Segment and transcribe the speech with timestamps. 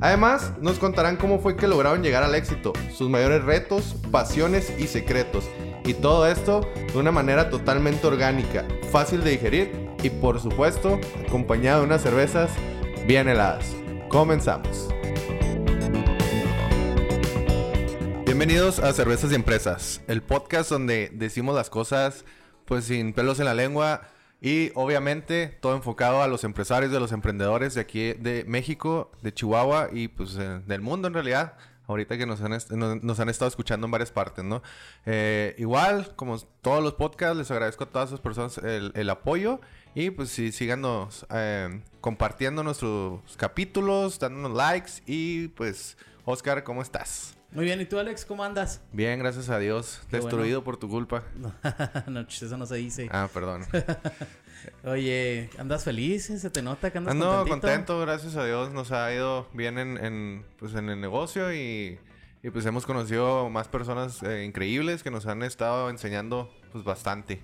[0.00, 4.86] Además, nos contarán cómo fue que lograron llegar al éxito, sus mayores retos, pasiones y
[4.86, 5.48] secretos.
[5.84, 11.80] Y todo esto de una manera totalmente orgánica, fácil de digerir y por supuesto acompañado
[11.80, 12.50] de unas cervezas
[13.06, 13.66] bien heladas.
[14.08, 14.88] Comenzamos.
[18.24, 22.24] Bienvenidos a Cervezas y Empresas, el podcast donde decimos las cosas
[22.64, 24.02] pues sin pelos en la lengua
[24.44, 29.32] y obviamente todo enfocado a los empresarios, de los emprendedores de aquí de México, de
[29.32, 31.54] Chihuahua y pues eh, del mundo en realidad.
[31.86, 32.52] Ahorita que nos han,
[33.02, 34.62] nos, han estado escuchando en varias partes, ¿no?
[35.06, 39.60] Eh, igual, como todos los podcasts, les agradezco a todas esas personas el, apoyo.
[39.94, 44.92] Y pues sí, síganos eh, compartiendo nuestros capítulos, dándonos likes.
[45.06, 47.34] Y pues, Oscar, ¿cómo estás?
[47.54, 48.82] Muy bien, ¿y tú, Alex, cómo andas?
[48.92, 50.02] Bien, gracias a Dios.
[50.10, 51.22] Destruido por tu culpa.
[52.08, 53.08] no, eso no se dice.
[53.12, 53.62] Ah, perdón.
[54.84, 56.24] Oye, ¿andas feliz?
[56.24, 58.72] ¿Se te nota que andas Ando contento, gracias a Dios.
[58.72, 62.00] Nos ha ido bien en, pues, en el negocio y,
[62.52, 67.40] pues hemos conocido más personas eh, increíbles que nos han estado enseñando pues bastante.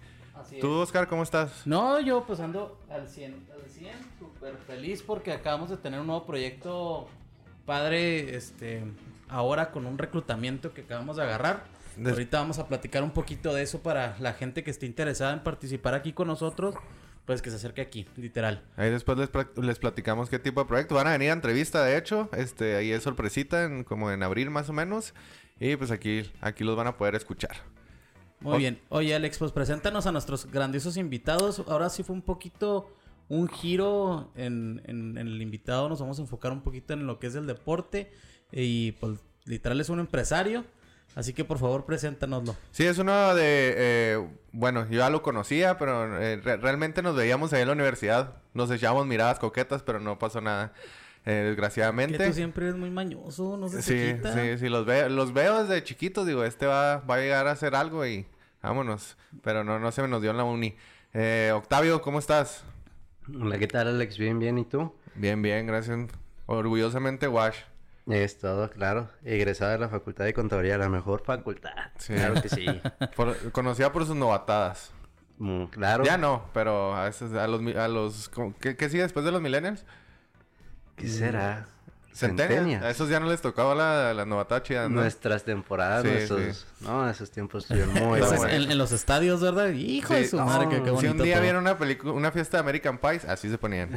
[0.60, 1.64] ¿Tú, Oscar, cómo estás?
[1.68, 6.08] No, yo pues ando al 100, al 100, súper feliz porque acabamos de tener un
[6.08, 7.08] nuevo proyecto
[7.64, 8.82] padre, este,
[9.30, 11.64] ahora con un reclutamiento que acabamos de agarrar.
[12.04, 15.42] Ahorita vamos a platicar un poquito de eso para la gente que esté interesada en
[15.42, 16.74] participar aquí con nosotros.
[17.26, 18.64] Pues que se acerque aquí, literal.
[18.76, 19.16] Ahí después
[19.56, 20.96] les, platicamos qué tipo de proyecto.
[20.96, 22.28] Van a venir a entrevista, de hecho.
[22.36, 25.14] Este, ahí es sorpresita, como en abril más o menos.
[25.60, 27.56] Y pues aquí, aquí los van a poder escuchar.
[28.40, 28.80] Muy bien.
[28.88, 31.62] Oye, Alex, pues preséntanos a nuestros grandiosos invitados.
[31.68, 32.90] Ahora sí fue un poquito
[33.30, 35.88] un giro en, en, el invitado.
[35.88, 38.12] Nos vamos a enfocar un poquito en lo que es el deporte.
[38.52, 40.64] Y pues literal es un empresario.
[41.14, 42.56] Así que por favor, preséntanoslo.
[42.72, 43.74] Sí, es uno de...
[43.76, 48.42] Eh, bueno, yo ya lo conocía, pero eh, realmente nos veíamos ahí en la universidad.
[48.52, 50.72] Nos echábamos miradas coquetas, pero no pasó nada.
[51.24, 52.18] Eh, desgraciadamente.
[52.18, 55.64] Que tú siempre eres muy mañoso, no sé sí, Sí, sí, los veo, los veo
[55.64, 58.26] desde chiquitos, digo, este va, va a llegar a hacer algo y
[58.62, 59.16] vámonos.
[59.42, 60.74] Pero no, no se me nos dio en la uni.
[61.52, 62.64] Octavio, ¿cómo estás?
[63.38, 64.18] Hola, ¿qué tal, Alex?
[64.18, 64.92] Bien, bien, ¿y tú?
[65.14, 66.08] Bien, bien, gracias.
[66.46, 67.56] Orgullosamente, Wash.
[68.06, 69.08] Es todo, claro.
[69.22, 71.70] Egresada de la Facultad de Contaduría, la mejor facultad.
[72.06, 72.66] Claro que sí.
[73.52, 74.92] conocida por sus novatadas.
[75.38, 76.04] Mm, claro.
[76.04, 77.60] Ya no, pero a veces a los...
[77.76, 79.84] A los ¿qué, ¿Qué sigue después de los millennials?
[80.96, 81.68] ¿Qué será?
[82.12, 82.80] Centenia.
[82.80, 86.66] A esos ya no les tocaba la, la novatada chida, Nuestras temporadas, nuestros...
[86.80, 88.44] No, esos tiempos estuvieron muy buenos.
[88.44, 89.70] En, los estadios, ¿verdad?
[89.70, 91.00] Hijo de su madre, qué, bonito.
[91.00, 93.90] Si un día vieron una película, una fiesta de American Pies, así se ponían.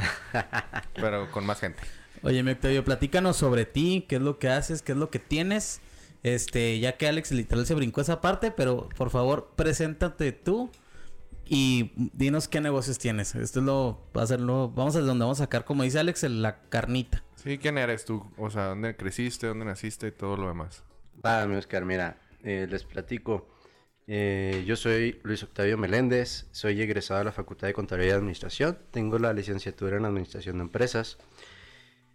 [0.93, 1.81] pero con más gente.
[2.21, 5.19] Oye, mi Octavio, platícanos sobre ti, qué es lo que haces, qué es lo que
[5.19, 5.81] tienes.
[6.23, 10.71] Este, ya que Alex literal se brincó esa parte, pero por favor, preséntate tú
[11.45, 13.35] y dinos qué negocios tienes.
[13.35, 16.23] Esto es lo, va a ser vamos a donde vamos a sacar, como dice Alex,
[16.23, 17.23] la carnita.
[17.43, 18.23] Sí, ¿quién eres tú?
[18.37, 20.81] O sea, ¿dónde creciste, dónde naciste y todo lo demás?
[21.25, 23.49] Va, mi Oscar, mira, eh, les platico.
[24.07, 28.77] Eh, yo soy Luis Octavio Meléndez, soy egresado de la Facultad de Contabilidad y Administración,
[28.91, 31.17] tengo la licenciatura en Administración de Empresas.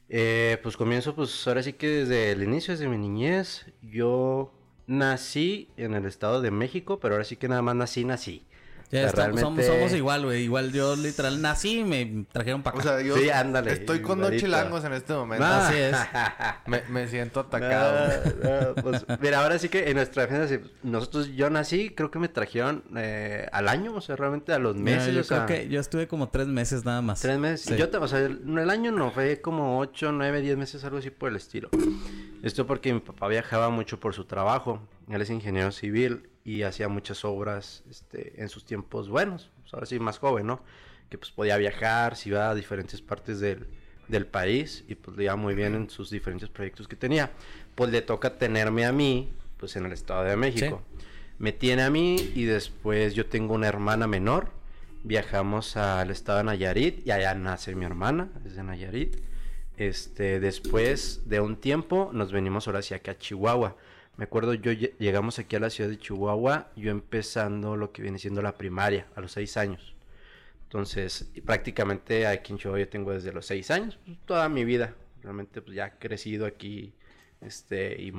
[0.08, 4.54] Eh, pues comienzo, pues ahora sí que desde el inicio, desde mi niñez, yo
[4.86, 8.46] nací en el Estado de México, pero ahora sí que nada más nací, nací.
[8.90, 12.88] Ya somos, igual, güey.Igual yo literal nací y me trajeron para acá.
[12.88, 15.44] O sea, yo sí, ándale, estoy con dos chilangos en este momento.
[15.44, 15.96] Así es.
[16.88, 18.22] me, siento atacado.
[18.82, 22.82] pues, mira, ahora sí que en nuestra defensa, nosotros, yo nací, creo que me trajeron
[22.96, 25.14] eh, al año, o sea, realmente a los meses.
[25.14, 27.20] yo creo que yo estuve como tres meses nada más.
[27.20, 27.76] Tres meses.
[27.76, 31.28] Yo, o sea, el, año no, fue como ocho, nueve, diez meses, algo así por
[31.28, 31.68] el estilo.
[32.42, 34.80] Esto porque mi papá viajaba mucho por su trabajo.
[35.10, 39.84] Él es ingeniero civil y hacía muchas obras este, en sus tiempos buenos, pues ahora
[39.84, 40.62] sí más joven, ¿no?
[41.10, 43.66] Que pues podía viajar, se iba a diferentes partes del,
[44.08, 47.32] del país y pues le iba muy bien en sus diferentes proyectos que tenía.
[47.74, 50.82] Pues le toca tenerme a mí, pues en el Estado de México.
[51.38, 54.48] Me tiene a mí y después yo tengo una hermana menor.
[55.04, 59.18] Viajamos al estado de Nayarit y allá nace mi hermana, es de Nayarit.
[59.76, 63.76] Este, después de un tiempo nos venimos ahora hacia acá a Chihuahua.
[64.18, 68.18] Me acuerdo, yo llegamos aquí a la ciudad de Chihuahua, yo empezando lo que viene
[68.18, 69.94] siendo la primaria, a los seis años.
[70.64, 74.96] Entonces, prácticamente aquí en Chihuahua yo tengo desde los seis años, pues, toda mi vida.
[75.22, 76.92] Realmente, pues ya crecido aquí
[77.40, 78.12] Este, y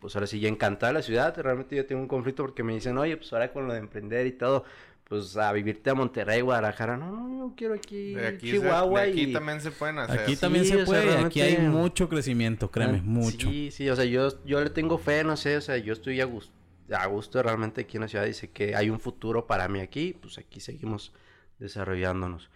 [0.00, 1.34] pues ahora sí, ya encantada la ciudad.
[1.36, 4.26] Realmente yo tengo un conflicto porque me dicen, oye, pues ahora con lo de emprender
[4.26, 4.64] y todo,
[5.08, 6.96] pues a vivirte a Monterrey, Guadalajara.
[6.96, 9.00] No, no, yo quiero aquí, De aquí, Chihuahua.
[9.00, 9.32] se- de aquí y...
[9.32, 10.20] también se pueden hacer.
[10.20, 13.48] Aquí Sí, también o se sea, puede, aquí hay mucho crecimiento, créeme, Ah, mucho.
[13.48, 16.20] Sí, sí, o sea, yo, yo le tengo fe, no sé, o sea, yo estoy
[16.20, 16.52] a gusto,
[16.92, 18.24] a gusto realmente aquí en la ciudad.
[18.26, 21.12] Dice que hay un futuro para mí aquí, pues aquí seguimos
[21.60, 22.50] desarrollándonos.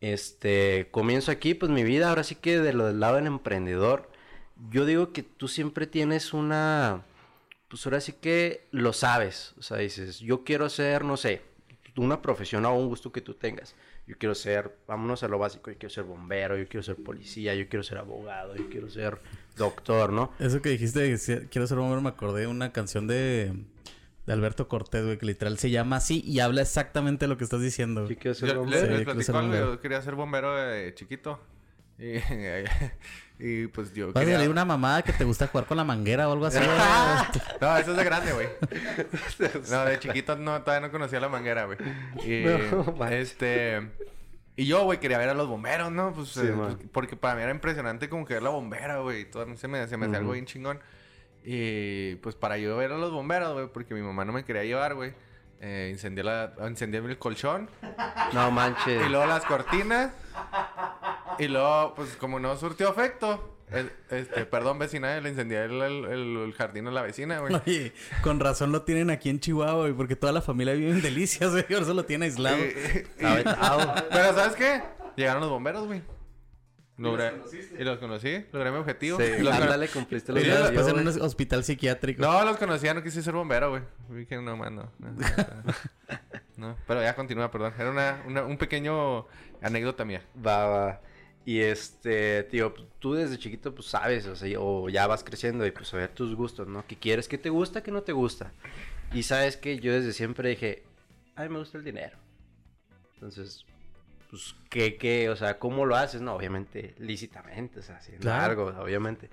[0.00, 4.10] Este, comienzo aquí, pues mi vida, ahora sí que de lo del lado del emprendedor,
[4.70, 7.02] yo digo que tú siempre tienes una,
[7.68, 11.40] pues ahora sí que lo sabes, o sea, dices, yo quiero ser, no sé,
[11.96, 13.74] una profesión o un gusto que tú tengas.
[14.06, 17.54] Yo quiero ser, vámonos a lo básico, yo quiero ser bombero, yo quiero ser policía,
[17.54, 19.18] yo quiero ser abogado, yo quiero ser
[19.56, 20.32] doctor, ¿no?
[20.38, 23.52] Eso que dijiste, de quiero ser bombero, me acordé de una canción de,
[24.26, 27.60] de Alberto Cortés, güey, que literal se llama así y habla exactamente lo que estás
[27.62, 28.06] diciendo.
[28.06, 28.16] Yo güey.
[28.16, 28.86] quiero ser Yo bombero.
[28.86, 29.74] les, Sí, les quiero ser algo, bombero.
[29.74, 31.40] yo quería ser bombero de chiquito.
[31.98, 32.14] Y,
[33.38, 34.36] y pues yo Vas a quería...
[34.36, 36.58] salir una mamada que te gusta jugar con la manguera o algo así.
[37.60, 38.48] No, eso es de grande, güey.
[39.70, 41.78] No, de chiquito no, todavía no conocía la manguera, güey.
[42.24, 43.90] Y, No, este...
[44.56, 46.12] Y yo, güey, quería ver a los bomberos, ¿no?
[46.12, 49.22] Pues, Sí, eh, pues, porque para mí era impresionante como que ver la bombera, güey.
[49.22, 50.78] y Todo, sé, me, se me hacía algo bien chingón.
[51.42, 54.62] Y pues para yo ver a los bomberos, güey, porque mi mamá no me quería
[54.62, 55.12] llevar, güey.
[55.60, 57.68] Eh, incendié, la, incendié el colchón.
[58.32, 59.06] No manches.
[59.06, 60.12] Y luego las cortinas.
[61.38, 63.50] Y luego, pues como no surtió efecto.
[63.70, 67.54] el- este, perdón, vecina, le incendié el, el- jardín a la vecina, güey.
[67.54, 67.92] Oye,
[68.22, 71.50] con razón lo tienen aquí en Chihuahua, güey, porque toda la familia vive en Delicias,
[71.50, 72.58] güey, por eso lo tiene aislado.
[72.58, 72.74] Y-
[73.18, 74.82] pero ¿sabes qué?
[75.16, 76.02] Llegaron los bomberos, güey.
[76.96, 77.32] Logré,
[77.78, 79.18] y los conocí, logré mi objetivo.
[79.18, 82.22] Sí, Y los ándale, cumpliste lo Y que luego yo, Después en un hospital psiquiátrico.
[82.22, 83.82] No, los conocía, no quise ser bombero, güey.
[84.10, 84.92] Vi que no, man, no.
[85.00, 86.76] No, no, no.
[86.86, 87.74] pero ya continúa, perdón.
[87.78, 89.26] Era una, una- un pequeño
[89.60, 90.22] anécdota mía.
[90.46, 91.00] Va, va.
[91.44, 95.66] Y este, tío, pues, tú desde chiquito, pues sabes, o sea, o ya vas creciendo
[95.66, 96.86] y pues a ver tus gustos, ¿no?
[96.86, 97.26] ¿Qué quieres?
[97.28, 97.82] ¿Qué te gusta?
[97.82, 98.52] ¿Qué no te gusta?
[99.12, 100.84] Y sabes que yo desde siempre dije,
[101.36, 102.16] a mí me gusta el dinero.
[103.14, 103.64] Entonces,
[104.34, 105.30] pues, ¿qué, qué?
[105.30, 106.20] O sea, ¿cómo lo haces?
[106.20, 108.66] No, obviamente, lícitamente, o sea, haciendo Claro.
[108.68, 109.30] algo, obviamente.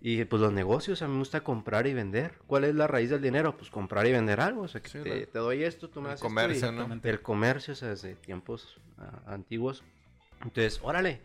[0.00, 2.34] Y dije, pues los negocios, a mí me gusta comprar y vender.
[2.48, 3.56] ¿Cuál es la raíz del dinero?
[3.56, 4.62] Pues comprar y vender algo.
[4.62, 6.28] O sea, que Sí, te, la- te doy esto, tú me el das esto y-
[6.28, 6.72] comercio, ¿no?
[6.72, 7.10] Exactamente.
[7.10, 9.84] el comercio, o sea, desde tiempos ah, antiguos.
[10.42, 11.20] Entonces, órale,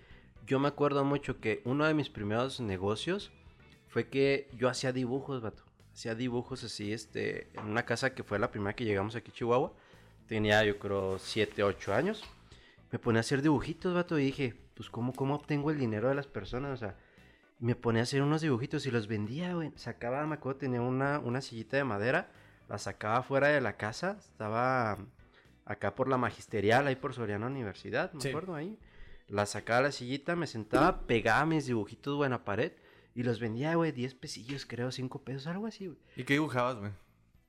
[0.46, 3.32] yo me acuerdo mucho que uno de mis primeros negocios
[3.88, 5.64] fue que yo hacía dibujos, vato.
[5.94, 9.34] Hacía dibujos así, este, en una casa que fue la primera que llegamos aquí a
[9.34, 9.74] Chihuahua.
[10.28, 12.24] Tenía, yo creo, 7, 8 años.
[12.92, 16.16] Me ponía a hacer dibujitos, vato, y dije, pues, ¿cómo, cómo obtengo el dinero de
[16.16, 16.72] las personas?
[16.74, 16.96] O sea,
[17.60, 19.72] me ponía a hacer unos dibujitos y los vendía, güey.
[19.76, 22.32] Sacaba, me acuerdo, tenía una, una sillita de madera,
[22.70, 24.98] la sacaba fuera de la casa, estaba
[25.66, 28.30] acá por la magisterial, ahí por Soriana Universidad, me Sí.
[28.30, 28.78] acuerdo ahí.
[29.28, 32.72] La sacaba la sillita, me sentaba, pegaba mis dibujitos, güey, en la pared
[33.14, 35.98] y los vendía, güey, 10 pesillos, creo, 5 pesos, algo así, güey.
[36.16, 36.92] ¿Y qué dibujabas, güey?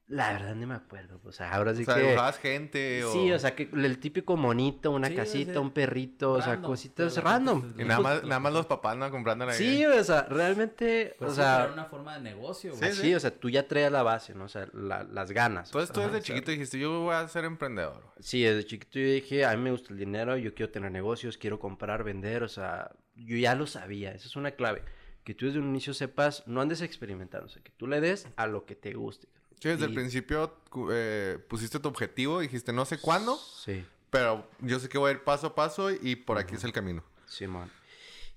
[0.08, 2.00] La verdad no me acuerdo, o sea, ahora sí o sea, que...
[2.00, 3.12] dibujabas gente o...
[3.12, 6.40] Sí, o sea, que el típico monito, una Sí, o casita, sea, un perrito, o
[6.40, 7.74] sea, cositas pero- random.
[7.78, 9.10] Y nada más, nada más los papás, ¿no?
[9.10, 9.58] Comprándola ahí.
[9.58, 12.92] Sí, o sea, realmente, Pues o sí, sea, era una forma de negocio, güey.
[12.94, 14.44] Sí, o sea, tú ya traes la base, ¿no?
[14.44, 15.68] O sea, la- las ganas.
[15.68, 18.00] Entonces tú Ajá, desde o sea, chiquito dijiste, yo voy a ser emprendedor.
[18.00, 18.14] güey.
[18.20, 21.36] Sí, desde chiquito yo dije, a mí me gusta el dinero, yo quiero tener negocios,
[21.36, 24.82] quiero comprar, vender, o sea, yo ya lo sabía, esa es una clave.
[25.22, 28.26] Que tú desde un inicio sepas, no andes experimentando, o sea, que tú le des
[28.36, 29.28] a lo que te guste.
[29.60, 30.54] Sí, desde el principio
[30.90, 35.12] eh, pusiste tu objetivo, dijiste, no sé cuándo, Sí, pero yo sé que voy a
[35.14, 37.02] ir paso a paso y por aquí es el camino.
[37.26, 37.70] Simón.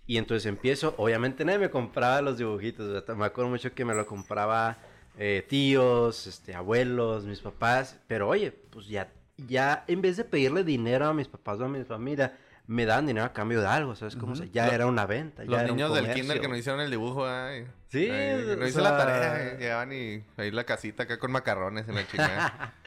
[0.08, 3.86] Y entonces empiezo, obviamente nadie me compraba los dibujitos, o sea, me acuerdo mucho que
[3.86, 4.80] me lo compraba
[5.18, 10.63] eh, tíos, este, abuelos, mis papás, pero oye, pues ya, ya en vez de pedirle
[10.63, 12.38] dinero a mis papás o a mi familia,
[12.72, 14.16] me daban dinero a cambio de algo, ¿sabes?
[14.16, 16.24] Como, o sea, ya Lo- era una venta, ya Los era un niños del comercio.
[16.24, 20.24] kinder que no hicieron el dibujo, ay, Sí, ay, no la tarea, eh, llegaban y
[20.38, 22.74] ahí la casita acá con macarrones en la chingada.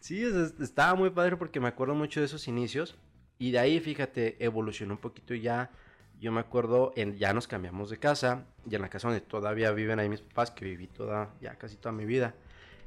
[0.00, 2.96] Sí, o sea, estaba muy padre porque me acuerdo mucho de esos inicios.
[3.38, 5.70] Y de ahí, fíjate, evolucionó un poquito ya.
[6.20, 8.44] Yo me acuerdo, en, ya nos cambiamos de casa.
[8.70, 11.76] Y en la casa donde todavía viven ahí mis papás, que viví toda, ya casi
[11.76, 12.34] toda mi vida.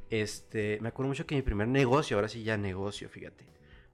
[0.10, 3.46] Este, me acuerdo mucho que mi primer negocio, ahora sí ya negocio, fíjate,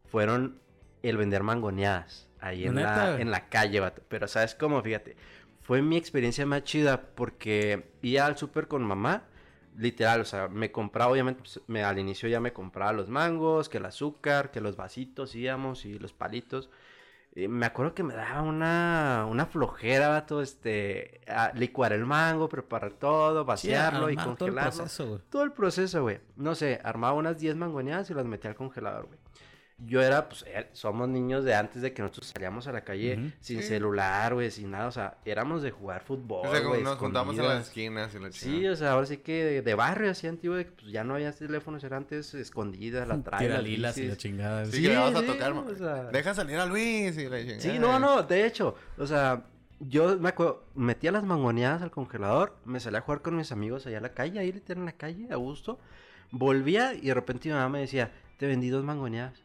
[0.06, 0.60] fueron
[1.04, 4.02] el vender mangoneadas ahí en, ¿Neta, la, en la calle, vato.
[4.08, 4.82] Pero ¿sabes cómo?
[4.82, 5.16] Fíjate,
[5.62, 9.24] fue mi experiencia más chida porque iba al súper con mamá,
[9.78, 13.70] literal, o sea, me compraba, obviamente, pues, me, al inicio ya me compraba los mangos,
[13.70, 16.70] que el azúcar, que los vasitos íbamos y los palitos.
[17.36, 22.94] Me acuerdo que me daba una, una flojera, vato, este, a licuar el mango, preparar
[22.94, 24.72] todo, Sí, vaciarlo y armar todo el congelarlo.
[24.78, 25.22] proceso, güey.
[25.30, 26.20] Todo el proceso, güey.
[26.36, 29.20] No sé, armaba unas 10 mangoneadas y las metía al congelador, güey.
[29.80, 30.44] Yo era, pues,
[30.74, 33.68] somos niños de antes de que nosotros salíamos a la calle sin Sí.
[33.68, 36.98] celular, güey, sin nada, o sea, éramos de jugar fútbol, O sea, como güey, nos
[36.98, 40.10] juntamos en las esquinas y la Sí, o sea, ahora sí que de, de barrio
[40.10, 43.58] así antiguo, de que pues ya no había teléfonos, era antes escondidas, la trae, las
[43.60, 44.66] Tiralilas y la chingada.
[44.66, 45.52] Sí, Sí, que le vamos a tocar.
[45.54, 47.60] o sea- Deja salir a Luis y la chingada.
[47.62, 49.44] Sí, no, no, de hecho, o sea,
[49.80, 53.86] yo me acuerdo, metía las mangoneadas al congelador, me salía a jugar con mis amigos
[53.86, 55.80] allá a la calle, ahí literal en la calle, a gusto,
[56.32, 59.44] volvía y de repente mi mamá me decía, te vendí dos mangoneadas.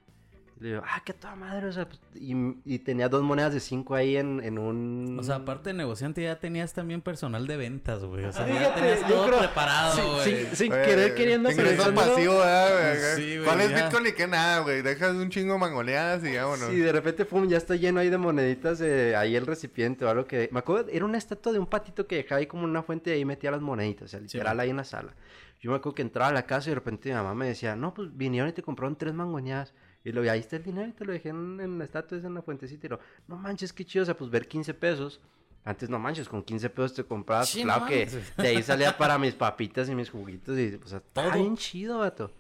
[0.63, 3.59] Le digo, ah, qué toda madre, o sea, pues, y, y tenía dos monedas de
[3.59, 5.17] cinco ahí en, en un...
[5.19, 8.27] O sea, aparte de negociante, ya tenías también personal de ventas, güey.
[8.27, 10.47] O sea, ya tenías todo creo- preparado, Sí, güey.
[10.47, 13.17] sí, sin Güey, querer queriendo, pero Ingreso pasivo, ¿verdad, güey?
[13.17, 13.85] Sí, güey, ¿Cuál es ya.
[13.89, 14.83] Bitcoin y qué nada, güey?
[14.83, 16.69] Dejas un chingo mangoneadas y vámonos.
[16.71, 20.11] Sí, de repente, pum, ya está lleno ahí de moneditas, eh, ahí el recipiente o
[20.11, 20.49] algo que...
[20.53, 23.15] Me acuerdo, era una estatua de un patito que dejaba ahí como una fuente y
[23.15, 24.61] ahí metía las moneditas, o sea, literal man.
[24.65, 25.13] ahí en la sala.
[25.61, 27.75] Yo me acuerdo que entraba a la casa y de repente mi mamá me decía,
[27.75, 29.73] no, pues vinieron y te compraron tres mangoneadas.
[30.05, 32.35] Y lo ahí está el dinero y te lo dejé en, en la estatua, en
[32.35, 32.87] la fuentecita.
[32.87, 35.21] Y lo, no manches, qué chido, o sea, pues ver 15 pesos.
[35.65, 38.07] Antes no manches, con 15 pesos te comprabas, Sí, claro no que
[38.37, 41.31] de ahí salía para mis papitas y mis juguitos y, o sea, Todo.
[41.33, 42.33] bien chido, vato.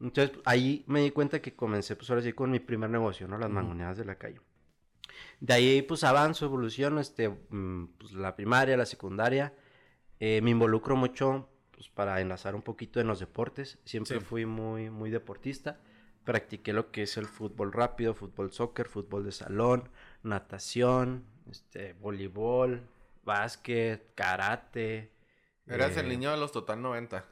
[0.00, 3.28] Entonces, pues, ahí me di cuenta que comencé, pues ahora sí, con mi primer negocio,
[3.28, 3.36] ¿no?
[3.38, 4.40] Las mangoneadas de la calle.
[5.40, 9.52] De ahí, pues avanzo, evoluciono, este, mm, pues la primaria, la secundaria.
[10.18, 13.78] Eh, me involucro mucho, pues para enlazar un poquito en los deportes.
[13.84, 14.24] Siempre Sí.
[14.24, 15.80] fui muy, muy deportista.
[16.24, 19.90] Practiqué lo que es el fútbol rápido, fútbol soccer, fútbol de salón,
[20.22, 22.82] natación, este, voleibol,
[23.24, 25.12] básquet, karate.
[25.66, 27.24] Eras el eh, niño de los Total 90.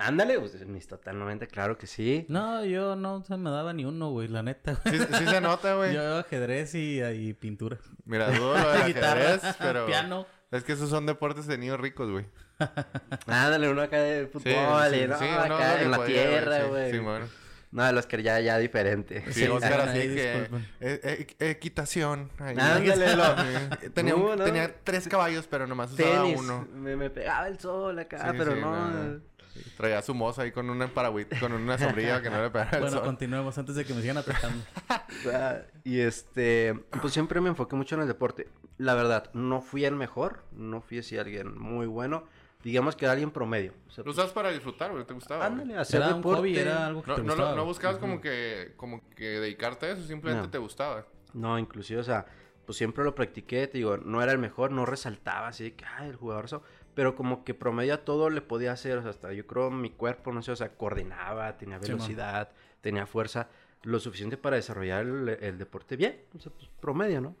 [0.00, 2.24] Ándale, pues mis total 90, claro que sí.
[2.28, 4.80] No, yo no se me daba ni uno, güey, la neta.
[4.84, 4.96] güey.
[4.96, 5.92] Sí, sí se nota, güey.
[5.92, 7.78] Yo ajedrez y, y pintura.
[8.04, 9.86] Mira, dudo lo del ajedrez, pero...
[9.86, 10.24] piano.
[10.52, 12.26] Es que esos son deportes de niños ricos, güey.
[13.26, 16.60] Ándale, uno acá de fútbol, Sí, y sí, no, sí, acá en la podía, tierra,
[16.60, 16.92] sí, güey.
[16.92, 17.26] Sí, bueno.
[17.70, 19.22] No, de los que ya, ya diferente.
[19.26, 20.48] Sí, Sí, Oscar así que...
[20.80, 22.30] eh, eh, equitación.
[22.38, 23.90] Ándale, lo-.
[23.92, 24.44] Tenía, un- No, no.
[24.44, 26.66] tenía tres caballos, pero nomás usaba Tenis, uno.
[26.74, 29.28] me, me pegaba el sol acá, Sí, pero sí, no.
[29.76, 32.80] Traía su moza ahí con una paragüita, con una sombrilla que no le pegara el
[32.80, 33.04] Bueno, sol.
[33.04, 34.62] continuemos antes de que me sigan atacando.
[35.32, 38.46] Ah, Y este, pues siempre me enfoqué mucho en el deporte.
[38.76, 42.24] La verdad, no fui el mejor, no fui así alguien muy bueno.
[42.62, 43.72] Digamos que era alguien promedio.
[43.86, 45.04] O sea, Lo usabas para disfrutar, güey.
[45.04, 45.48] Te gustaba.
[45.48, 45.60] güey.
[45.62, 46.40] ándale, hacer Era un deporte.
[46.40, 47.48] hobby, era algo que No, te no, gustaba.
[47.50, 47.66] no güey.
[47.66, 50.50] buscabas como que como que dedicarte a eso, simplemente No.
[50.50, 51.06] te gustaba.
[51.34, 52.26] No, inclusive, o sea,
[52.66, 55.84] pues siempre lo practiqué, te digo, no era el mejor, no resaltaba así de que,
[55.84, 56.62] ay, el jugador eso,
[56.94, 59.90] pero como que promedio a todo le podía hacer, o sea, hasta yo creo mi
[59.90, 62.50] cuerpo, no sé, o sea, coordinaba, tenía Sí, velocidad,
[62.80, 63.48] tenía fuerza,
[63.84, 67.36] lo suficiente para desarrollar el, el deporte bien, o sea, pues promedio, ¿no?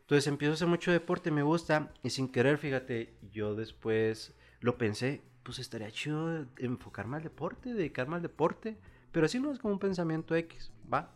[0.00, 4.78] Entonces empiezo a hacer mucho deporte, me gusta, y sin querer, fíjate, yo después lo
[4.78, 8.78] pensé, pues estaría chido enfocarme al deporte, dedicarme al deporte,
[9.10, 11.10] pero así no es como un pensamiento X, ¿va?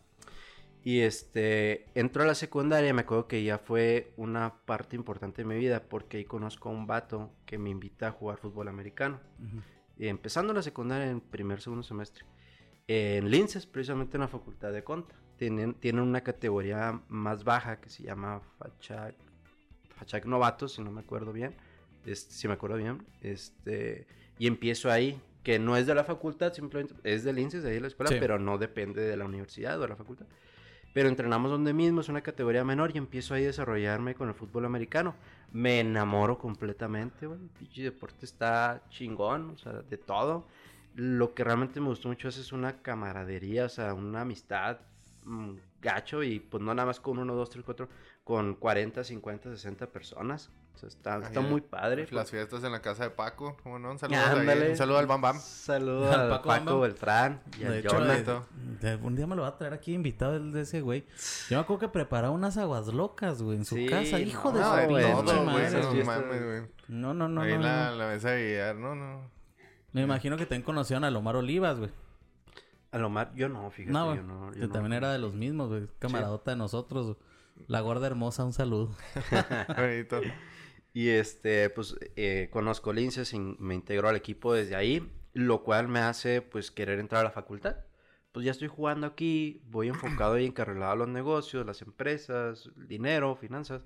[0.83, 5.47] Y este, entro a la secundaria, me acuerdo que ya fue una parte importante de
[5.47, 9.19] mi vida porque ahí conozco a un vato que me invita a jugar fútbol americano.
[9.97, 12.23] Y empezando la secundaria en primer, segundo semestre.
[12.87, 15.15] En Linces, precisamente en la facultad de Conta.
[15.35, 19.15] Tienen, tienen una categoría más baja que se llama Fachac,
[19.97, 21.55] Fachac Novatos, si no me acuerdo bien.
[22.05, 23.05] Este, si me acuerdo bien.
[23.21, 24.07] Este,
[24.39, 27.75] y empiezo ahí, que no es de la facultad, simplemente es del Linces, de ahí
[27.75, 28.17] de la escuela, Sí.
[28.19, 30.25] pero no depende de la universidad o de la facultad.
[30.93, 34.33] Pero entrenamos donde mismo, es una categoría menor y empiezo ahí a desarrollarme con el
[34.33, 35.15] fútbol americano.
[35.51, 37.39] Me enamoro completamente, güey.
[37.39, 40.47] El pinche deporte está chingón, o sea, de todo.
[40.95, 44.79] Lo que realmente me gustó mucho es, es una camaradería, o sea, una amistad
[45.23, 45.51] mm,
[45.81, 47.87] gacho y pues no nada más con uno, dos, tres, cuatro,
[48.23, 50.49] con 40, 50, 60 personas.
[50.83, 50.89] O sea,
[51.23, 52.07] está, muy padre.
[52.11, 53.91] Las fiestas en la casa de Paco, ¿cómo no?
[53.91, 55.39] Un saludo, ahí, un saludo al Bam Bam.
[55.39, 56.81] Saludo Al Paco Paco, Bamba.
[56.81, 58.43] Beltrán y De al hecho, Jonathan.
[58.79, 61.05] de- de- un día me lo va a traer aquí invitado el de ese güey.
[61.49, 64.19] Yo me acuerdo que preparaba unas aguas locas, güey, en su Sí, casa.
[64.19, 65.23] Hijo no, de No, su güey, no.
[65.23, 66.61] No güey.
[66.87, 67.95] No, no, no, Ahí no, la, no.
[67.97, 69.21] la mesa de billar, no, no.
[69.93, 71.89] Me imagino que también conocieron a Lomar Olivas, güey.
[72.91, 73.91] A lo más, yo no, fíjate.
[73.91, 74.69] No, yo no, yo que no.
[74.73, 75.87] también era de los mismos, güey.
[75.99, 77.17] Camaradota de nosotros.
[77.67, 78.95] La gorda hermosa, un saludo.
[79.75, 80.21] Bonito.
[80.97, 85.87] Y este, pues eh, conozco Linces y me integro al equipo desde ahí, lo cual
[85.87, 87.85] me hace pues querer entrar a la facultad.
[88.31, 92.87] Pues ya estoy jugando aquí, voy enfocado y encarrilado a los negocios, las empresas, el
[92.87, 93.83] dinero, finanzas.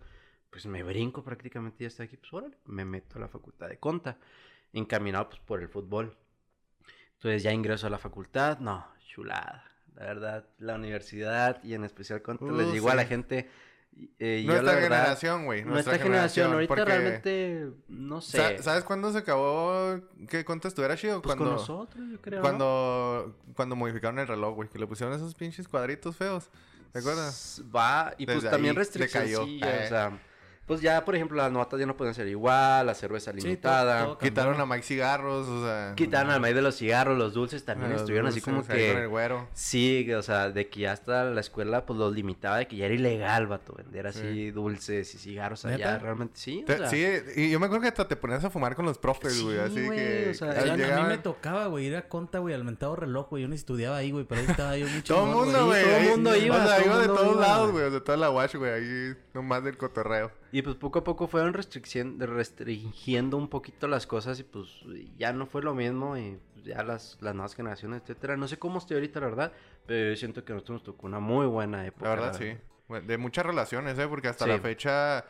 [0.50, 3.78] Pues me brinco prácticamente ya estoy aquí, pues órale, me meto a la facultad de
[3.78, 4.18] Conta,
[4.72, 6.16] encaminado pues por el fútbol.
[7.16, 9.70] Entonces ya ingreso a la facultad, no, chulada.
[9.96, 13.10] La verdad, la universidad y en especial Conta Uh, les digo a la sí.
[13.10, 13.50] gente,
[14.20, 15.64] Eh, yo, Nuestra la verdad, generación, güey.
[15.64, 18.58] Nuestra, generación, ahorita porque- realmente, no sé.
[18.58, 20.00] Sa- ¿Sabes cuándo se acabó?
[20.30, 21.22] ¿Qué cuánto estuviera chido?
[21.22, 24.70] Pues cuando, con nosotros, yo creo, cuando, cuando modificaron el reloj, güey.
[24.70, 26.50] Que le pusieron esos pinches cuadritos feos.
[26.94, 27.62] ¿Te acuerdas?
[27.74, 29.30] Va, y pues también restricciones.
[29.46, 29.82] sí, Eh.
[29.86, 30.20] o sea,
[30.66, 34.06] pues ya, por ejemplo, las notas ya no pueden ser igual, la cerveza limitada.
[34.06, 35.94] todo Quitaron a Mike cigarros, o sea...
[35.96, 38.78] Quitaron al maíz de los cigarros, los dulces también los estuvieron así como con el
[38.96, 39.06] que...
[39.08, 39.50] güero.
[39.54, 42.86] Sí, o sea, de que ya hasta la escuela pues los limitaba de que ya
[42.86, 44.52] era ilegal, vato, vender así Sí.
[44.52, 46.00] dulces y cigarros allá, ¿Neta?
[46.00, 48.50] realmente sí, o Te- sea, sí, y yo me acuerdo que hasta te ponías a
[48.50, 49.58] fumar con los profes, güey.
[49.58, 50.30] Sí, así güey, que...
[50.30, 52.64] o sea, que Oigan, a mí llegaban- me tocaba, güey, ir a conta, güey, al
[52.64, 53.42] mentado reloj, güey.
[53.44, 55.84] Yo no estudiaba ahí, güey, pero ahí estaba yo muy Todo el mundo, güey.
[55.84, 57.84] todo el mundo iba, O sea, iba de todos lados, güey.
[57.84, 57.92] güey.
[57.94, 58.72] De toda la watch, güey.
[58.72, 60.32] Ahí nomás del cotorreo.
[60.54, 64.68] Y pues poco a poco fueron restringiendo un poquito las cosas y pues
[65.18, 68.38] ya no fue lo mismo y pues, ya las, las nuevas generaciones, etcétera.
[68.38, 69.52] No sé cómo estoy ahorita, la verdad,
[69.86, 72.04] pero yo siento que a nosotros nos tocó una muy buena época.
[72.10, 72.58] La verdad, sí.
[73.08, 74.08] De muchas relaciones, ¿eh?
[74.08, 74.52] Porque hasta Sí.
[74.52, 75.26] la fecha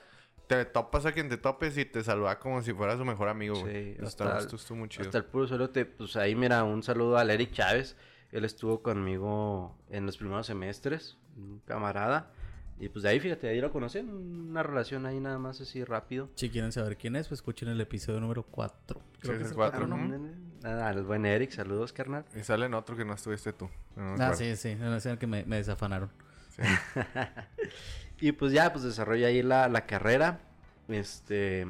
[0.47, 3.55] te topas a quien te topes y te saluda como si fuera su mejor amigo,
[3.55, 5.05] Sí, hasta esto estuvo muy chido.
[5.05, 7.95] Hasta el puro suelo te, pues ahí mira, un saludo al Eric Chávez.
[8.31, 12.31] Él estuvo conmigo en los primeros semestres, un camarada.
[12.79, 16.29] Y pues de ahí, fíjate, ahí lo conocí, una relación ahí nada más así rápido.
[16.35, 18.99] Si quieren saber quién es, pues escuchen el episodio número 4.
[19.21, 19.97] Sí, es el cuatro, ¿no?
[19.97, 20.29] ¿no?
[20.63, 22.25] Nada, al buen Eric, saludos, carnal.
[22.35, 23.69] Y sale en otro que no estuviste tú.
[23.95, 24.69] No Ah, sí, sí.
[24.69, 26.09] En el que me, me desafanaron.
[26.55, 26.63] Sí.
[28.21, 30.39] Y pues ya, pues desarrolla ahí la, la carrera.
[30.87, 31.65] Este.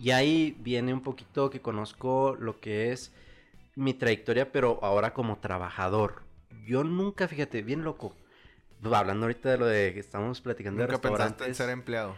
[0.00, 3.12] Y ahí viene un poquito que conozco lo que es
[3.76, 6.22] mi trayectoria, pero ahora como trabajador.
[6.66, 8.16] Yo nunca, fíjate, bien loco.
[8.82, 11.56] Hablando ahorita de lo de que estamos platicando Nunca de pensaste en restaurantes.
[11.56, 12.14] ser empleado.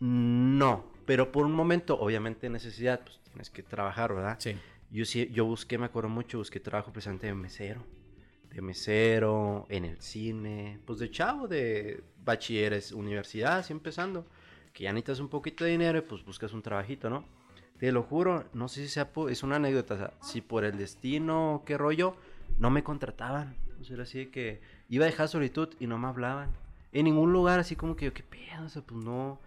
[0.00, 4.36] No, pero por un momento, obviamente necesidad, pues tienes que trabajar, ¿verdad?
[4.38, 4.56] Sí.
[4.90, 7.84] Yo sí, yo busqué, me acuerdo mucho, busqué trabajo precisamente de mesero.
[8.52, 14.26] De mesero, en el cine, pues de chavo, de bachilleres, universidad, así empezando.
[14.72, 17.24] Que ya necesitas un poquito de dinero y pues buscas un trabajito, ¿no?
[17.78, 20.76] Te lo juro, no sé si sea, es una anécdota, o sea, si por el
[20.76, 22.14] destino, qué rollo,
[22.58, 23.56] no me contrataban.
[23.80, 26.50] O sea, era así de que iba a dejar solitud y no me hablaban.
[26.92, 29.38] En ningún lugar, así como que yo, qué pedo, o sea, pues no,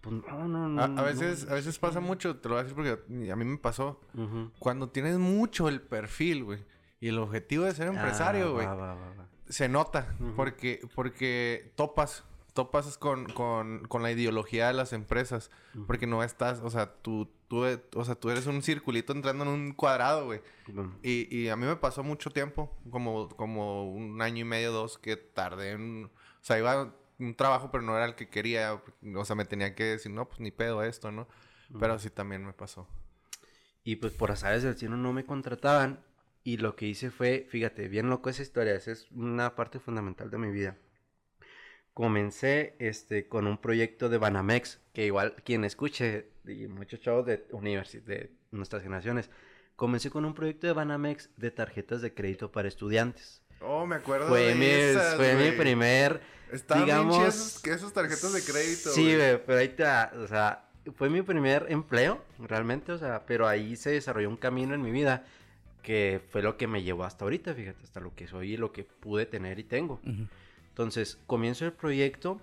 [0.00, 0.82] pues no, no, no.
[0.82, 3.44] A, veces, no a veces pasa mucho, te lo voy a decir porque a mí
[3.44, 4.00] me pasó.
[4.58, 6.64] Cuando tienes mucho el perfil, güey,
[7.00, 8.96] y el objetivo de ser empresario, Ah, güey, va, va.
[9.48, 10.14] se nota.
[10.34, 15.50] Porque, porque topas, topas con, con, con la ideología de las empresas.
[15.86, 19.50] Porque no estás, o sea, tú, tú, o sea, tú eres un circulito entrando en
[19.50, 20.40] un cuadrado, güey.
[21.02, 24.98] Y, y a mí me pasó mucho tiempo, como, como un año y medio, dos,
[24.98, 26.04] que tardé en...
[26.04, 28.80] O sea, iba a un trabajo, pero no era el que quería.
[29.16, 31.26] O sea, me tenía que decir, no, pues ni pedo esto, ¿no?
[31.78, 32.88] Pero sí también me pasó.
[33.84, 36.04] Y pues por azares del cielo no me contrataban.
[36.44, 40.30] Y lo que hice fue, fíjate, bien loco esa historia, esa es una parte fundamental
[40.30, 40.78] de mi vida.
[42.02, 47.44] Comencé este, con un proyecto de Banamex, que igual quien escuche, y muchos chavos de
[47.50, 49.30] universidad, de nuestras generaciones,
[49.74, 53.42] comencé con un proyecto de Banamex de tarjetas de crédito para estudiantes.
[53.60, 55.56] Oh, me acuerdo Fue, de mi, esas, fue mi güey.
[55.58, 56.20] primer,
[56.52, 57.64] Estaban digamos...
[57.66, 59.44] esas tarjetas de crédito, Sí, güey.
[59.44, 63.90] pero ahí te, o sea, fue mi primer empleo, realmente, o sea, pero ahí se
[63.90, 65.24] desarrolló un camino en mi vida
[65.82, 68.70] que fue lo que me llevó hasta ahorita, fíjate, hasta lo que soy y lo
[68.70, 69.94] que pude tener y tengo.
[70.06, 70.28] Ujú.
[70.78, 72.40] Entonces, comienzo el proyecto,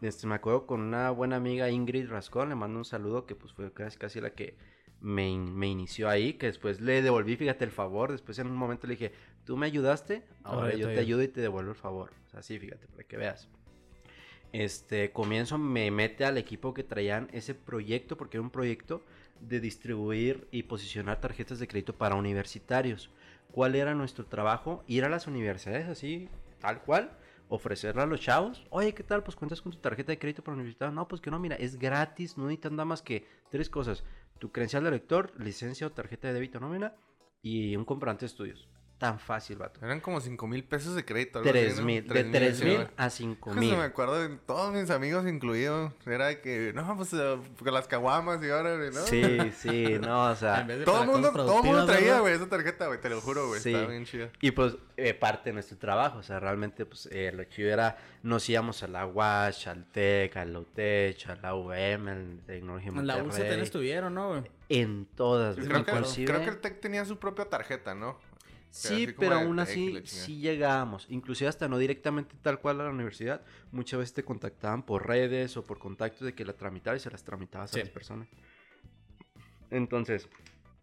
[0.00, 3.52] este, me acuerdo con una buena amiga Ingrid Rascón, le mando un saludo, que pues
[3.52, 4.56] fue casi, casi la que
[5.02, 8.56] me, in- me inició ahí, que después le devolví, fíjate, el favor, después en un
[8.56, 9.12] momento le dije,
[9.44, 12.10] tú me ayudaste, ahora yo te ayudo y te devuelvo el favor.
[12.26, 13.48] O sea, sí, fíjate, para que veas.
[14.54, 19.02] Este, comienzo, me mete al equipo que traían ese proyecto, porque era un proyecto
[19.42, 23.10] de distribuir y posicionar tarjetas de crédito para universitarios.
[23.52, 24.82] ¿Cuál era nuestro trabajo?
[24.86, 27.10] Ir a las universidades así, tal cual,
[27.48, 28.64] ofrecerle a los chavos.
[28.70, 29.22] Oye, ¿qué tal?
[29.22, 30.94] Pues cuentas con tu tarjeta de crédito para universitario.
[30.94, 34.04] No, pues que no, mira, es gratis, no necesitan nada más que tres cosas.
[34.38, 36.94] Tu credencial de lector, licencia o tarjeta de débito nómina
[37.42, 38.68] y un comprobante de estudios.
[39.04, 39.84] Tan fácil, vato.
[39.84, 41.40] Eran como 5 mil pesos de crédito.
[41.40, 42.88] mil, de Tres tres sí, mil güey.
[42.96, 43.70] a cinco Hijo, mil.
[43.72, 45.92] se me acuerdo de todos mis amigos incluidos.
[46.06, 49.00] Era que, no, pues eh, con las caguamas y ahora, ¿no?
[49.02, 50.66] Sí, sí, no, o sea.
[50.86, 53.60] Todo el mundo, todo el mundo traía, güey, esa tarjeta, güey, te lo juro, güey.
[53.60, 53.74] Sí.
[53.74, 54.30] Estaba bien chida.
[54.40, 57.98] Y pues eh, parte de nuestro trabajo, o sea, realmente pues eh, lo chido era,
[58.22, 63.06] nos íbamos a la UASH, al TEC, al UTECH, a la UM, al Tecnología En
[63.06, 64.42] la UCT estuvieron, ¿no, güey?
[64.70, 68.18] En todas, Creo que, creo que el TEC tenía su propia tarjeta, ¿no?
[68.74, 73.40] Sí, pero aún así sí llegábamos, inclusive hasta no directamente tal cual a la universidad,
[73.70, 77.10] muchas veces te contactaban por redes o por contactos de que la tramitabas y se
[77.10, 77.78] las tramitabas Sí.
[77.78, 78.26] a las personas.
[79.70, 80.28] Entonces,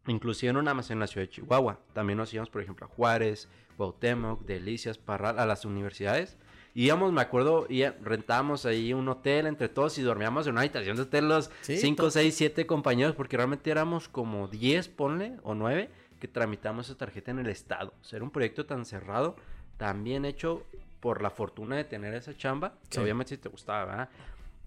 [0.08, 2.90] inclusive no nada más en la ciudad de Chihuahua, también nos íbamos, por ejemplo, a
[2.90, 6.38] Juárez, Cuauhtémoc, Delicias, Parral, a las universidades
[6.74, 10.96] Íbamos, me acuerdo, y rentábamos ahí un hotel entre todos y dormíamos en una habitación
[10.96, 15.36] de hotel los Sí, 5, to- 6, 7 compañeros, porque realmente éramos como 10, ponle,
[15.44, 15.90] o 9,
[16.22, 17.94] que tramitamos esa tarjeta en el estado.
[18.00, 19.36] O sea, era un proyecto tan cerrado,
[19.76, 20.66] tan bien hecho
[21.02, 23.02] por la fortuna de tener esa chamba, que Sí.
[23.02, 24.10] obviamente si te gustaba, ¿verdad?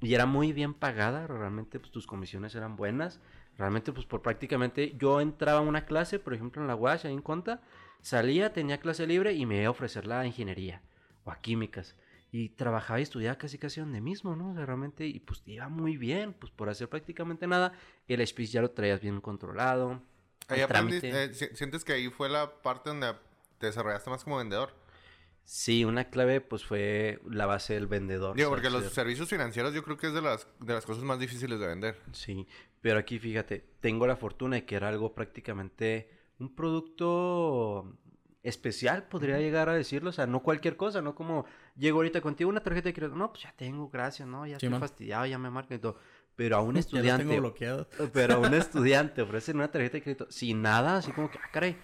[0.03, 3.21] Y era muy bien pagada, realmente pues tus comisiones eran buenas.
[3.57, 7.15] Realmente pues por prácticamente yo entraba a una clase, por ejemplo en la UASH, ahí
[7.15, 7.63] en Conta,
[8.01, 10.83] salía, tenía clase libre y me iba a ofrecer la ingeniería
[11.25, 11.95] o a químicas.
[12.33, 14.51] Y trabajaba y estudiaba casi casi donde mismo, ¿no?
[14.51, 17.73] O sea, realmente, y pues iba muy bien, pues por hacer prácticamente nada,
[18.09, 20.03] el speech ya lo traías bien controlado.
[20.49, 23.15] Ahí aprendiste, eh, si- ¿Sientes que ahí fue la parte donde
[23.59, 24.73] te desarrollaste más como vendedor?
[25.47, 28.35] Sí, una clave pues fue la base del vendedor.
[28.37, 31.05] Digo, porque los ser- servicios financieros yo creo que es de las, de las cosas
[31.05, 32.01] más difíciles de vender.
[32.13, 32.47] Sí,
[32.81, 37.95] pero aquí fíjate, tengo la fortuna de que era algo prácticamente un producto
[38.43, 42.51] especial, podría llegar a decirlo, o sea, no cualquier cosa, no como llego ahorita contigo
[42.51, 44.81] una tarjeta de crédito, no, pues ya tengo, gracias, no, ya Sí, estoy man.
[44.81, 45.99] fastidiado, ya me marcan y todo,
[46.37, 47.41] pero a un estudiante,
[48.13, 51.49] pero a un estudiante ofrecen una tarjeta de crédito sin nada, así como que, ah,
[51.53, 51.77] caray.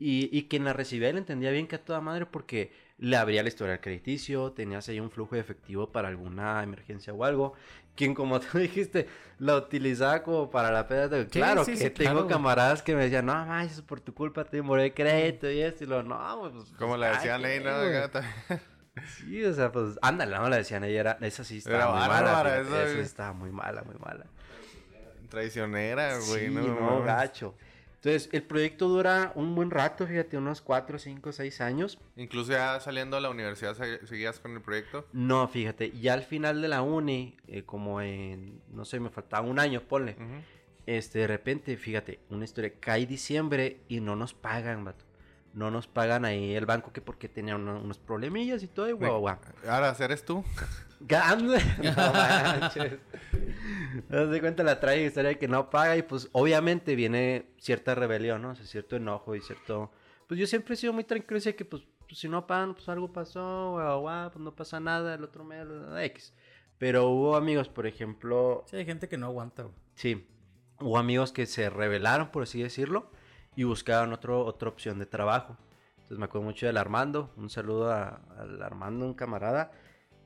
[0.00, 3.42] Y, y quien la recibía le entendía bien que a toda madre porque le abría
[3.42, 7.54] la historia crediticio, tenías ahí un flujo de efectivo para alguna emergencia o algo.
[7.96, 9.08] Quien, como tú dijiste,
[9.40, 11.08] la utilizaba como para la peda.
[11.08, 12.28] de- Claro sí, que sí, tengo claro.
[12.28, 15.82] camaradas que me decían, no, manches, por tu culpa te moré de crédito y esto.
[15.82, 16.70] Y lo, no, pues.
[16.78, 17.72] Como le ay, decían ahí, ¿no?
[18.98, 19.10] Güey".
[19.10, 19.30] Acá también.
[19.32, 22.00] Sí, o sea, pues, ándale, no la decían ella, era, esa sí estaba Era muy
[22.08, 22.60] bárbara, mala.
[22.60, 24.26] esa, esa estaba muy mala, muy mala.
[25.28, 26.46] Traicionera, güey.
[26.48, 27.54] Sí, no, no, gacho.
[27.96, 31.98] Entonces, el proyecto dura un buen rato, fíjate, unos 4, 5, 6 años.
[32.16, 35.06] Incluso ya saliendo a la universidad se- seguías con el proyecto.
[35.12, 39.46] No, fíjate, ya al final de la uni, eh, como en, no sé, me faltaba
[39.46, 40.16] un año, ponle.
[40.86, 45.04] Este, de repente, fíjate, una historia, cae diciembre y no nos pagan, vato.
[45.54, 48.92] No nos pagan ahí el banco que porque tenía uno- unos problemillas y todo, y
[48.92, 49.36] guau, guau.
[49.68, 50.44] Ahora, ¿eres tú?
[51.22, 51.58] Ande.
[51.82, 52.98] No manches.
[54.10, 57.94] Haz de cuenta la trae historia de que no paga y pues obviamente viene cierta
[57.94, 58.50] rebelión, ¿no?
[58.50, 59.90] O sea, cierto enojo y cierto...
[60.26, 62.74] Pues yo siempre he sido muy tranquilo y decía que pues, pues, si no pagan,
[62.74, 65.66] pues algo pasó, guau, guau, pues no pasa nada, el otro mes,
[66.02, 66.34] X.
[66.78, 69.74] Pero hubo amigos, por ejemplo, Sí, hay gente que no aguanta, güey.
[69.94, 70.26] Sí.
[70.80, 73.10] Hubo amigos que se rebelaron, por así decirlo,
[73.58, 75.56] y buscaban otro, otra opción de trabajo.
[75.96, 77.32] Entonces me acuerdo mucho del Armando.
[77.36, 79.72] Un saludo al Armando, un camarada.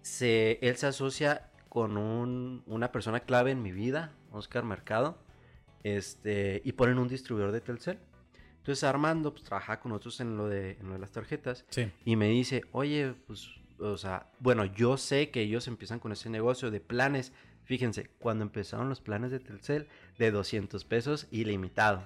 [0.03, 5.17] Se, él se asocia con un- una persona clave en mi vida, Oscar Mercado,
[5.83, 7.99] este, y ponen un distribuidor de Telcel.
[8.59, 11.91] Entonces Armando pues, trabaja con nosotros en lo, de, en lo de las tarjetas Sí.
[12.05, 16.29] y me dice, oye, pues, o sea, bueno, yo sé que ellos empiezan con ese
[16.29, 17.33] negocio de planes.
[17.65, 22.03] Fíjense, cuando empezaron los planes de Telcel, de 200 pesos ilimitado.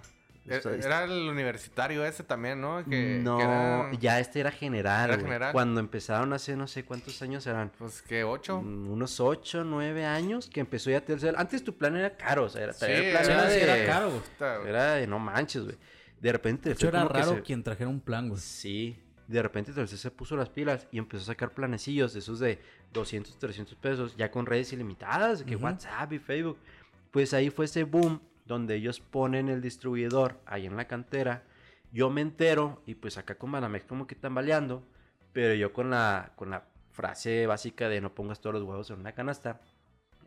[0.49, 2.85] E- Era el universitario ese también, ¿no?
[2.85, 5.11] Que, no, que era, ya este era general.
[5.11, 5.53] ¿Era general?
[5.53, 7.73] Cuando empezaron hace no sé cuántos años eran.
[7.79, 8.61] Pues que ocho.
[8.63, 11.35] mm, Unos 8, 9 años que empezó ya Telcel.
[11.37, 14.23] Antes tu plan era caro, o sea, era, Sí, el plan era- de, era caro,
[14.67, 15.77] era de no manches, güey.
[16.21, 18.41] De repente De hecho, fue era como que raro se- quien trajera un plan, güey.
[18.41, 18.97] Sí,
[19.29, 22.61] de repente Telcel se puso las pilas y empezó a sacar planecillos de esos de
[22.93, 25.57] 200, 300 pesos, ya con redes ilimitadas, que.
[25.57, 26.59] WhatsApp y Facebook.
[27.11, 31.45] Pues ahí fue ese boom donde ellos ponen el distribuidor ahí en la cantera.
[31.93, 34.83] Yo me entero y pues acá con Banamex como que tambaleando,
[35.33, 39.01] pero yo con la, con la frase básica de no pongas todos los huevos en
[39.01, 39.61] una canasta,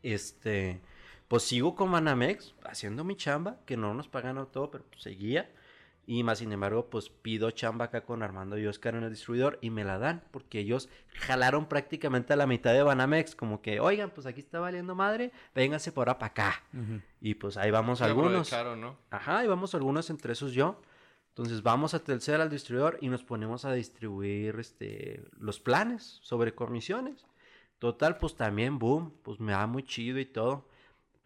[0.03, 0.81] este,
[1.27, 5.49] pues sigo con Banamex haciendo mi chamba, que no nos pagan todo, pero pues seguía.
[6.11, 9.59] Y más sin embargo, pues pido chamba acá con Armando y Oscar en el distribuidor
[9.61, 13.79] y me la dan porque ellos jalaron prácticamente a la mitad de Banamex, como que,
[13.79, 16.63] oigan, pues aquí está valiendo madre, vénganse por ahora para acá.
[17.21, 18.51] Y pues ahí vamos Se algunos.
[18.75, 18.97] ¿no?
[19.11, 20.81] Ajá, y vamos algunos, entre esos yo.
[21.27, 26.55] Entonces vamos a Telcel al distribuidor y nos ponemos a distribuir este, los planes sobre
[26.55, 27.27] comisiones.
[27.77, 30.68] Total, pues también, boom, pues me va muy chido y todo.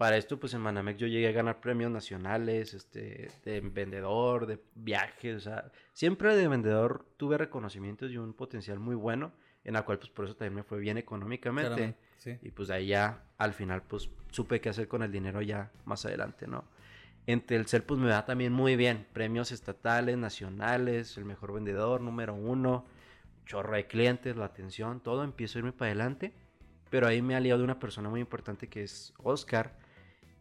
[0.03, 4.59] Para esto, pues en Manamex yo llegué a ganar premios nacionales, este, de vendedor, de
[4.75, 9.31] viajes, o sea, siempre de vendedor tuve reconocimientos y un potencial muy bueno,
[9.63, 11.95] en la cual pues por eso también me fue bien económicamente.
[12.17, 12.37] Sí.
[12.41, 16.05] Y pues ahí ya, al final, pues supe qué hacer con el dinero ya más
[16.05, 16.65] adelante, ¿no?
[17.25, 19.07] En Telcel, pues me va también muy bien.
[19.13, 22.85] Premios estatales, nacionales, el mejor vendedor, número uno,
[23.45, 25.23] chorro de clientes, la atención, todo.
[25.23, 26.33] Empiezo a irme para adelante.
[26.89, 29.81] Pero ahí me he aliado de una persona muy importante que es Oscar.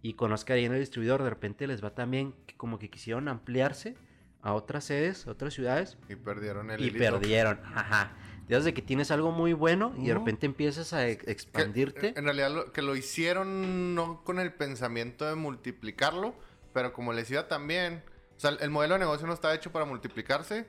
[0.02, 3.28] Y con Oscar ahí en el distribuidor, de repente les va también como que quisieron
[3.28, 3.96] ampliarse
[4.42, 5.96] a otras sedes, a otras ciudades.
[6.08, 6.98] Y perdieron el Y hilito.
[6.98, 8.12] perdieron, ajá.
[8.48, 12.12] Desde que tienes algo muy bueno y de repente empiezas a ex- Que, expandirte.
[12.18, 16.34] en realidad lo, que lo hicieron no con el pensamiento de multiplicarlo,
[16.72, 18.02] pero como les iba también,
[18.36, 20.66] o sea, el modelo de negocio no está hecho para multiplicarse,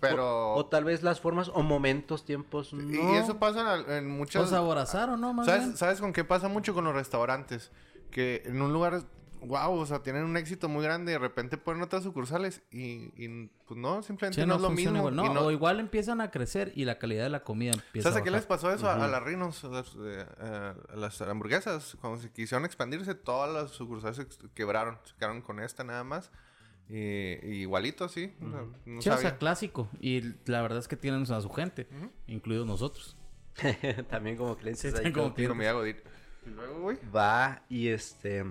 [0.00, 0.52] pero...
[0.52, 3.14] O, tal vez las formas o momentos, tiempos, Y- no.
[3.14, 4.42] Y eso pasa en, en muchas...
[4.42, 5.32] Pues aborazaron, ¿no?
[5.32, 5.60] Más bien.
[5.62, 7.72] ¿Sabes, ¿Sabes con qué pasa mucho con los restaurantes?
[8.14, 9.02] Que en un lugar,
[9.42, 13.10] wow, o sea, tienen un éxito muy grande y de repente ponen otras sucursales y,
[13.22, 14.96] y, pues no, simplemente Sí, no, es lo mismo.
[14.96, 15.16] igual.
[15.16, 18.10] No, y no- O igual empiezan a crecer y la calidad de la comida empieza
[18.10, 19.64] ¿Sabes a a qué les pasó eso a, a las Rinos?
[19.64, 21.96] A las, eh, a- las hamburguesas.
[22.00, 24.96] Cuando se quisieron expandirse, todas las sucursales se quebraron.
[25.04, 26.30] Se quedaron con esta nada más.
[26.88, 28.32] Y, y igualito, sí.
[28.40, 29.88] o sea, no Sí, o sea, clásico.
[30.00, 31.88] Y la verdad es que tienen a su gente,
[32.28, 33.16] incluidos nosotros.
[34.08, 34.80] También como clientes.
[34.80, 35.56] Sí, ahí como clientes.
[36.46, 36.92] Luego.
[37.14, 38.44] Va y este.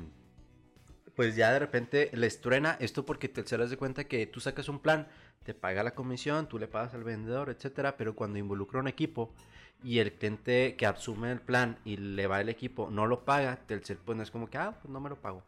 [1.15, 4.67] Pues ya de repente les truena esto porque Telcel das de cuenta que tú sacas
[4.67, 5.07] un plan,
[5.43, 9.31] te paga la comisión, tú le pagas al vendedor, etcétera, pero cuando involucra un equipo
[9.83, 13.57] y el cliente que asume el plan y le va el equipo no lo paga,
[13.57, 15.43] Telcel pues no es como que, ah, pues no me lo pago.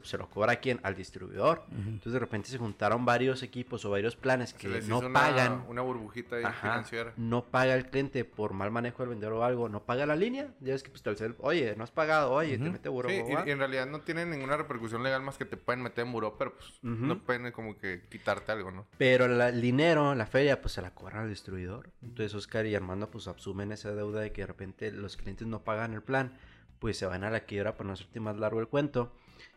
[0.00, 0.80] Se, se lo cobra a quién?
[0.82, 1.64] Al distribuidor.
[1.70, 5.64] Entonces de repente se juntaron varios equipos o varios planes que no una, pagan.
[5.68, 7.12] una burbujita Ajá, financiera.
[7.16, 10.48] no paga el cliente por mal manejo del vendedor o algo, no paga la línea,
[10.60, 13.08] ya es que pues Telcel, oye, no has pagado, oye, te mete buró.
[13.08, 15.82] Sí, guau, y, y en realidad no tienen ninguna repercusión legal más que te pueden
[15.82, 18.86] meter en buró, pero pues no pueden como que quitarte algo, ¿no?
[18.98, 21.90] Pero la- el dinero, la feria, pues se la cobran al distribuidor.
[22.02, 25.60] Entonces Oscar y Armando pues asumen esa deuda de que de repente los clientes no
[25.62, 26.36] pagan el plan,
[26.78, 29.12] pues se van a la quiebra para no hacerte más largo el cuento.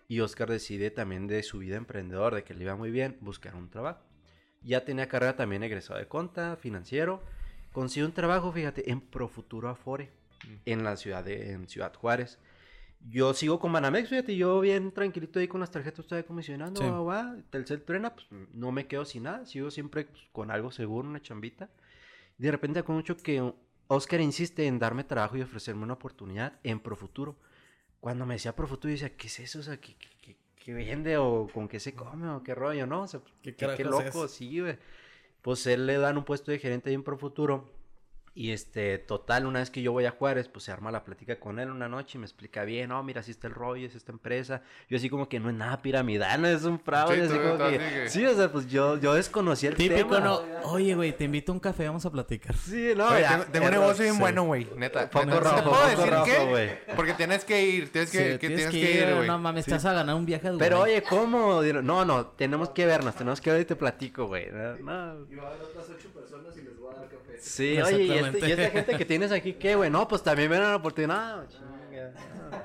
[0.09, 3.55] Y Oscar decide también de su vida emprendedor, de que le iba muy bien, buscar
[3.55, 4.01] un trabajo.
[4.63, 7.21] Ya tenía carrera también egresado de conta, financiero.
[7.71, 10.09] Consiguió un trabajo, fíjate, en Profuturo Afore,
[10.65, 12.39] en la ciudad de en Ciudad Juárez.
[13.07, 16.87] Yo sigo con Banamex, fíjate, yo bien tranquilito ahí con las tarjetas, estoy comisionando, Sí.
[16.89, 20.71] va, va, Telcel truena, pues no me quedo sin nada, sigo siempre pues, con algo
[20.71, 21.69] seguro, una chambita.
[22.39, 23.53] De repente con mucho que
[23.87, 27.37] Oscar insiste en darme trabajo y ofrecerme una oportunidad en Profuturo.
[27.99, 29.59] Cuando me decía Profuturo, yo decía, ¿qué es eso?
[29.59, 33.03] O sea, ¿qué, qué, qué- vende o con qué se come o qué rollo, no?
[33.03, 34.31] O sea, ¿Qué loco, es?
[34.31, 34.77] sí, güey.
[35.41, 37.69] Pues él le dan un puesto de gerente ahí en Profuturo.
[38.39, 41.37] Y este, total, una vez que yo voy a Juárez, pues se arma la plática
[41.41, 43.95] con él una noche y me explica bien, no, mira, así está el rollo, es
[43.95, 44.61] esta empresa.
[44.89, 47.15] Yo así como que no es nada piramidal, no es un fraude.
[47.15, 49.71] Sí, así tú- como tú que- así que- Sí, o sea, pues yo, yo desconocía
[49.71, 50.19] el Típico, tema.
[50.21, 50.41] ¿no?
[50.63, 52.55] Oye, güey, te invito a un café, vamos a platicar.
[52.55, 54.19] Sí, no, Oye, ya, tengo, un negocio bien sí.
[54.21, 54.67] bueno, güey.
[54.77, 55.09] Neta.
[55.09, 56.45] Foco neta, rojo, ¿te puedo decir rojo, qué?
[56.49, 56.69] güey.
[56.95, 57.91] Porque tienes que ir.
[57.91, 59.27] Tienes que, Sí, que tienes tienes que que ir, güey.
[59.27, 60.53] no mames, estás a ganar un viaje a.
[60.57, 61.61] Pero oye, ¿cómo?
[61.61, 64.49] No, no, tenemos que vernos, tenemos que ver y te platico, güey.
[64.49, 65.25] No, no.
[65.29, 66.61] Y va a haber otras ocho personas y
[67.39, 68.47] Sí, oye, ¿y, este- Exactamente.
[68.47, 69.89] y esta gente que tienes aquí qué, güey?
[69.89, 71.47] No, pues también ven la oportunidad.
[71.49, 72.11] Chinga,
[72.51, 72.59] no.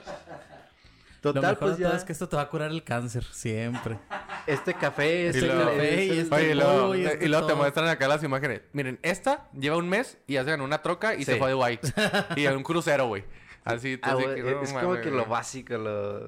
[1.22, 1.98] Lo Total, mejor pues de todo ya.
[1.98, 3.98] es que esto te va a curar el cáncer, siempre.
[4.46, 7.28] Este café, este luego- café y es- este- Oye, y luego, polvo y y este
[7.28, 8.60] luego te muestran acá las imágenes.
[8.74, 11.24] Miren, esta lleva un mes y ya se ganó una troca y Sí.
[11.24, 11.80] se fue a Dubái.
[12.36, 13.24] y en un crucero, güey.
[13.64, 16.20] Así, tú Ah, así que, no es como que lo básico, lo...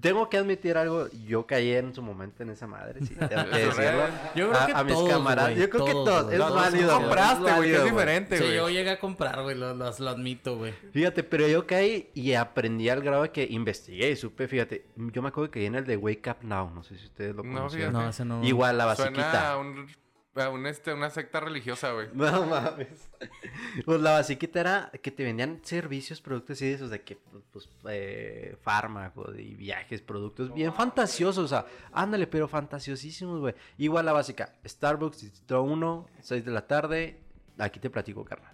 [0.00, 3.58] Tengo que admitir algo, yo caí en su momento en esa madre, sí, tengo que
[3.58, 4.02] decirlo.
[4.34, 6.34] Yo creo a, que a mis todos, camaradas, güey, yo creo que todos, todos, güey.
[6.34, 7.00] es No, tú válido.
[7.00, 7.90] compraste, güey, es güey.
[7.92, 8.56] diferente, Sí, güey.
[8.56, 10.72] yo llegué a comprar, güey, lo, lo- lo admito, güey.
[10.92, 15.22] Fíjate, pero yo caí y aprendí al grado de que investigué y supe, fíjate, yo
[15.22, 17.44] me acuerdo que caí en el de Wake Up Now, no sé si ustedes lo
[17.44, 17.78] No, conocen.
[17.78, 17.92] fíjate.
[17.92, 18.42] No, ese no.
[18.44, 19.52] Igual la Suena basiquita.
[19.52, 19.86] a, un,
[20.36, 22.08] a un, este, una secta religiosa, güey.
[22.14, 23.10] No mames.
[23.84, 27.18] Pues la basiquita era que te vendían servicios, productos y de esos de que,
[27.52, 33.54] pues, eh, fármacos y viajes, productos bien fantasiosos, o sea, ándale, pero fantasiosísimos, güey.
[33.78, 37.20] Igual la básica, Starbucks, Distrito 1, 6 de la tarde,
[37.58, 38.53] aquí te platico, carnal.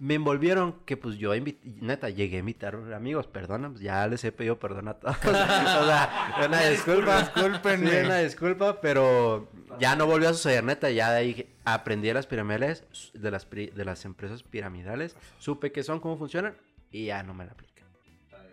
[0.00, 1.32] Me envolvieron que pues yo
[1.80, 5.16] neta llegué a invitar amigos, perdona, pues, ya les he pedido perdón a todos.
[5.24, 7.90] o sea, una disculpa, Discúlpenme.
[7.90, 9.48] Sí, una disculpa, pero
[9.80, 10.90] ya no volvió a suceder, neta.
[10.90, 15.72] Ya de ahí aprendí de las piramidales, de las, pri- de las empresas piramidales, supe
[15.72, 16.56] qué son, cómo funcionan
[16.92, 17.68] y ya no me la aplican.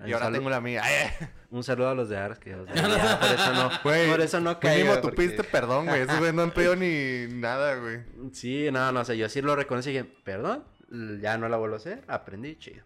[0.06, 0.82] Y ahora tengo la mía.
[0.84, 1.10] Ay,
[1.52, 4.22] un saludo a los de Ars, que los de ya, por eso no, Güey, por
[4.22, 6.02] eso no mínimo caigo, tú porque- perdón, güey.
[6.02, 8.00] Esos güey no han pedido ni nada, güey.
[8.34, 10.64] Sí, no, no, o sea, yo sí lo reconocí y dije, perdón,
[11.22, 12.84] ya no la vuelvo a hacer, aprendí, chido.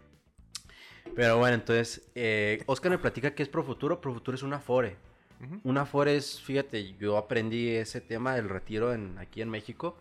[1.15, 3.99] Pero bueno, entonces, eh, Oscar me platica que es Profuturo.
[3.99, 4.95] Profuturo es una Afore.
[5.63, 9.97] Una Afore es, fíjate, yo aprendí ese tema del retiro en, aquí en México.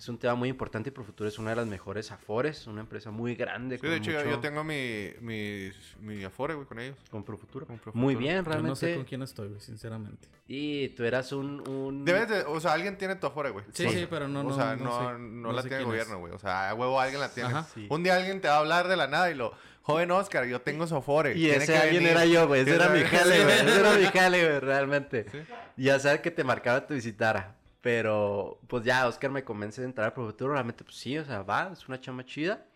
[0.00, 3.10] Es un tema muy importante y Profuturo es una de las mejores Afores, una empresa
[3.10, 3.76] muy grande.
[3.78, 6.96] Sí, de hecho, yo- mucho- yo tengo mi, mi, mi Afore, güey, con ellos.
[7.10, 7.66] Con Profuturo.
[7.66, 8.02] Con Profuturo.
[8.02, 8.76] Muy bien, Yo no realmente.
[8.80, 10.26] sé con quién estoy, güey, sinceramente.
[10.48, 11.68] Y tú eras un...
[11.68, 12.06] un...
[12.06, 13.66] Debes de, o sea, alguien tiene tu Afore, güey.
[13.74, 15.82] Sí, sí, pero no- O no- sea, no no, sé- no no la sé tiene
[15.82, 16.32] el gobierno, güey.
[16.32, 17.50] O sea, a huevo alguien la tiene.
[17.50, 17.66] Ajá.
[17.74, 17.86] Sí.
[17.90, 20.62] Un día alguien te va a hablar de la nada y lo, joven Oscar, yo
[20.62, 21.36] tengo su Afore.
[21.36, 22.16] Y ese que alguien venir".
[22.16, 22.62] era yo, güey.
[22.62, 23.54] Ese era mi jale, güey.
[23.58, 25.26] Ese era mi jale, güey, realmente.
[25.30, 25.38] Sí.
[25.76, 27.56] Ya sabes que te marcaba te visitara.
[27.80, 30.52] Pero, pues ya, Oscar me convence de entrar al Profuturo.
[30.52, 32.66] Realmente, pues sí, o sea, va, es una chama chida.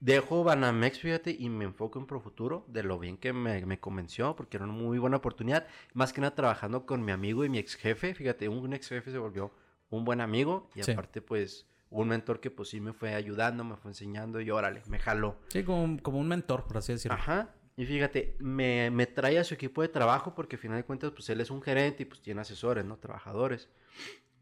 [0.00, 4.34] Dejo Banamex, fíjate, y me enfoco en Profuturo, de lo bien que me, me convenció,
[4.34, 5.66] porque era una muy buena oportunidad.
[5.94, 8.12] Más que nada trabajando con mi amigo y mi ex jefe.
[8.14, 9.52] Fíjate, un ex jefe se volvió
[9.90, 10.90] un buen amigo y Sí.
[10.90, 14.82] aparte, pues, un mentor que pues sí me fue ayudando, me fue enseñando y órale,
[14.88, 15.36] me jaló.
[15.48, 17.16] Sí, como, como un mentor, por así decirlo.
[17.18, 17.54] Ajá.
[17.76, 21.10] Y fíjate, me, me trae a su equipo de trabajo porque al final de cuentas,
[21.12, 22.96] pues él es un gerente y pues tiene asesores, ¿no?
[22.96, 23.68] Trabajadores.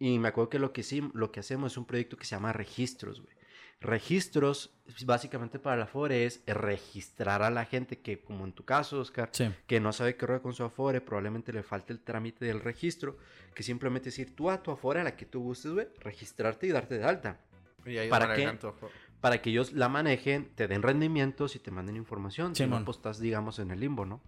[0.01, 2.35] Y me acuerdo que lo que sí, lo que hacemos es un proyecto que se
[2.35, 3.35] llama Registros, güey.
[3.83, 4.71] Registros,
[5.05, 9.31] básicamente para la Afore es registrar a la gente que, como en tu caso, Oscar,
[9.33, 9.49] Sí.
[9.67, 13.17] que no sabe qué rollo con su Afore, probablemente le falte el trámite del registro,
[13.55, 16.67] que simplemente es ir tú a tu Afore, a la que tú gustes, güey, registrarte
[16.67, 17.41] y darte de alta
[17.87, 18.47] Y ahí ¿Para qué?
[18.61, 18.73] tu-
[19.23, 22.55] para que ellos la manejen, te den rendimientos y te manden información.
[22.55, 24.21] Si no, pues estás, digamos, en el limbo, ¿no?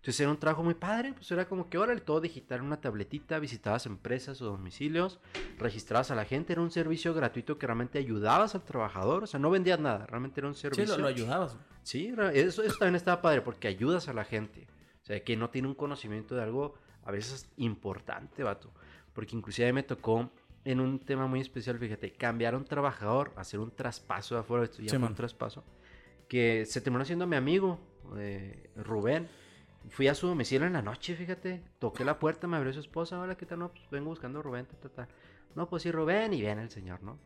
[0.00, 2.80] Entonces era un trabajo muy padre, pues era como que órale, todo digital en una
[2.80, 5.20] tabletita, visitabas empresas o domicilios,
[5.58, 9.38] registrabas a la gente, era un servicio gratuito que realmente ayudabas al trabajador, o sea,
[9.38, 10.96] no vendías nada, realmente era un Sí, servicio.
[10.96, 11.58] lo, lo ayudabas.
[11.82, 14.66] Sí, eso, eso también estaba padre porque ayudas a la gente.
[15.02, 18.72] O sea, que no tiene un conocimiento de algo a veces importante, vato.
[19.12, 20.30] Porque inclusive a mí me tocó
[20.64, 24.64] en un tema muy especial, fíjate, cambiar a un trabajador, hacer un traspaso de afuera,
[24.64, 25.62] esto ya Sí, fue un traspaso,
[26.28, 27.78] que se terminó siendo mi amigo,
[28.16, 29.28] eh, Rubén.
[29.88, 33.18] Fui a su domicilio en la noche, fíjate, toqué la puerta, me abrió su esposa,
[33.18, 33.60] hola, ¿qué tal?
[33.60, 35.08] No, pues vengo buscando a Rubén, ta.
[35.54, 37.18] No, pues sí, Rubén, y viene el señor, ¿no?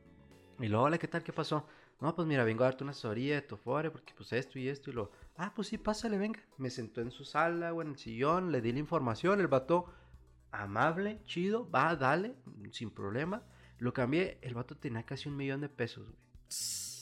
[0.61, 1.23] Y luego, hola, ¿qué tal?
[1.23, 1.67] ¿Qué pasó?
[2.01, 4.91] No, pues mira, vengo a darte una asesoría de tu porque pues esto y esto
[4.91, 5.11] y lo.
[5.37, 6.41] Ah, pues sí, pásale, venga.
[6.59, 9.87] Me sentó en su sala o en el sillón, le di la información, el vato
[10.51, 12.35] amable, chido, va, dale,
[12.71, 13.43] sin problema.
[13.79, 16.19] Lo cambié, el vato tenía casi un millón de pesos, güey,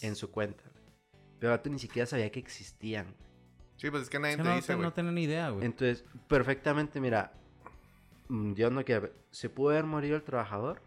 [0.03, 0.65] en su cuenta.
[1.38, 3.15] Pero el vato ni siquiera sabía que existían.
[3.19, 3.32] güey.
[3.83, 4.85] Sí, pues es que nadie te no, dice, güey.
[4.87, 5.66] no tenía ni idea, güey.
[5.66, 7.33] Entonces, perfectamente, mira,
[8.29, 10.81] mm, Dios no quiera, se pudo haber morido el trabajador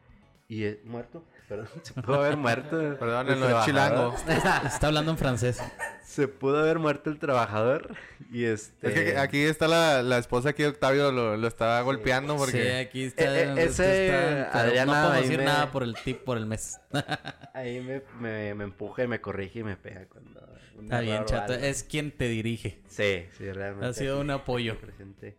[0.47, 2.79] y eh, muerto, perdón, se pudo haber muerto.
[2.79, 4.15] el Perdónenlo, es trabajador.
[4.15, 4.65] chilango.
[4.65, 5.62] Está hablando en francés.
[6.05, 7.95] Se pudo haber muerto el trabajador
[8.31, 8.87] y este...
[8.87, 12.75] Es que aquí está la, la esposa que Octavio lo, lo estaba golpeando Sí, porque...
[12.77, 13.23] aquí está.
[13.23, 14.05] Eh, eh, esto ese
[14.45, 16.79] está- Adriana no ahí decir me- nada por el tip por el mes.
[17.55, 20.45] Ahí me, me, me empuja y me corrige y me pega cuando...
[20.81, 21.53] Está bien, chato.
[21.53, 21.65] algo.
[21.65, 22.81] Es quien te dirige.
[22.87, 23.87] Sí, sí, realmente.
[23.87, 24.77] Ha sido un apoyo.
[24.79, 25.37] presente.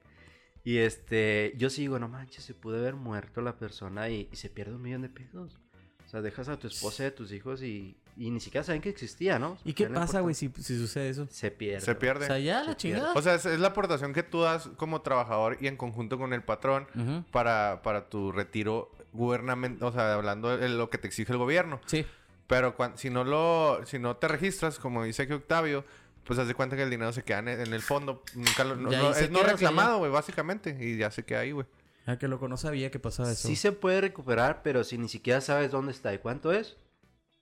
[0.65, 4.37] Y este, yo sí digo, no manches, se pudo haber muerto la persona y, y
[4.37, 5.59] se pierde un millón de pesos.
[6.05, 8.81] O sea, dejas a tu esposa y a tus hijos y, y ni siquiera saben
[8.81, 9.59] que existía, ¿no?
[9.65, 11.27] ¿Y qué pasa, güey, si, si sucede eso?
[11.31, 11.81] Se pierde.
[11.83, 12.27] Se O pierde.
[12.27, 12.77] sea, ya Se la pierde.
[12.77, 13.13] chingada.
[13.15, 16.33] O sea, es, es la aportación que tú das como trabajador y en conjunto con
[16.33, 16.87] el patrón
[17.31, 21.81] para, para tu retiro gubernamental, o sea, hablando de lo que te exige el gobierno.
[21.87, 22.07] Sí.
[22.47, 25.85] Pero cuan- si no lo, si no te registras, como dice aquí Octavio,
[26.25, 28.23] pues haz de cuenta que el dinero se queda en, en el fondo.
[28.35, 30.77] Nunca lo, no, no- es no reclamado, güey, básicamente.
[30.79, 31.67] Y ya se queda ahí, güey.
[32.07, 33.49] Ah, que loco, no sabía que pasaba eso.
[33.49, 36.77] Sí se puede recuperar, pero si ni siquiera sabes dónde está y cuánto es,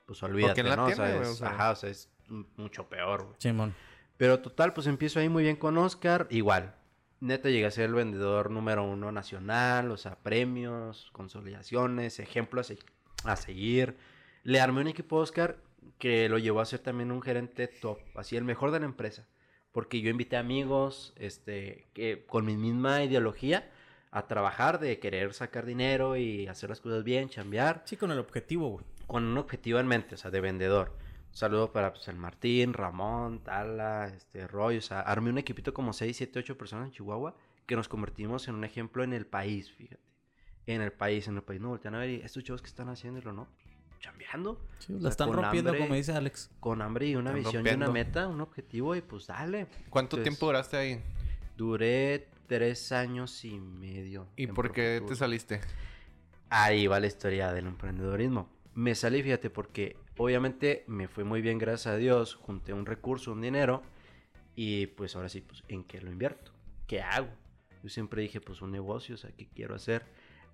[0.07, 0.87] pues olvídate, ¿no?
[0.87, 1.23] tiene, o sea, güey?
[1.23, 2.11] es, O sea- Ajá, o sea, es
[2.57, 3.35] mucho peor, güey.
[3.39, 3.75] Simón.
[4.17, 6.27] Pero total, pues empiezo ahí muy bien con Oscar.
[6.31, 6.75] Igual,
[7.21, 12.75] neta llegué a ser el vendedor número uno nacional, o sea, premios, consolidaciones, ejemplos a,
[12.75, 12.79] se-
[13.25, 13.97] a seguir.
[14.43, 15.57] Le armé un equipo a Oscar
[15.99, 19.27] que lo llevó a ser también un gerente top, así el mejor de la empresa.
[19.73, 23.71] Porque yo invité amigos, este, que con mi misma ideología
[24.13, 28.19] a trabajar de querer sacar dinero y hacer las cosas bien, chambear Sí, con el
[28.21, 28.85] objetivo, güey.
[29.07, 30.97] Con un objetivo en mente, o sea, de vendedor.
[31.31, 35.75] Un saludo para pues, el Martín, Ramón, Tala, este, Roy, o sea, armé un equipito
[35.75, 37.35] como 6, 7, 8 personas en Chihuahua
[37.67, 40.03] que nos convertimos en un ejemplo en el país, fíjate.
[40.67, 41.61] En el país, en el país.
[41.61, 43.49] No, voltean a ver y estos chavos que están haciendo y lo no,
[44.01, 44.61] chambeando.
[44.79, 45.85] Sí, O la sea, están rompiendo, hambre.
[45.85, 46.51] como dice Alex.
[46.61, 49.67] Con hambre y una Están visión y una meta, un objetivo y pues dale.
[49.91, 51.03] ¿Cuánto Entonces, tiempo duraste ahí?
[51.57, 54.27] Duré tres años y medio.
[54.37, 55.61] ¿Y por qué te saliste?
[56.51, 58.49] Ahí va la historia del emprendedorismo.
[58.75, 62.35] Me salí, fíjate, porque obviamente me fue muy bien, gracias a Dios.
[62.35, 63.83] Junté un recurso, un dinero.
[64.57, 66.53] Y pues ahora sí, pues, ¿en qué lo invierto?
[66.87, 67.29] ¿Qué hago?
[67.83, 70.05] Yo siempre dije, pues, un negocio, o sea, ¿qué quiero hacer?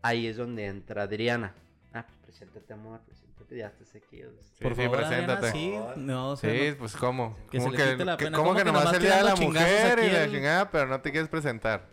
[0.03, 1.55] Ahí es donde entra Adriana.
[1.93, 4.19] Ah, pues, preséntate, amor, preséntate, ya estás aquí.
[4.19, 5.53] Sí, Por sí, favor, Adriana, preséntate.
[5.53, 5.75] sí.
[6.01, 7.37] No, o sea, Sí, no- pues ¿cómo?
[7.51, 8.37] Que ¿Cómo que, la pena.
[8.37, 10.71] ¿Cómo ¿Cómo que que nomás nomás el día de la mujer y la el- chingada,
[10.71, 11.89] pero no te quieres presentar?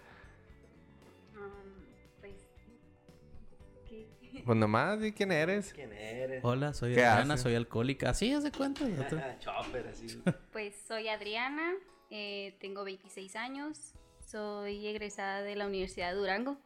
[4.47, 5.73] Pues nomás, di quién eres.
[5.73, 6.39] ¿Quién eres?
[6.43, 7.43] Hola, soy ¿Qué Adriana, hace?
[7.43, 8.09] soy alcohólica.
[8.11, 8.85] Así, haz de cuenta.
[8.85, 9.19] otro.
[9.39, 10.23] Chopper, así.
[10.53, 11.73] Pues soy Adriana,
[12.09, 13.93] eh, tengo 26 años,
[14.25, 16.57] soy egresada de la Universidad de Durango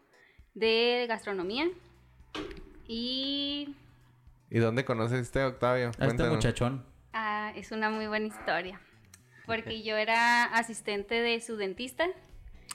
[0.54, 1.66] de gastronomía
[2.88, 3.76] y
[4.50, 5.92] ¿Y dónde conoces este Octavio?
[5.98, 6.86] A este muchachón.
[7.14, 8.80] ah, es una muy buena historia
[9.48, 12.06] porque yo era asistente de su dentista.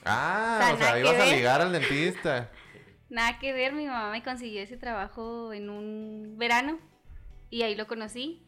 [0.03, 2.51] Ah, O sea, o sea, nada ibas a ligar al dentista.
[3.09, 6.77] Nada que ver, mi mamá me consiguió ese trabajo en un verano
[7.49, 8.43] y ahí lo conocí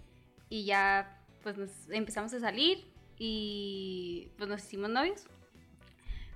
[0.49, 2.85] y ya pues nos empezamos a salir
[3.17, 5.25] y pues nos hicimos novios.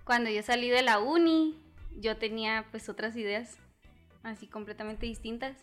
[0.06, 1.60] Cuando yo salí de la uni,
[2.00, 3.58] yo tenía pues otras ideas
[4.24, 5.58] así completamente distintas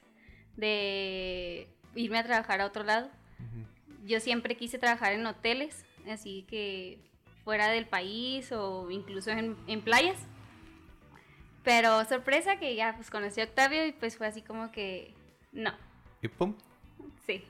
[0.57, 3.11] de irme a trabajar a otro lado.
[4.05, 6.99] Yo siempre quise trabajar en hoteles, así que
[7.45, 10.19] fuera del país o incluso en, en playas.
[11.63, 15.15] Pero sorpresa que ya pues conocí a Octavio y pues fue así como que
[15.53, 15.73] no,
[16.23, 16.55] Y pum.
[17.27, 17.45] sí.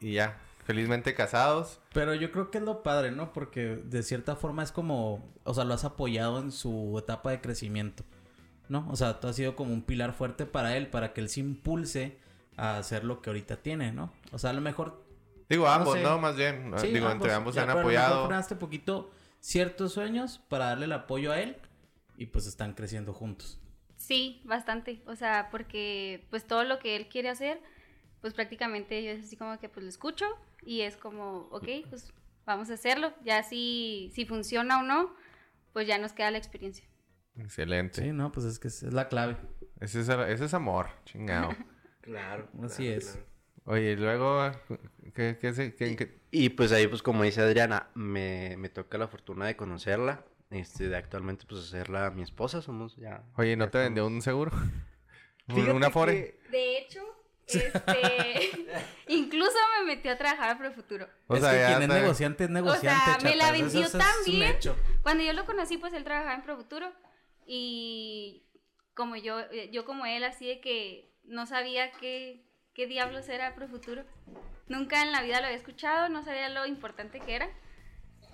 [0.00, 0.38] Y ya.
[0.64, 1.80] Felizmente casados.
[1.92, 3.32] Pero yo creo que es lo padre, ¿no?
[3.32, 7.40] Porque de cierta forma es como, o sea, lo has apoyado en su etapa de
[7.40, 8.04] crecimiento,
[8.68, 8.86] ¿no?
[8.88, 11.40] O sea, tú has sido como un pilar fuerte para él, para que él se
[11.40, 12.18] impulse
[12.56, 14.12] a hacer lo que ahorita tiene, ¿no?
[14.30, 15.02] O sea, a lo mejor...
[15.48, 16.02] Digo, ambos, sé.
[16.02, 16.18] ¿no?
[16.18, 16.72] Más bien.
[16.76, 18.58] sí, Digo, entre ambos se ya, han pero a lo mejor apoyado.
[18.60, 19.10] poquito
[19.40, 21.56] ciertos sueños para darle el apoyo a él
[22.16, 23.60] y pues están creciendo juntos.
[23.96, 25.02] Sí, bastante.
[25.06, 27.60] O sea, porque pues todo lo que él quiere hacer,
[28.20, 30.26] pues prácticamente yo es así como que pues lo escucho
[30.64, 32.12] y es como, ok, pues
[32.44, 33.12] vamos a hacerlo.
[33.24, 35.14] Ya si, si funciona o no,
[35.72, 36.84] pues ya nos queda la experiencia.
[37.36, 38.02] Excelente.
[38.02, 39.36] Sí, no, pues es que es es la clave.
[39.80, 40.88] Ese, es, ese es amor.
[41.04, 41.50] Chingado.
[42.02, 42.48] Claro.
[42.64, 43.16] Así es.
[43.64, 44.50] Oye, y luego...
[45.14, 49.46] ¿Qué, qué, qué- Y pues ahí, pues como dice Adriana, me, me toca la fortuna
[49.46, 50.24] de conocerla.
[50.52, 53.22] Este, de actualmente, pues hacerla mi esposa, somos ya.
[53.36, 54.52] Oye, ¿no ya te estamos- vendió un seguro?
[55.48, 56.38] ¿Una fore?
[56.44, 57.00] que- De hecho,
[57.46, 58.50] este,
[59.08, 61.08] incluso me metió a trabajar a Profuturo.
[61.26, 63.10] O es sea, que ya quien es negociante es negociante.
[63.16, 64.56] o sea, me la vendió es- tan es bien.
[65.02, 66.92] Cuando yo lo conocí, pues él trabajaba en Profuturo
[67.46, 68.44] y
[68.94, 72.44] como yo, eh, yo como él, así de que no sabía qué,
[72.74, 74.04] qué diablos era Profuturo.
[74.68, 77.48] Nunca en la vida lo había escuchado, no sabía lo importante que era.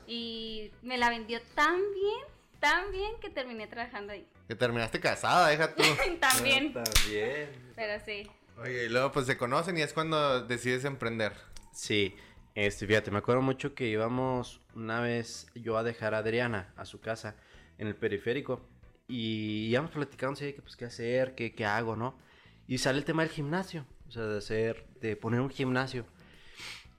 [0.08, 2.24] Y me la vendió tan bien,
[2.60, 4.26] tan bien que terminé trabajando ahí.
[4.48, 5.82] Que terminaste casada, deja tú.
[6.20, 7.50] También, También.
[7.76, 8.26] pero sí.
[8.60, 11.34] Oye, y luego pues se conocen y es cuando decides emprender.
[11.72, 12.16] Sí,
[12.54, 16.86] este, fíjate, me acuerdo mucho que íbamos una vez yo a dejar a Adriana a
[16.86, 17.36] su casa
[17.76, 18.66] en el periférico
[19.06, 22.18] y íbamos platicando, sí, que pues qué hacer, qué, qué hago, ¿no?
[22.66, 26.06] Y sale el tema del gimnasio, o sea, de hacer, de poner un gimnasio.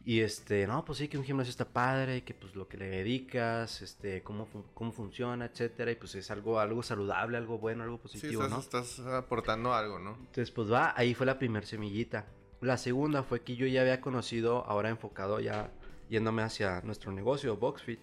[0.05, 2.89] Y este, no, pues sí, que un gimnasio está padre, que pues lo que le
[2.89, 7.97] dedicas, este, cómo, cómo funciona, etcétera, y pues es algo, algo saludable, algo bueno, algo
[7.97, 8.59] Sí, positivo, estás, ¿no?
[8.59, 10.11] estás aportando algo, ¿no?
[10.15, 12.25] Entonces, pues va, ahí fue la primer semillita.
[12.61, 15.71] La segunda fue que yo ya había conocido, ahora enfocado ya
[16.09, 17.99] yéndome hacia nuestro negocio, Boxfit.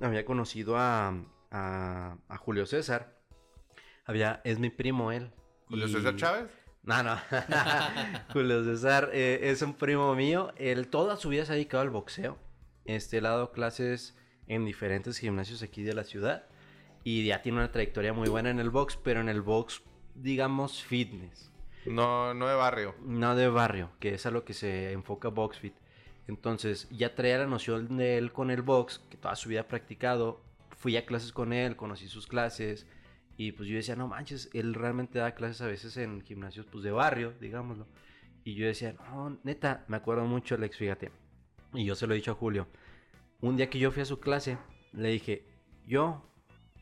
[0.00, 1.08] Había conocido a,
[1.50, 3.18] a, a Julio César.
[4.04, 5.32] Había, es mi primo él.
[5.66, 6.50] Julio y- César Chávez.
[6.88, 7.18] No, no.
[8.32, 10.54] Julio César eh, es un primo mío.
[10.56, 12.38] Él toda su vida se ha dedicado al boxeo.
[12.86, 14.16] Este, él ha dado clases
[14.46, 16.46] en diferentes gimnasios aquí de la ciudad.
[17.04, 19.82] Y ya tiene una trayectoria muy buena en el box, pero en el box,
[20.14, 21.52] digamos, fitness.
[21.84, 22.94] No, no de barrio.
[23.02, 25.74] No de barrio, que es a lo que se enfoca BoxFit.
[26.26, 29.68] Entonces, ya traía la noción de él con el box, que toda su vida ha
[29.68, 30.40] practicado.
[30.78, 32.86] Fui a clases con él, conocí sus clases.
[33.38, 36.82] Y pues yo decía, no manches, él realmente da clases a veces en gimnasios pues
[36.82, 37.86] de barrio, digámoslo.
[38.42, 41.12] Y yo decía, no, neta, me acuerdo mucho, Alex, fíjate.
[41.72, 42.66] Y yo se lo he dicho a Julio.
[43.40, 44.58] Un día que yo fui a su clase,
[44.92, 45.46] le dije,
[45.86, 46.28] yo,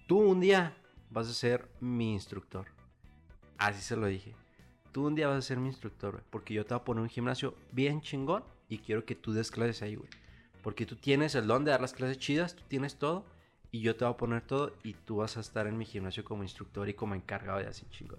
[0.08, 0.74] tú un día
[1.10, 2.68] vas a ser mi instructor.
[3.58, 4.34] Así se lo dije.
[4.92, 7.02] Tú un día vas a ser mi instructor, güey, Porque yo te voy a poner
[7.02, 10.08] un gimnasio bien chingón y quiero que tú des clases ahí, güey.
[10.62, 13.26] Porque tú tienes el don de dar las clases chidas, tú tienes todo.
[13.76, 16.24] Y yo te voy a poner todo y tú vas a estar en mi gimnasio
[16.24, 18.18] como instructor y como encargado de así chingón.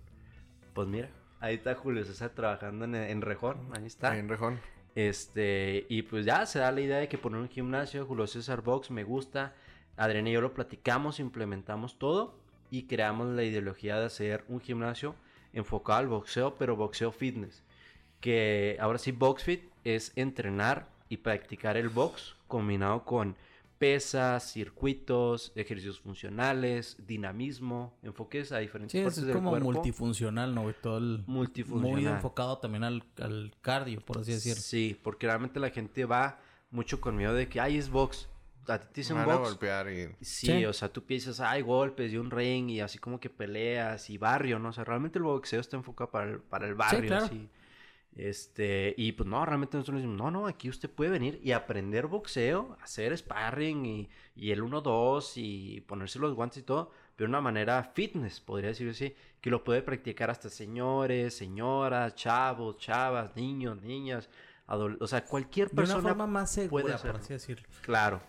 [0.76, 4.12] Pues mira, ahí está Julio César trabajando en, en Rejón, ahí está.
[4.12, 4.60] Ahí en Rejón.
[4.94, 8.62] Este, y pues ya se da la idea de que poner un gimnasio, Julio César
[8.62, 9.56] Box, me gusta.
[9.96, 12.36] Adriana y yo lo platicamos, implementamos todo
[12.70, 15.16] y creamos la ideología de hacer un gimnasio
[15.54, 17.64] enfocado al boxeo, pero boxeo fitness.
[18.22, 23.36] Que ahora sí, BoxFit es entrenar y practicar el box combinado con
[23.78, 29.72] pesas, circuitos, ejercicios funcionales, dinamismo, enfoques a diferentes Sí, es, partes es del como cuerpo.
[29.72, 30.72] multifuncional, ¿no?
[30.74, 31.24] Todo el...
[31.28, 31.92] Multifuncional.
[32.02, 34.62] Muy enfocado también al, al cardio, por así decirlo.
[34.62, 36.40] Sí, porque realmente la gente va
[36.72, 38.28] mucho con miedo de que, ay, es box.
[38.68, 39.50] A ti te dicen Van a box.
[39.50, 40.08] golpear y...
[40.22, 40.66] Sí, Sí.
[40.66, 44.18] o sea, tú piensas, hay golpes y un ring y así como que peleas y
[44.18, 44.70] barrio, ¿no?
[44.70, 47.26] O sea, realmente el boxeo está enfocado para el, para el barrio, claro.
[47.26, 47.48] así.
[48.18, 52.08] Este, y pues no, realmente nosotros decimos, no, no, aquí usted puede venir y aprender
[52.08, 57.30] boxeo, hacer sparring y, y el 1-2 y ponerse los guantes y todo, pero de
[57.30, 63.36] una manera fitness, podría decirlo así, que lo puede practicar hasta señores, señoras, chavos, chavas,
[63.36, 64.30] niños, niñas,
[64.68, 67.20] o sea, cualquier De una persona forma más puede segura, por hacerlo.
[67.20, 67.68] así decirlo.
[67.82, 68.22] Claro.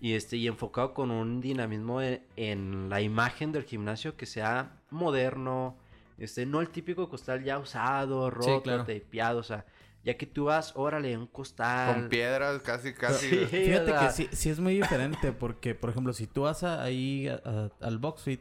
[0.00, 4.80] Y este, y enfocado con un dinamismo en, en la imagen del gimnasio que sea
[4.90, 5.76] moderno.
[6.18, 8.84] Este, no el típico costal ya usado, roto, claro.
[8.84, 9.64] tapeado, o sea,
[10.04, 11.94] ya que tú vas, órale, un costal.
[11.94, 13.28] Con piedras, casi, casi.
[13.28, 13.46] Sí.
[13.46, 16.62] Fíjate o sea- que sí, sí es muy diferente porque, por ejemplo, si tú vas
[16.64, 18.40] a- ahí a- a- al Boxfit,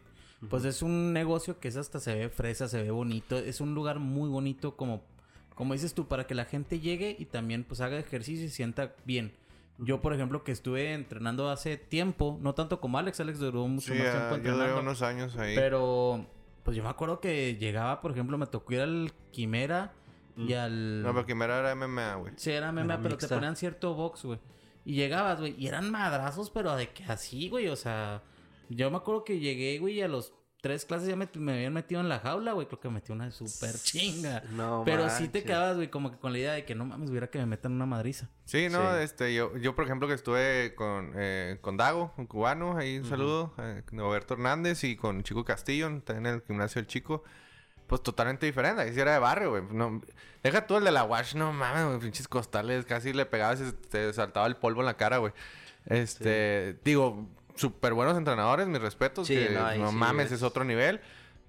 [0.49, 3.76] pues es un negocio que es hasta se ve fresa, se ve bonito, es un
[3.76, 5.03] lugar muy bonito como
[5.53, 8.55] como dices tú, para que la gente llegue y también pues haga ejercicio y se
[8.55, 9.32] sienta bien.
[9.78, 13.93] Yo, por ejemplo, que estuve entrenando hace tiempo, no tanto como Alex, Alex duró mucho
[13.93, 14.67] Sí, más tiempo yo entrenando.
[14.69, 15.53] duré unos años ahí.
[15.53, 16.26] Pero,
[16.64, 19.93] pues yo me acuerdo que llegaba, por ejemplo, me tocó ir al Quimera
[20.38, 21.01] y al...
[21.03, 22.34] No, pero primero era MMA, güey.
[22.38, 23.36] Sí, era MMA, Era pero te mixta.
[23.36, 24.39] ponían cierto box, güey.
[24.86, 28.24] Y llegabas, güey, y eran madrazos, pero de que así, güey, o sea...
[28.70, 31.74] Yo me acuerdo que llegué, güey, y a los tres clases ya me, me habían
[31.74, 32.68] metido en la jaula, güey.
[32.68, 34.43] Creo que me metí una súper chinga.
[34.51, 37.09] No pero sí te quedabas, güey, como que con la idea de que no mames,
[37.09, 38.30] hubiera que me metan una madriza.
[38.45, 39.01] Sí, no, Sí.
[39.03, 43.05] este, yo, yo por ejemplo que estuve con, eh, con Dago, un cubano, ahí un
[43.05, 47.24] saludo, eh, con Roberto Hernández y con Chico Castillo, también en el gimnasio del Chico,
[47.88, 50.01] pues totalmente diferente, ahí sí era de barrio, güey, no,
[50.43, 53.66] deja tú el de la wash, no mames, güey, pinches costales, casi le pegabas y
[53.66, 55.34] se te saltaba el polvo en la cara, güey,
[55.88, 60.43] este, digo, súper buenos entrenadores, mis respetos, Sí, que no, no, sí mames, es- es
[60.43, 60.99] otro nivel,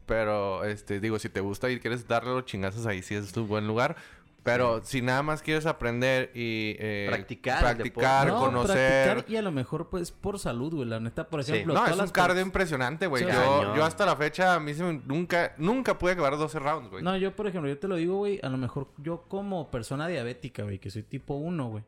[0.07, 3.47] pero, este, digo, si te gusta y quieres darle los chingazos ahí, sí es tu
[3.47, 3.97] buen lugar.
[4.45, 6.75] Pero si nada más quieres aprender y...
[6.81, 9.05] eh, Practicar Practicar, No, conocer...
[9.13, 10.89] practicar y a lo mejor, pues, por salud, güey.
[10.89, 11.53] La neta, por Sí.
[11.53, 11.75] ejemplo...
[11.75, 13.23] No, todas es un las cardio impresionante, güey.
[13.23, 16.59] Sí, yo, yo hasta la fecha, a mí se me- nunca, nunca pude acabar 12
[16.59, 17.05] rounds, güey.
[17.05, 20.09] No, yo, por ejemplo, yo te lo digo, güey, a lo mejor yo como persona
[20.09, 21.85] diabética, güey, que soy tipo 1, güey,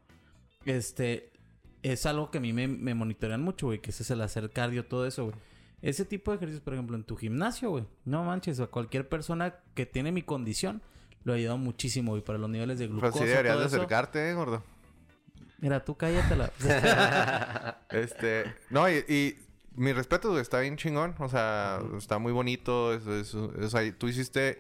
[0.65, 1.33] este,
[1.93, 4.51] es algo que a mí me, me monitorean mucho, güey, que ese es el hacer
[4.51, 5.37] cardio, todo eso, güey.
[5.83, 9.57] Ese tipo de ejercicios, por ejemplo, en tu gimnasio, güey, no manches, a cualquier persona
[9.75, 10.81] que tiene mi condición,
[11.25, 14.31] lo ha ayudado muchísimo, güey, para los niveles de glucosa, Pues sí deberías de acercarte,
[14.31, 14.63] eh, gordo.
[15.59, 16.51] Mira, tú cállatela.
[17.91, 18.45] Este...
[18.71, 19.05] No, y...
[19.09, 19.39] y
[19.77, 21.17] mi respeto, güey, está bien chingón.
[21.19, 22.95] O sea, está muy bonito.
[22.95, 24.59] Es, es- o sea, tú hiciste...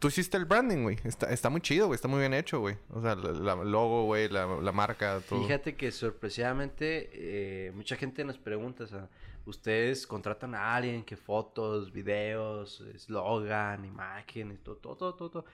[0.00, 0.98] Tú hiciste el branding, güey.
[1.04, 1.94] Está, está muy chido, güey.
[1.94, 2.76] Está muy bien hecho, güey.
[2.90, 5.42] O sea, la logo, güey, la, la marca, todo.
[5.42, 9.08] Fíjate que sorpresivamente eh, mucha gente nos pregunta, o sea,
[9.44, 15.44] ustedes contratan a alguien que fotos, videos, eslogan, imágenes, todo, todo, todo, todo, todo,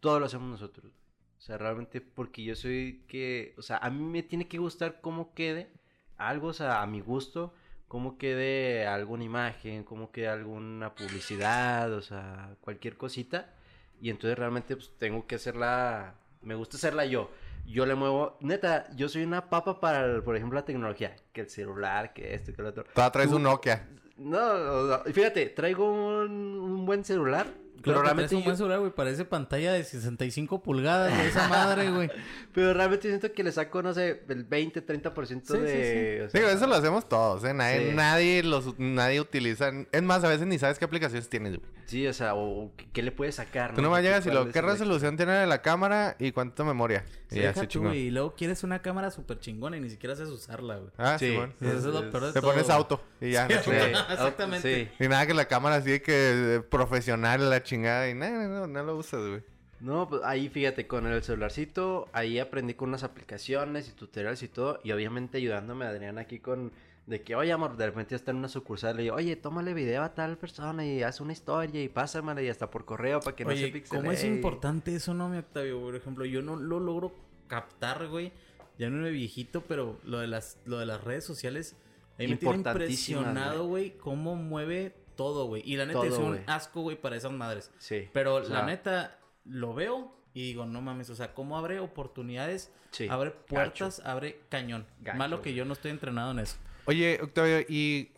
[0.00, 0.92] todo lo hacemos nosotros.
[1.38, 5.00] O sea, realmente porque yo soy que, o sea, a mí me tiene que gustar
[5.00, 5.70] cómo quede
[6.16, 7.54] algo, o sea, a mi gusto,
[7.86, 13.54] cómo quede alguna imagen, cómo quede alguna publicidad, o sea, cualquier cosita.
[14.00, 17.30] Y entonces realmente pues tengo que hacerla, me gusta hacerla yo.
[17.66, 21.14] Yo le muevo, neta, yo soy una papa para, el- por ejemplo, la tecnología.
[21.32, 22.84] Que el celular, que esto, que lo otro.
[22.94, 23.86] Todavía traes Tú- un Nokia.
[24.16, 27.46] No, no, fíjate, traigo un, un buen celular.
[27.80, 31.46] Pero pero realmente un yo- buen celular, güey, parece pantalla de 65 pulgadas, güey, esa
[31.48, 32.10] madre, güey.
[32.52, 36.22] Pero realmente siento que le saco, no sé, el 20, 30% Sí, sí, de...
[36.26, 37.54] o sea, Digo, eso lo hacemos todos, ¿eh?
[37.54, 37.94] Nadie, Sí.
[37.96, 39.70] nadie, los, nadie utiliza...
[39.92, 41.70] Es más, a veces ni sabes qué aplicaciones tienes, güey.
[41.88, 44.42] Sí, o sea, o, qué, le puedes sacar, Tú nomás llegas y lo...
[44.42, 47.02] ¿Cuál ¿Qué resolución tiene la cámara y cuánta memoria?
[47.30, 47.88] Sí, y ya deja se tú, chingó.
[47.88, 50.90] güey, y luego quieres una cámara súper chingona y ni siquiera sabes usarla, güey.
[50.98, 51.30] Ah, Sí.
[51.30, 51.54] sí, bueno.
[51.62, 52.76] Eso es lo peor de Te todo, pones güey.
[52.76, 53.48] auto y ya.
[53.48, 53.70] Sí.
[54.10, 54.90] Exactamente.
[54.98, 55.04] sí.
[55.04, 58.08] Y nada que la cámara así que eh, profesional, la chingada.
[58.10, 59.42] Y no, no, no, no lo usas, güey.
[59.80, 64.48] No, pues ahí fíjate, con el celularcito, ahí aprendí con unas aplicaciones y tutoriales y
[64.48, 66.72] todo, y obviamente ayudándome a Adrián aquí con,
[67.08, 70.12] de que, oye, amor, de repente está en una sucursal, digo, oye, tómale video a
[70.12, 73.50] tal persona y haz una historia y pásamela y hasta por correo para que no
[73.52, 74.02] se Oye, pixelee.
[74.02, 75.80] ¿cómo es importante eso, no, mi Octavio?
[75.80, 77.14] Por ejemplo, yo no lo logro
[77.46, 78.30] captar, güey.
[78.78, 81.76] Ya no me viejito, pero lo de las, lo de las redes sociales,
[82.18, 85.62] a mí me tiene impresionado, güey, cómo mueve todo, güey.
[85.64, 87.72] Y la neta Todo, es un asco, güey, para esas madres.
[87.78, 88.10] Sí.
[88.12, 91.80] Pero o sea, la neta, lo veo y digo, no mames, o sea, cómo abre
[91.80, 94.86] oportunidades, Sí, abre puertas, abre cañón.
[95.00, 96.56] Gacho, Malo que yo no estoy entrenado en eso.
[96.88, 98.12] Oye, Octavio, ¿y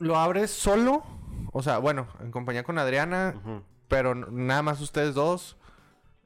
[0.00, 1.04] lo abres solo?
[1.52, 5.56] O sea, bueno, en compañía con Adriana, pero nada más ustedes dos.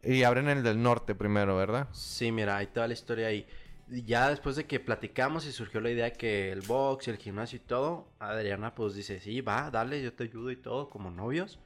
[0.02, 1.88] Y abren el del norte primero, ¿verdad?
[1.92, 3.46] Sí, mira, ahí toda la historia ahí.
[3.88, 7.58] Ya después de que platicamos y surgió la idea que el box y el gimnasio
[7.58, 11.58] y todo, Adriana pues dice, sí, va, dale, yo te ayudo y todo, como novios.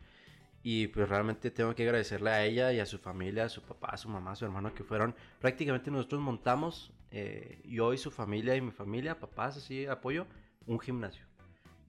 [0.65, 3.91] Y pues realmente tengo que agradecerle a ella y a su familia, a su papá,
[3.93, 8.11] a su mamá, a su hermano, que fueron, prácticamente nosotros montamos, eh, yo y su
[8.11, 10.27] familia y mi familia, papás, así, apoyo,
[10.67, 11.25] un gimnasio.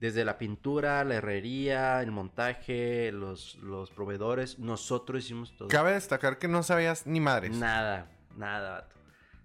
[0.00, 5.68] Desde la pintura, la herrería, el montaje, los, los proveedores, nosotros hicimos todo.
[5.68, 7.56] Cabe destacar que no sabías ni madres.
[7.56, 8.98] Nada, nada, vato.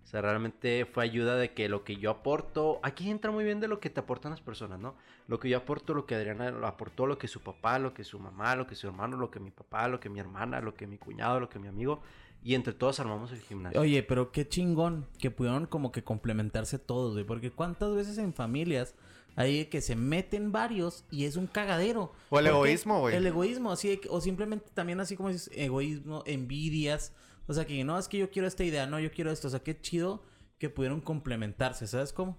[0.04, 2.80] O sea, realmente fue ayuda de que lo que yo aporto.
[2.84, 4.96] Aquí entra muy bien de lo que te aportan las personas, ¿no?
[5.28, 8.04] Lo que yo aporto, lo que Adriana lo aportó, lo que su papá, lo que
[8.04, 10.76] su mamá, lo que su hermano, lo que mi papá, lo que mi hermana, lo
[10.76, 12.04] que mi cuñado, lo que mi amigo.
[12.44, 13.80] Y entre todos armamos el gimnasio.
[13.80, 17.26] Oye, pero qué chingón que pudieron como que complementarse todos, güey.
[17.26, 18.96] Porque cuántas veces en familias
[19.36, 22.14] hay que se meten varios y es un cagadero.
[22.30, 22.58] O el ¿Por qué?
[22.58, 23.16] egoísmo, güey.
[23.16, 27.14] El egoísmo, así de o simplemente también así como dices, egoísmo, envidias.
[27.48, 29.48] O sea, que no, es que yo quiero esta idea, no, yo quiero esto.
[29.48, 30.24] O sea, qué chido
[30.60, 32.38] que pudieron complementarse, ¿sabes cómo?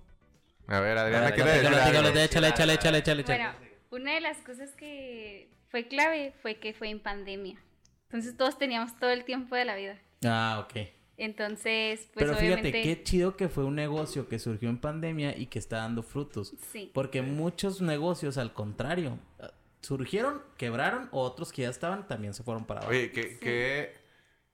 [0.67, 1.45] A ver, Adriana, algo?
[1.45, 2.09] platícalo.
[2.09, 3.39] échale, échale, échale, échale, échale.
[3.39, 3.55] Bueno,
[3.91, 7.61] una de las cosas que fue clave fue que fue en pandemia.
[8.15, 9.99] Entonces todos teníamos todo el tiempo de la vida.
[10.25, 10.87] Ah, ok.
[11.17, 12.83] Entonces, pues Pero fíjate, obviamente...
[12.83, 16.55] qué chido que fue un negocio que surgió en pandemia y que está dando frutos.
[16.71, 16.93] Sí.
[16.95, 19.49] Porque muchos negocios, al contrario, eh,
[19.81, 22.93] surgieron, quebraron, o otros que ya estaban también se fueron para abajo.
[22.93, 23.95] Oye, que, que,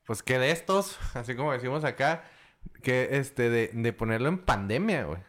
[0.06, 2.24] pues que de estos, así como decimos acá,
[2.82, 5.20] que este, de, de ponerlo en pandemia, güey.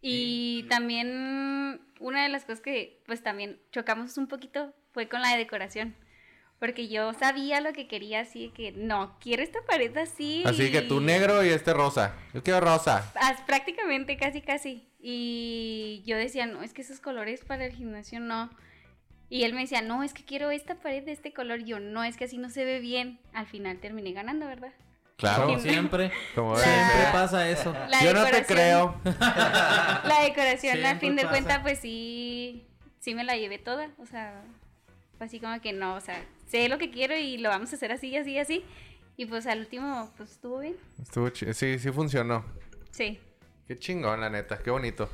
[0.00, 5.32] Y también una de las cosas que pues también chocamos un poquito fue con la
[5.32, 5.94] de decoración.
[6.58, 10.42] Porque yo sabía lo que quería, así de que no, quiero esta pared así.
[10.44, 12.14] Así que tú negro y este rosa.
[12.34, 13.12] Yo quiero rosa.
[13.14, 14.88] As- prácticamente, casi, casi.
[15.00, 18.50] Y yo decía, no, es que esos colores para el gimnasio no.
[19.30, 21.62] Y él me decía, no, es que quiero esta pared de este color.
[21.62, 23.20] Yo, no, es que así no se ve bien.
[23.32, 24.72] Al final terminé ganando, ¿verdad?
[25.16, 25.46] Claro.
[25.46, 27.72] Como siempre, Como siempre pasa eso.
[28.02, 29.00] Yo no te creo.
[29.04, 32.66] La decoración, al fin de cuentas, pues sí,
[32.98, 33.90] sí me la llevé toda.
[33.98, 34.42] O sea,
[35.18, 37.76] fue así como que no, o sea, sé lo que quiero y lo vamos a
[37.76, 38.64] hacer así, así, así.
[39.16, 40.76] Y pues al último, pues estuvo bien.
[41.02, 42.44] Estuvo chi- Sí, sí funcionó.
[42.90, 43.18] Sí.
[43.66, 44.58] Qué chingón, la neta.
[44.58, 45.10] Qué bonito.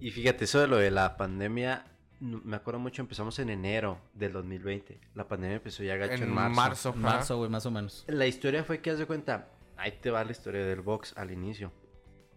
[0.00, 1.84] Y fíjate, eso de lo de la pandemia,
[2.20, 5.00] me acuerdo mucho, empezamos en enero del 2020.
[5.14, 6.92] La pandemia empezó ya gacho en, En marzo.
[6.94, 8.04] marzo, güey, más o menos.
[8.06, 11.30] La historia fue que, haz de cuenta, ahí te va la historia del box al
[11.32, 11.72] inicio.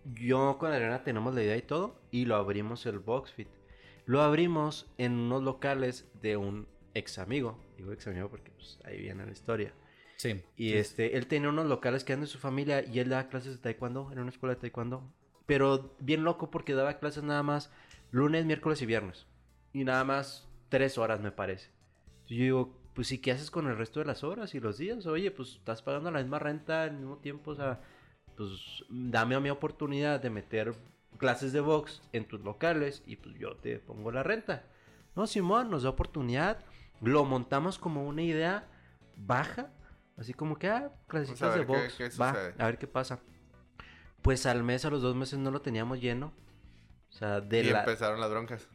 [0.05, 3.49] Yo con Adriana tenemos la idea y todo, y lo abrimos el box fit.
[4.05, 7.57] Lo abrimos en unos locales de un ex amigo.
[7.77, 9.73] Digo ex amigo porque pues, ahí viene la historia.
[10.17, 10.41] Sí.
[10.55, 13.53] Y este, él tenía unos locales que eran de su familia y él daba clases
[13.53, 15.03] de taekwondo en una escuela de taekwondo.
[15.45, 17.71] Pero bien loco porque daba clases nada más
[18.11, 19.25] lunes, miércoles y viernes.
[19.73, 21.69] Y nada más tres horas me parece.
[22.27, 25.05] Yo digo, pues sí, ¿qué haces con el resto de las horas y los días?
[25.05, 27.81] Oye, pues estás pagando la misma renta al mismo tiempo, o sea,
[28.35, 30.73] pues dame a mi oportunidad de meter
[31.17, 34.65] clases de box en tus locales y pues yo te pongo la renta.
[35.15, 36.63] No, Simón, nos da oportunidad.
[37.01, 38.67] Lo montamos como una idea
[39.15, 39.71] baja.
[40.17, 41.93] Así como que, ah, Pues de qué- box.
[41.97, 42.53] qué va, sucede.
[42.59, 43.19] a ver qué pasa.
[44.21, 46.33] Pues al mes, a los dos meses no lo teníamos lleno.
[47.09, 48.67] O sea, de y la, empezaron las broncas.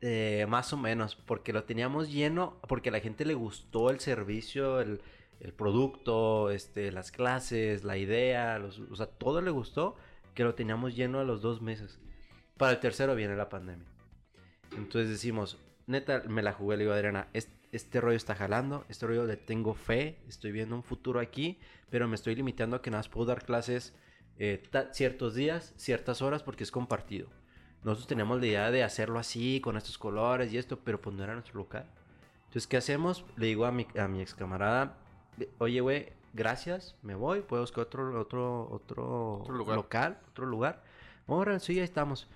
[0.00, 4.00] eh, más o menos, porque lo teníamos lleno, porque a la gente le gustó el
[4.00, 5.02] servicio, el,
[5.40, 9.96] el producto, este, las clases, la idea, los- o sea, todo le gustó,
[10.34, 11.98] que lo teníamos lleno a los dos meses.
[12.56, 13.86] Para el tercero viene la pandemia.
[14.76, 18.84] Entonces decimos, neta, me la jugué, le digo a Adriana, "Es- este rollo está jalando,
[18.88, 21.58] este rollo le tengo fe, estoy viendo un futuro aquí,
[21.90, 23.94] pero me estoy limitando a que nada más puedo dar clases
[24.38, 24.62] eh,
[24.92, 27.28] ciertos días, ciertas horas, porque es compartido.
[27.84, 31.24] Nosotros teníamos la idea de hacerlo así, con estos colores y esto, pero pues no
[31.24, 31.86] era nuestro local.
[32.46, 33.24] Entonces, ¿qué hacemos?
[33.36, 34.96] Le digo a mi, a mi ex camarada,
[35.58, 39.76] oye, güey, gracias, me voy, puedo buscar otro, otro, otro, Otro lugar.
[39.76, 40.82] local, otro lugar.
[41.26, 42.26] Ahora, sí, ahí estamos.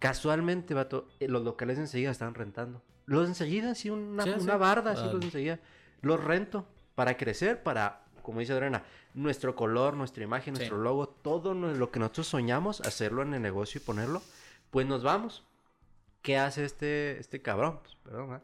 [0.00, 2.82] Casualmente, vato, eh, los locales enseguida estaban rentando.
[3.06, 4.46] Los enseguida, sí, una, Sí, sí.
[4.46, 5.12] barda, así Ah.
[5.12, 5.60] los enseguida.
[6.00, 8.82] Los rento para crecer, para, como dice Adriana,
[9.14, 10.60] nuestro color, nuestra imagen, Sí.
[10.60, 14.22] nuestro logo, todo lo que nosotros soñamos, hacerlo en el negocio y ponerlo,
[14.70, 15.44] pues nos vamos.
[16.22, 17.80] ¿Qué hace este, este cabrón?
[17.82, 18.40] Pues, perdón, ¿eh?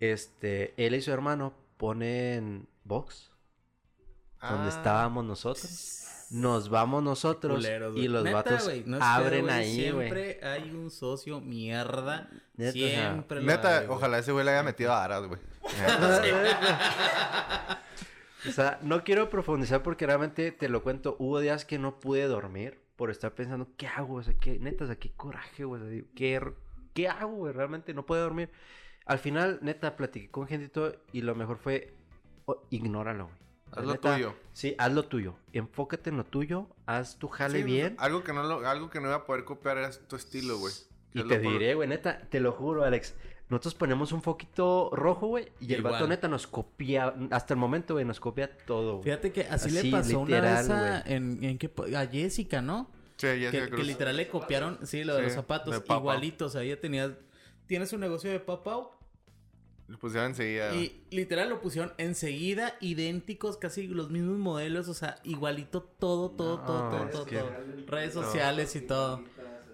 [0.00, 3.30] Este, él y su hermano ponen box,
[4.40, 6.04] donde Ah, estábamos nosotros.
[6.30, 10.08] Nos vamos nosotros Culeros, y los Neta, vatos no abren pedo, ahí, güey.
[10.08, 12.28] Siempre hay un socio mierda.
[12.56, 15.40] Neta, siempre lo Neta, ojalá ese güey le haya metido a aras, güey.
[18.46, 21.16] O sea, no quiero profundizar porque realmente te lo cuento.
[21.18, 24.14] Hubo días que no pude dormir por estar pensando, ¿qué hago?
[24.14, 25.80] O sea, qué, neta, o sea, qué coraje, güey.
[25.80, 26.40] O sea, digo, ¿qué,
[26.94, 27.52] ¿Qué hago, güey?
[27.52, 28.50] Realmente no puedo dormir.
[29.06, 30.94] Al final, neta, platiqué con gente y todo.
[31.12, 31.94] Y lo mejor fue,
[32.46, 33.47] oh, ignóralo, güey.
[33.72, 34.34] Haz lo neta, tuyo.
[34.52, 35.34] Sí, haz lo tuyo.
[35.52, 36.68] Enfócate en lo tuyo.
[36.86, 37.96] Haz tu jale Sí, bien.
[37.98, 40.72] Algo que no lo, algo que no iba a poder copiar era tu estilo, güey.
[41.14, 43.14] Y Es te diré, güey, neta, te lo juro, Alex.
[43.48, 45.94] Nosotros ponemos un foquito rojo, güey, y el Igual.
[45.94, 49.04] vato neta nos copia, hasta el momento, güey, nos copia todo, güey.
[49.04, 52.60] Fíjate que así, le pasó una literal, vez a, en, en qué po- a Jessica,
[52.60, 52.90] ¿no?
[53.16, 56.48] Sí, Jessica Que, que literal le copiaron, sí, lo de Sí, los zapatos, igualitos.
[56.48, 57.16] O sea, ella tenía,
[57.66, 58.90] tiene su negocio de Papau
[59.88, 60.74] Le pusieron enseguida.
[60.74, 66.58] y literal lo pusieron enseguida, idénticos, casi los mismos modelos, o sea, igualito todo, todo,
[66.58, 67.50] No, todo, todo, todo, que- todo.
[67.86, 69.22] Redes sociales y todo.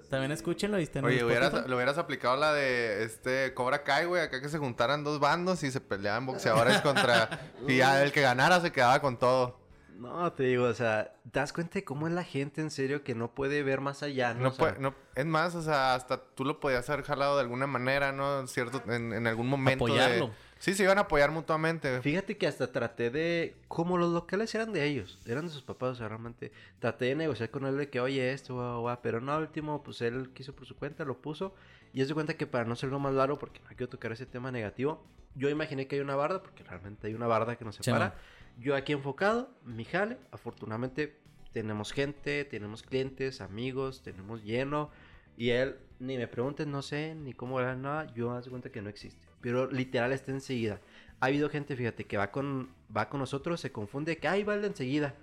[0.08, 1.00] También escúchenlo, ¿viste?
[1.00, 4.58] en Oye, hubieras, le hubieras aplicado la de este Cobra Kai, güey, acá que se
[4.58, 7.50] juntaran dos bandos y se peleaban boxeadores contra.
[7.66, 9.58] Y ya el que ganara se quedaba con todo.
[9.98, 13.04] No, te digo, o sea, ¿te das cuenta de cómo es la gente en serio
[13.04, 14.34] que no puede ver más allá?
[14.34, 17.04] No, No O sea, puede- no- es más, o sea, hasta tú lo podías haber
[17.04, 18.46] jalado de alguna manera, ¿no?
[18.46, 19.86] Cierto, en, en algún momento.
[19.86, 20.30] de- Apoyarlo.
[20.58, 22.00] Sí, se iban a apoyar mutuamente.
[22.00, 25.90] Fíjate que hasta traté de, como los locales eran de ellos, eran de sus papás,
[25.90, 29.20] o sea, realmente traté de negociar con él de que, oye, esto, guau, guau, pero
[29.20, 31.54] no, al último, pues él quiso por su cuenta, lo puso,
[31.92, 34.12] y es de cuenta que para no ser lo más largo, porque no quiero tocar
[34.12, 37.64] ese tema negativo, yo imaginé que hay una barda, porque realmente hay una barda que
[37.66, 38.14] nos Sí, separa, man.
[38.58, 41.18] Yo aquí enfocado, mi jale, afortunadamente
[41.52, 44.90] tenemos gente, tenemos clientes, amigos, tenemos lleno.
[45.36, 48.70] Y él, ni me pregunten, no sé, ni cómo era nada, yo me doy cuenta
[48.70, 49.26] que no existe.
[49.40, 50.80] Pero literal está enseguida.
[51.20, 54.54] Ha habido gente, fíjate, que va con, va con nosotros, se confunde, que ahí va
[54.54, 55.14] el enseguida.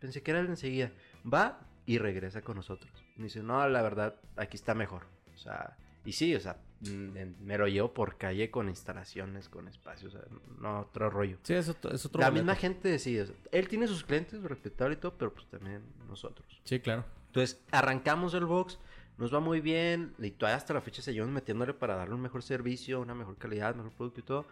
[0.00, 0.92] Pensé que era el enseguida.
[1.30, 2.92] Va y regresa con nosotros.
[3.16, 5.06] Y dice, no, la verdad, aquí está mejor.
[5.34, 10.14] O sea, y sí, o sea, me lo llevo por calle con instalaciones, con espacios,
[10.14, 10.26] o sea,
[10.60, 11.36] no, otro rollo.
[11.42, 12.44] Sí, es otro, es otro La boleto.
[12.44, 15.82] misma gente decide, o sea, él tiene sus clientes, respetable y todo, pero pues también
[16.08, 16.46] nosotros.
[16.64, 17.04] Sí, claro.
[17.26, 18.78] Entonces, arrancamos el box,
[19.18, 22.42] nos va muy bien, y todavía hasta la fecha seguimos metiéndole para darle un mejor
[22.42, 24.46] servicio, una mejor calidad, mejor producto y todo.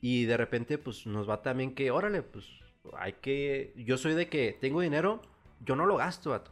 [0.00, 2.46] Y de repente, pues nos va también que, órale, pues
[2.98, 3.72] hay que.
[3.76, 5.22] Yo soy de que tengo dinero,
[5.64, 6.50] yo no lo gasto, vato.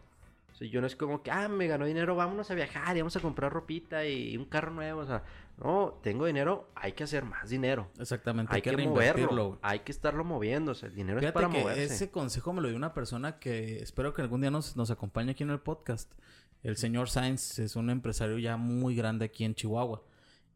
[0.63, 3.17] Sea, yo no es como que, ah, me ganó dinero, vámonos a viajar y vamos
[3.17, 5.01] a comprar ropita y un carro nuevo.
[5.01, 5.25] O sea,
[5.59, 7.91] no, tengo dinero, hay que hacer más dinero.
[7.99, 8.55] Exactamente.
[8.55, 10.73] Hay que, reinvertirlo, moverlo, hay que estarlo moviendo.
[10.73, 11.85] O sea, el dinero es para que moverse.
[11.85, 15.33] ese consejo me lo dio una persona que espero que algún día nos, nos acompañe
[15.33, 16.13] aquí en el podcast.
[16.63, 20.03] El señor Sainz es un empresario ya muy grande aquí en Chihuahua.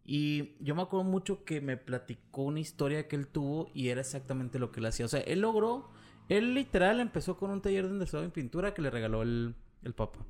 [0.04, 4.00] Y yo me acuerdo mucho que me platicó una historia que él tuvo y era
[4.00, 5.04] exactamente lo que él hacía.
[5.04, 5.90] O sea, él logró,
[6.28, 9.56] él literal empezó con un taller de endosado en pintura que le regaló el,
[9.86, 10.20] el papá.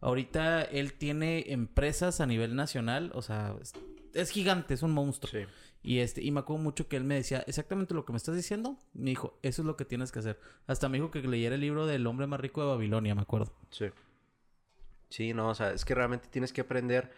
[0.00, 3.72] Ahorita él tiene empresas a nivel nacional, o sea, es,
[4.12, 5.30] es gigante, es un monstruo.
[5.30, 5.46] Sí.
[5.82, 8.34] Y este, y me acuerdo mucho que él me decía exactamente lo que me estás
[8.34, 8.78] diciendo.
[8.94, 10.40] Me dijo, eso es lo que tienes que hacer.
[10.66, 13.52] Hasta me dijo que leyera el libro del hombre más rico de Babilonia, me acuerdo.
[13.70, 13.86] Sí.
[15.10, 17.12] Sí, no, o sea, es que realmente tienes que aprender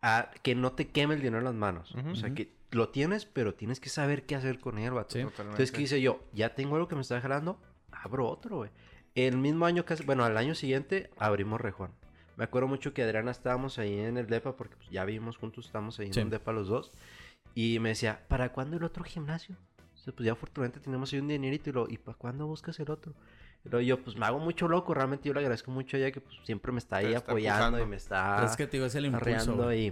[0.00, 1.94] a que no te queme el dinero en las manos.
[2.10, 5.12] O sea, que lo tienes, pero tienes que saber qué hacer con él, vato.
[5.12, 5.20] Sí.
[5.20, 6.24] Entonces, ¿qué hice yo?
[6.32, 7.60] Ya tengo algo que me está jalando,
[7.92, 8.70] abro otro, güey.
[9.16, 11.90] El mismo año, casi, bueno, al año siguiente abrimos Rejón.
[12.36, 15.66] Me acuerdo mucho que Adriana estábamos ahí en el DEPA, porque pues, ya vivimos juntos,
[15.66, 16.20] estamos ahí Sí.
[16.20, 16.92] en un DEPA los dos.
[17.54, 19.56] Y me decía, ¿para cuándo el otro gimnasio?
[19.94, 22.78] O sea, pues ya afortunadamente tenemos ahí un dinerito y lo, ¿y para cuándo buscas
[22.78, 23.14] el otro?
[23.64, 26.12] Y luego yo, pues me hago mucho loco, realmente yo le agradezco mucho a ella
[26.12, 28.72] que pues siempre me está ahí está apoyando y me está Pero es que te
[28.76, 29.72] digo, es el impulso.
[29.72, 29.90] y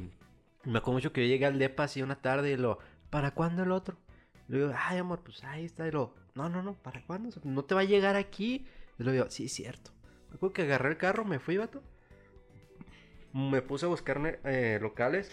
[0.64, 3.62] me acuerdo mucho que yo llegué al depa así una tarde y lo, ¿para cuándo
[3.62, 3.96] el otro?
[4.48, 5.88] Y le digo, ay amor, pues ahí está.
[5.88, 7.30] Y lo, no, no, no, ¿para cuándo?
[7.30, 8.66] O sea, no te va a llegar aquí.
[8.98, 9.90] Y le digo, sí, es cierto.
[10.30, 11.82] Me acuerdo que agarré el carro, me fui, vato.
[13.32, 15.30] Me puse a buscar eh, locales.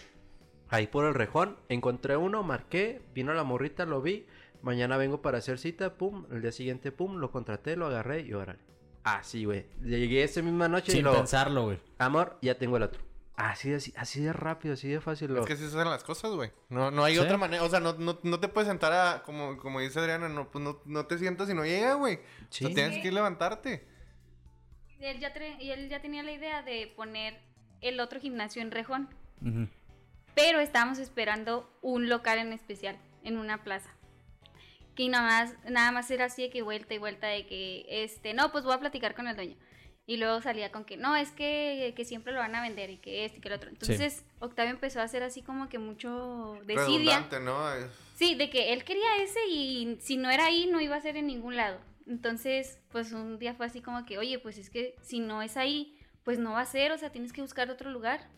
[0.68, 4.26] Ahí por el rejón, encontré uno, marqué, vino la morrita, lo vi.
[4.62, 6.26] Mañana vengo para hacer cita, pum.
[6.30, 8.60] El día siguiente, pum, lo contraté, lo agarré y órale.
[9.04, 9.66] Así, güey.
[9.82, 11.78] Llegué esa misma noche y Sin lo, pensarlo, güey.
[11.98, 13.02] amor, ya tengo el otro.
[13.34, 15.32] Así de, así de rápido, así de fácil.
[15.32, 15.40] Lo...
[15.40, 16.50] Es que así se hacen las cosas, güey.
[16.68, 17.20] No, no hay Sí.
[17.20, 17.62] otra manera.
[17.64, 20.62] O sea, no, no, no te puedes sentar a, como, como dice Adriana, no, pues
[20.62, 22.20] no, no te sientas y no llega, güey.
[22.50, 22.64] Sí.
[22.64, 23.86] O sea, tienes que levantarte.
[25.00, 27.40] Y él ya, tre- y él ya tenía la idea de poner
[27.80, 29.08] el otro gimnasio en Rejón.
[30.34, 33.90] Pero estábamos esperando un local en especial, en una plaza.
[34.94, 38.34] Que nada más, nada más era así de que vuelta y vuelta de que, este,
[38.34, 39.56] no, pues voy a platicar con el dueño.
[40.04, 42.98] Y luego salía con que, no, es que, que siempre lo van a vender y
[42.98, 43.70] que este y que el otro.
[43.70, 47.18] Entonces, Octavio empezó a hacer así como que mucho desidia.
[47.18, 47.56] Redundante, ¿no?
[48.16, 51.16] Sí, de que él quería ese y si no era ahí no iba a ser
[51.16, 51.78] en ningún lado.
[52.06, 55.56] Entonces, pues un día fue así como que, oye, pues es que si no es
[55.56, 58.28] ahí, pues no va a ser, o sea, tienes que buscar otro lugar.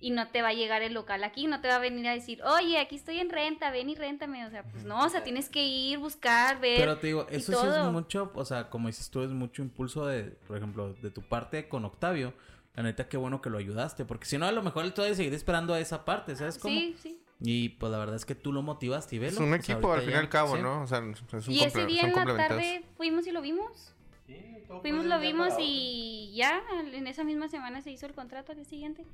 [0.00, 2.12] Y no te va a llegar el local aquí, no te va a venir a
[2.12, 4.46] decir, oye, aquí estoy en renta, ven y réntame.
[4.46, 6.78] O sea, pues no, o sea, tienes que ir, buscar, ver.
[6.78, 7.92] Pero te digo, eso sí es todo.
[7.92, 11.68] mucho, o sea, como dices tú, es mucho impulso de, por ejemplo, de tu parte
[11.68, 12.32] con Octavio.
[12.76, 15.16] La neta, qué bueno que lo ayudaste, porque si no, a lo mejor él todavía
[15.16, 16.78] seguir esperando a esa parte, ¿sabes cómo?
[16.78, 17.20] Sí, sí.
[17.40, 19.32] Y pues la verdad es que tú lo motivaste y velo.
[19.32, 20.62] Es un o sea, equipo, al fin y al cabo, sí.
[20.62, 20.82] ¿no?
[20.82, 23.94] O sea, es un Y ese día en la tarde fuimos y lo vimos.
[24.26, 28.58] Pues, Fuimos, lo vimos y ya, en esa misma semana se hizo el contrato al
[28.58, 29.06] día siguiente.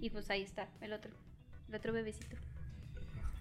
[0.00, 1.10] Y pues ahí está, el otro,
[1.68, 2.36] el otro bebecito.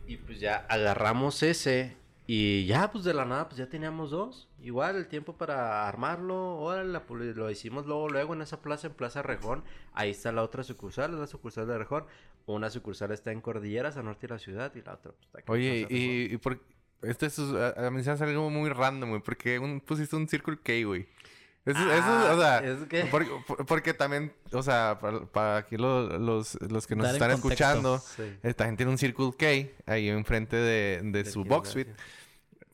[0.08, 1.96] Y pues ya agarramos ese.
[2.32, 4.48] Y ya, pues de la nada, pues ya teníamos dos.
[4.62, 6.58] Igual el tiempo para armarlo.
[6.58, 7.02] Órale,
[7.34, 9.64] lo hicimos luego, luego en esa plaza, en Plaza Rejón.
[9.94, 12.06] Ahí está la otra sucursal, la sucursal de Rejón.
[12.46, 14.72] Una sucursal está en Cordilleras, al norte de la ciudad.
[14.76, 16.62] Y la otra, pues está aquí Oye, y, y por...
[17.02, 19.22] Este es, a, a mí se hace algo muy random, güey.
[19.24, 21.08] Porque un, pusiste un Circle K, güey.
[21.70, 26.18] Eso, eso, Ah, o sea, porque, por- porque también, o sea, para, para aquí lo-
[26.20, 28.24] los, los que nos Dar están escuchando, Sí.
[28.44, 31.94] esta gente tiene un Circle K ahí enfrente de, de su box suite.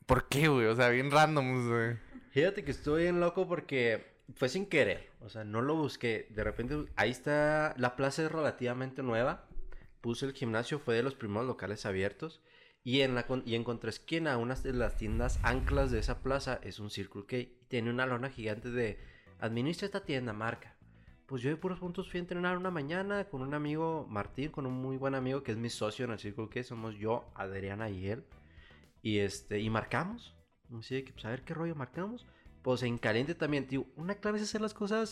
[0.06, 0.66] ¿Por qué, güey?
[0.66, 1.96] O sea, bien random, güey.
[2.30, 5.10] Fíjate que estoy bien loco porque fue sin querer.
[5.20, 6.28] O sea, no lo busqué.
[6.30, 7.74] De repente, ahí está.
[7.76, 9.46] La plaza es relativamente nueva.
[10.00, 12.40] Puse el gimnasio, fue de los primeros locales abiertos.
[12.86, 16.78] Y en, la, y en contraesquina, una de las tiendas anclas de esa plaza es
[16.78, 17.50] un Circle K.
[17.66, 18.96] Tiene una lona gigante de
[19.40, 20.76] administra esta tienda, marca.
[21.26, 24.66] Pues yo de puros puntos fui a entrenar una mañana con un amigo, Martín, con
[24.66, 26.62] un muy buen amigo que es mi socio en el Circle K.
[26.62, 28.24] Somos yo, Adriana y él.
[29.02, 30.36] Y este, y marcamos.
[30.78, 32.24] Así que, pues a ver qué rollo marcamos.
[32.62, 33.84] Pues en caliente también, tío.
[33.96, 35.10] Una clave es hacer las cosas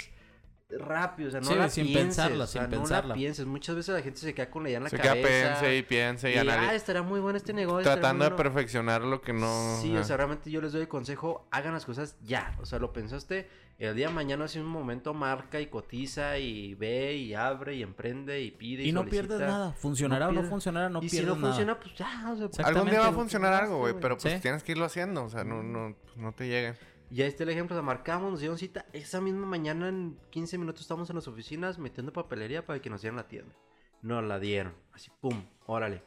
[0.71, 3.09] rápido, o sea, no Sí, la sin pienses, pensarla, o sea, sin no pensarla.
[3.09, 3.47] la pienses.
[3.47, 5.29] Muchas veces la gente se queda con la idea en la Se queda cabeza.
[5.61, 6.71] piense y piense y, y, analiza.
[6.71, 7.83] ah, estaría muy bueno este negocio.
[7.91, 8.43] Tratando de bueno".
[8.43, 9.79] perfeccionar lo que no.
[9.81, 12.57] Sí, o sea, realmente yo les doy el consejo, hagan las cosas ya.
[12.61, 13.49] O sea, lo pensaste,
[13.79, 17.83] el día de mañana, si un momento marca y cotiza y ve y abre y
[17.83, 19.27] emprende y pide y, Y no solicita.
[19.29, 19.73] pierdes nada.
[19.75, 20.51] Funcionará o no pierdes.
[20.51, 21.49] funcionará, no y si pierdes no nada.
[21.53, 22.33] funciona, pues ya.
[22.33, 22.67] O sea.
[22.67, 24.41] Algún día va a funcionar algo, güey, pero pues Sí.
[24.41, 26.75] tienes que irlo haciendo, o sea, no, no, pues, no te llega.
[27.11, 28.87] Y ahí está el ejemplo, sea, marcamos, nos dieron cita.
[28.93, 33.03] Esa misma mañana, en 15 minutos, estamos en las oficinas metiendo papelería para que nos
[33.03, 33.55] dieran la tienda.
[34.03, 36.03] Nos la dieron, así, pum, órale.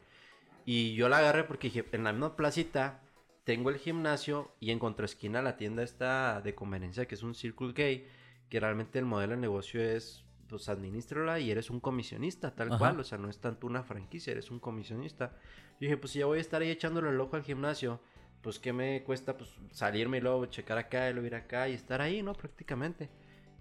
[0.66, 3.02] Y yo la agarré porque dije, en la misma placita
[3.46, 7.74] tengo el gimnasio y en contraesquina la tienda está de conveniencia, que es un Circle
[7.74, 8.06] K,
[8.50, 12.78] que realmente el modelo de negocio es, pues, administrala y eres un comisionista, tal Ajá.
[12.78, 13.00] cual.
[13.00, 15.38] O sea, no es tanto una franquicia, eres un comisionista.
[15.80, 18.02] Y dije, pues, si ya voy a estar ahí echándole el ojo al gimnasio,
[18.42, 21.74] pues qué me cuesta pues salirme y luego checar acá y luego ir acá y
[21.74, 22.34] estar ahí, ¿no?
[22.34, 23.10] Prácticamente.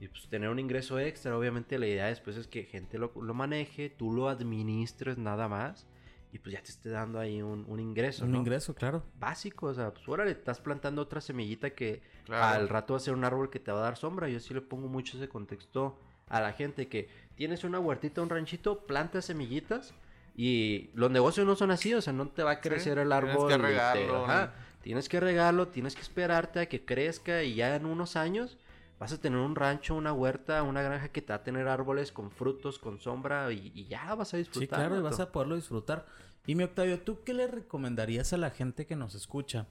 [0.01, 3.33] Y pues tener un ingreso extra, obviamente la idea después es que gente lo, lo
[3.35, 5.87] maneje, tú lo administres nada más
[6.33, 8.39] y pues ya te esté dando ahí un, un ingreso, Un ¿no?
[8.39, 9.03] ingreso, claro.
[9.19, 12.45] Básico, o sea, pues órale, estás plantando otra semillita que Claro.
[12.61, 14.29] al rato va a ser un árbol que te va a dar sombra.
[14.29, 15.97] Yo sí le pongo mucho ese contexto
[16.29, 19.95] a la gente que tienes una huertita, un ranchito, plantas semillitas
[20.37, 23.35] y los negocios no son así, o sea, no te va a crecer el tienes
[23.35, 23.49] árbol.
[23.49, 27.55] que y te- regarlo, ajá, tienes que regarlo, tienes que esperarte a que crezca y
[27.55, 28.59] ya en unos años
[28.99, 32.13] vas a tener un rancho, una huerta, una granja que te va a tener árboles
[32.13, 34.63] con frutos, con sombra y, y ya vas a disfrutar.
[34.63, 36.07] Sí, claro, y vas a poderlo disfrutar.
[36.47, 39.67] Y mi Octavio, ¿tú qué le recomendarías a la gente que nos escucha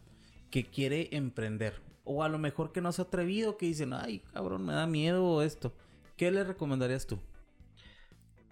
[0.51, 1.81] que quiere emprender?
[2.03, 4.85] O a lo mejor que no se ha atrevido, que dicen, ay, cabrón, me da
[4.85, 5.73] miedo esto.
[6.17, 7.19] ¿Qué le recomendarías tú?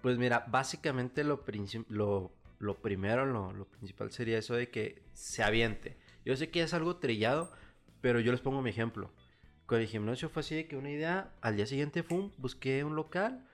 [0.04, 1.42] Pues mira, básicamente lo,
[1.88, 5.96] lo, lo primero, lo, lo principal sería eso de que se aviente.
[6.26, 7.50] Yo sé que es algo trillado,
[8.02, 9.10] pero yo les pongo mi ejemplo.
[9.64, 12.96] Con el gimnasio fue así de que una idea, al día siguiente, fum, busqué un
[12.96, 13.48] local,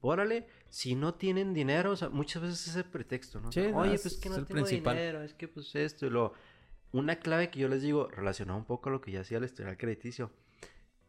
[0.00, 3.50] órale, si no tienen dinero, o sea, muchas veces es el pretexto, ¿no?
[3.50, 4.96] O sea, Sí, no, Oye, es- pues que es no el tengo principal.
[4.96, 6.32] dinero, es que pues esto y lo...
[6.92, 9.44] Una clave que yo les digo, relacionado un poco a lo que ya hacía el
[9.44, 10.30] historial crediticio,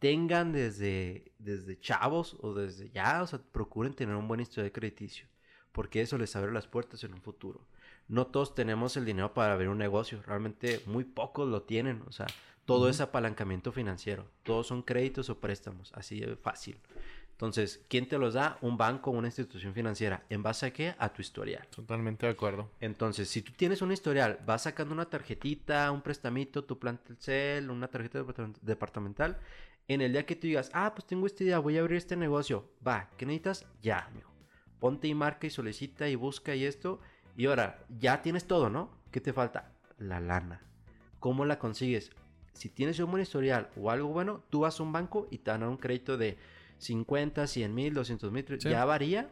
[0.06, 5.26] tengan desde, desde chavos o desde ya, o sea, procuren tener un buen historial crediticio,
[5.72, 7.66] porque eso les abre las puertas en un futuro.
[8.06, 12.12] No todos tenemos el dinero para abrir un negocio, realmente muy pocos lo tienen, o
[12.12, 12.28] sea,
[12.66, 16.78] todo es apalancamiento financiero, todos son créditos o préstamos, así de fácil.
[17.36, 18.56] Entonces, ¿quién te los da?
[18.62, 20.24] Un banco o una institución financiera.
[20.30, 20.94] ¿En base a qué?
[20.98, 21.66] A tu historial.
[21.68, 22.70] Totalmente de acuerdo.
[22.80, 27.68] Entonces, si tú tienes un historial, vas sacando una tarjetita, un prestamito, tu plan Telcel,
[27.68, 29.36] una tarjeta departament- departamental,
[29.86, 32.16] en el día que tú digas, ah, pues tengo esta idea, voy a abrir este
[32.16, 33.66] negocio, va, ¿qué necesitas?
[33.82, 34.32] Ya, mijo.
[34.80, 37.00] Ponte y marca y solicita y busca y esto.
[37.36, 38.88] Y ahora, ya tienes todo, ¿no?
[39.10, 39.72] ¿Qué te falta?
[39.98, 40.62] La lana.
[41.20, 42.12] ¿Cómo la consigues?
[42.54, 45.50] Si tienes un buen historial o algo bueno, tú vas a un banco y te
[45.50, 46.38] dan un crédito de
[46.78, 48.68] 50, 100 mil, 200 mil, Sí.
[48.68, 49.28] ya varía.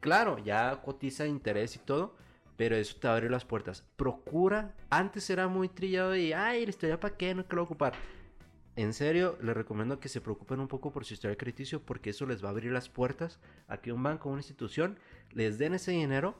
[0.00, 2.16] Claro, ya cotiza interés y todo,
[2.56, 3.82] pero eso te va a abrir las puertas.
[3.96, 7.66] Procura, antes era muy trillado y, ay, la historia para qué, no te lo voy
[7.66, 7.92] a ocupar.
[8.76, 12.26] En serio, les recomiendo que se preocupen un poco por su historial crediticio porque eso
[12.26, 14.98] les va a abrir las puertas a que un banco o una institución
[15.32, 16.34] les den ese dinero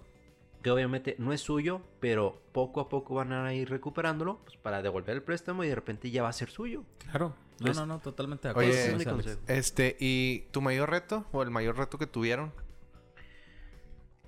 [0.62, 4.82] que obviamente no es suyo, pero poco a poco van a ir recuperándolo pues, para
[4.82, 6.84] devolver el préstamo y de repente ya va a ser suyo.
[6.98, 7.34] Claro.
[7.60, 8.98] No, no, no, totalmente de Oye, acuerdo.
[8.98, 9.40] Es consejo.
[9.46, 12.52] Este, ¿y tu mayor reto o el mayor reto que tuvieron?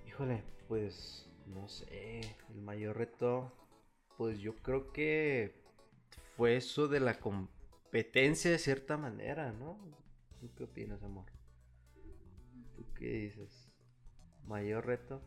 [0.06, 3.52] Híjole, pues no sé, el mayor reto,
[4.16, 5.62] pues yo creo que
[6.36, 9.78] fue eso de la competencia de cierta manera, ¿no?
[10.40, 11.26] ¿Tú qué opinas, amor?
[12.76, 13.70] ¿Tú qué dices?
[14.46, 15.20] Mayor reto.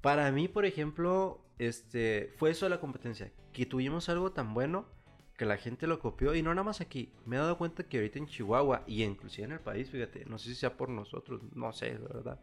[0.00, 4.86] Para mí, por ejemplo, este, fue eso de la competencia, que tuvimos algo tan bueno
[5.40, 7.14] que la gente lo copió y no nada más aquí.
[7.24, 10.36] Me he dado cuenta que ahorita en Chihuahua y inclusive en el país, fíjate, no
[10.38, 12.40] sé si sea por nosotros, no sé, la verdad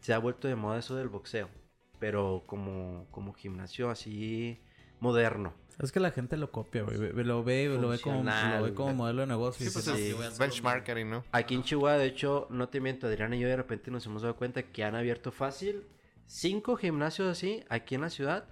[0.00, 1.50] se ha vuelto de moda eso del boxeo,
[1.98, 4.58] pero como, como gimnasio así
[4.98, 5.52] moderno.
[5.78, 6.96] Es que la gente lo copia, güey.
[6.96, 9.66] Ve- Lo ve, lo ve como, Funcional, lo ve como modelo de negocio.
[9.66, 10.70] y Sí, pues dices, sí, es "Ah, voy a hacer lo mismo".
[10.70, 11.24] benchmarking, ¿no?
[11.32, 14.22] Aquí en Chihuahua, de hecho, no te miento, Adriana y yo de repente nos hemos
[14.22, 15.84] dado cuenta que han abierto fácil
[16.26, 18.48] cinco gimnasios así aquí en la ciudad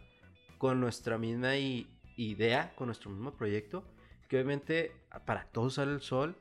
[0.59, 1.87] con nuestra misma i-
[2.25, 3.85] idea, con nuestro mismo proyecto,
[4.29, 4.93] que obviamente
[5.27, 6.37] para todos sale el sol,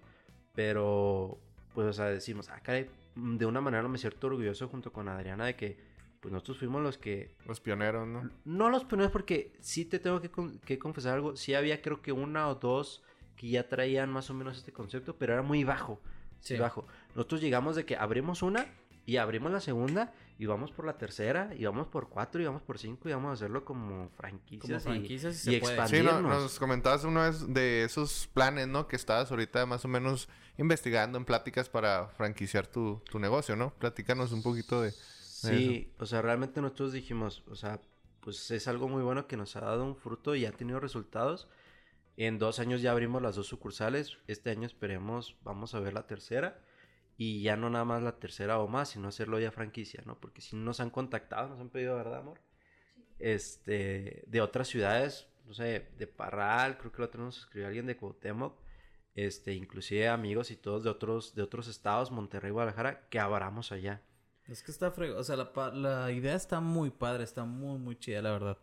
[0.53, 1.39] pero
[1.73, 5.45] pues o sea, decimos, ah, caray, de una manera me siento orgulloso junto con Adriana
[5.45, 5.77] de que
[6.19, 8.29] pues nosotros fuimos los que Los pioneros, ¿no?
[8.43, 11.35] No los primeros porque sí te tengo que, con- que confesar algo.
[11.37, 13.03] Sí había creo que una o dos
[13.37, 16.01] que ya traían más o menos este concepto, pero era muy bajo.
[16.41, 16.55] Sí.
[16.55, 16.59] Sí.
[16.59, 16.85] bajo.
[17.15, 18.65] Nosotros llegamos de que abrimos una
[19.05, 22.61] Y abrimos la segunda y vamos por la tercera y vamos por cuatro y vamos
[22.63, 25.75] por cinco y vamos a hacerlo como franquicias, Como y- franquicias si y, puede.
[25.75, 26.21] Sí, no- expandirnos.
[26.43, 28.87] nos comentabas una vez de esos planes, ¿no?
[28.87, 30.27] Que estabas ahorita más o menos
[30.57, 33.73] investigando en pláticas para franquiciar tu, tu negocio, ¿no?
[33.75, 34.91] Platícanos un poquito de...
[34.91, 37.79] Sí, o sea, realmente nosotros dijimos, o sea,
[38.21, 41.47] pues es algo muy bueno que nos ha dado un fruto y ha tenido resultados.
[42.17, 44.17] En dos años ya abrimos las dos sucursales.
[44.27, 46.59] Este año esperemos, vamos a ver la tercera.
[47.21, 50.17] Y ya no nada más la tercera o más, sino hacerlo ya franquicia, ¿no?
[50.21, 52.39] Porque si nos han contactado, nos han pedido, ¿verdad, amor?
[53.19, 57.97] Este, de otras ciudades, no sé, de Parral, creo que lo tenemos escribió alguien de
[57.97, 58.57] Cuauhtémoc,
[59.15, 64.01] este, inclusive amigos y todos de otros, de otros estados, Monterrey, Guadalajara, que abramos allá.
[64.47, 65.19] Es que está fregado.
[65.19, 68.57] O sea, la, pa- la idea está muy padre, está muy, muy chida, la verdad.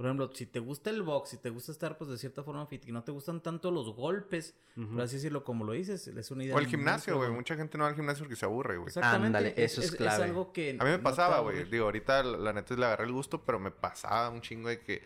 [0.00, 2.64] Por ejemplo, si te gusta el box, si te gusta estar, pues, de cierta forma
[2.66, 4.94] fit, y no te gustan tanto los golpes, Ujú.
[4.94, 7.30] por así decirlo, como lo dices, es una idea O el gimnasio, güey.
[7.30, 8.88] Mucha gente no va al gimnasio porque se aburre, güey.
[8.88, 9.26] Exactamente.
[9.26, 10.24] Ándale, eso es clave.
[10.24, 10.70] algo que...
[10.80, 11.64] A mí me no pasaba, a güey.
[11.64, 15.02] Digo, ahorita la, neta le agarré el gusto, pero me pasaba un chingo de que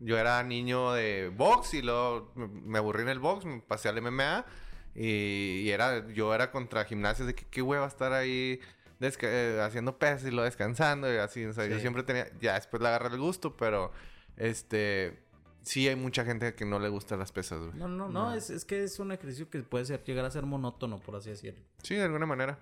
[0.00, 4.00] yo era niño de box y luego me, aburrí en el box, me pasé al
[4.00, 4.46] MMA
[4.94, 8.60] y, y era, yo era contra gimnasios de que qué hueva estar ahí
[8.98, 11.44] desca- eh, haciendo pesas y lo descansando y así.
[11.44, 13.92] O sea, yo siempre tenía, ya después le agarré el gusto, pero
[14.38, 15.18] este,
[15.62, 17.72] sí hay mucha gente que no le gustan las pesas, güey.
[17.74, 20.44] No, no, no, Es, es que es un ejercicio que puede ser, llegar a ser
[20.44, 21.60] monótono, por así decirlo.
[21.82, 22.58] Sí, de alguna manera.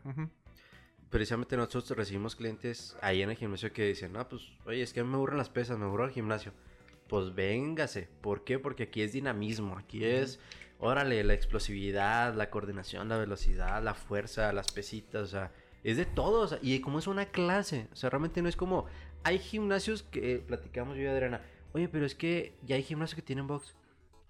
[1.11, 5.01] precisamente nosotros recibimos clientes ahí en el gimnasio que dicen, no, pues, oye, es que
[5.01, 6.53] a mí me aburren las pesas, me aburro el gimnasio.
[7.09, 8.09] Pues véngase.
[8.20, 8.59] ¿Por qué?
[8.59, 10.41] Porque aquí es dinamismo, aquí es,
[10.81, 15.53] órale, la explosividad, la coordinación, la velocidad, la fuerza, las pesitas, o sea,
[15.85, 16.41] es de todo.
[16.41, 18.87] o sea, y como es una clase, o sea, realmente no es como,
[19.22, 21.41] hay gimnasios que platicamos yo y Adriana,
[21.72, 23.74] oye, pero es que ya hay gimnasios que tienen box.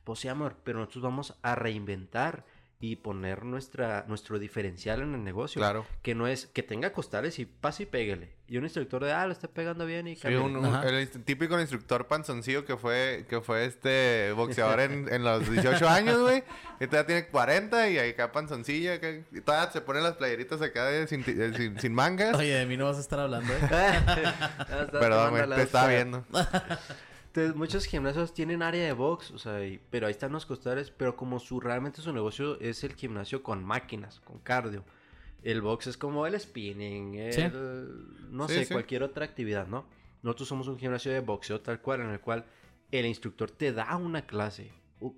[0.04, 2.44] Pues sí, amor, pero nosotros vamos a reinventar
[2.78, 5.58] y poner nuestra, nuestro diferencial en el negocio.
[5.60, 5.86] Claro.
[6.02, 8.36] Que no es que tenga costales y pase y péguele.
[8.48, 10.44] Y un instructor de, ah, lo está pegando bien y Sí, cámbiale".
[10.44, 15.50] un- un- el típico instructor panzoncillo que fue, que fue este boxeador en, en los
[15.50, 16.44] 18 años, güey.
[16.78, 18.92] Y todavía tiene 40 y ahí acá panzoncillo.
[18.92, 22.36] acá, y todavía se ponen las playeritas acá de sin, ti- de sin, sin mangas.
[22.36, 23.58] Oye, de mí no vas a estar hablando, ¿eh?
[24.92, 26.24] Perdón, güey, te estaba viendo.
[27.36, 30.90] Entonces, muchos gimnasios tienen área de box, o sea, y- pero ahí están los costales,
[30.90, 34.84] pero como su realmente su negocio es el gimnasio con máquinas, con cardio.
[35.42, 37.42] El box es como el spinning, el, Sí.
[38.30, 38.72] no Sí, sé, sí.
[38.72, 39.84] cualquier otra actividad, ¿no?
[40.22, 42.46] Nosotros somos un gimnasio de boxeo tal cual, en el cual
[42.90, 44.70] el instructor te da una clase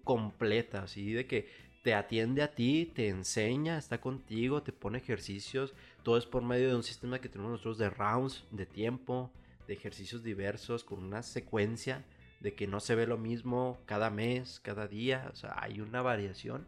[0.02, 1.48] completa, así de que
[1.84, 6.68] te atiende a ti, te enseña, está contigo, te pone ejercicios, todo es por medio
[6.68, 9.30] de un sistema que tenemos nosotros de rounds, de tiempo,
[9.68, 12.04] de ejercicios diversos, con una secuencia
[12.40, 16.00] de que no se ve lo mismo cada mes, cada día, o sea, hay una
[16.00, 16.66] variación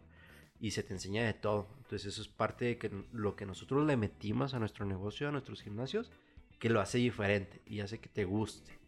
[0.60, 1.68] y se te enseña de todo.
[1.78, 5.32] Entonces eso es parte de que lo que nosotros le metimos a nuestro negocio, a
[5.32, 6.12] nuestros gimnasios,
[6.58, 8.78] que lo hace diferente y hace que te guste,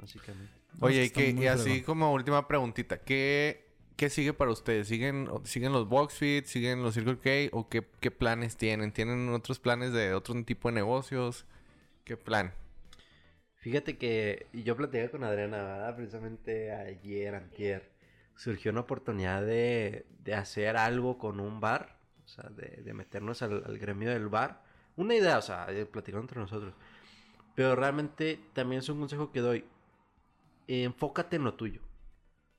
[0.00, 0.52] básicamente.
[0.80, 2.98] Oye, y, que, y así como última preguntita.
[2.98, 4.88] ¿Qué, qué sigue para ustedes?
[4.88, 6.46] ¿Siguen, ¿Siguen los box fit?
[6.46, 7.56] ¿Siguen los Circle K?
[7.56, 8.90] ¿O qué, qué planes tienen?
[8.90, 11.46] ¿Tienen otros planes de otro tipo de negocios?
[12.04, 12.52] ¿Qué plan?
[13.60, 15.96] Fíjate que yo platicé con Adriana, ¿verdad?
[15.96, 17.90] Precisamente ayer, antier,
[18.34, 23.42] surgió una oportunidad de, de hacer algo con un bar, o sea, de, de meternos
[23.42, 24.62] al, al gremio del bar.
[24.96, 26.74] Una idea, o sea, platicar entre nosotros.
[27.54, 29.64] Pero realmente también es un consejo que doy.
[30.66, 31.82] Enfócate en lo tuyo.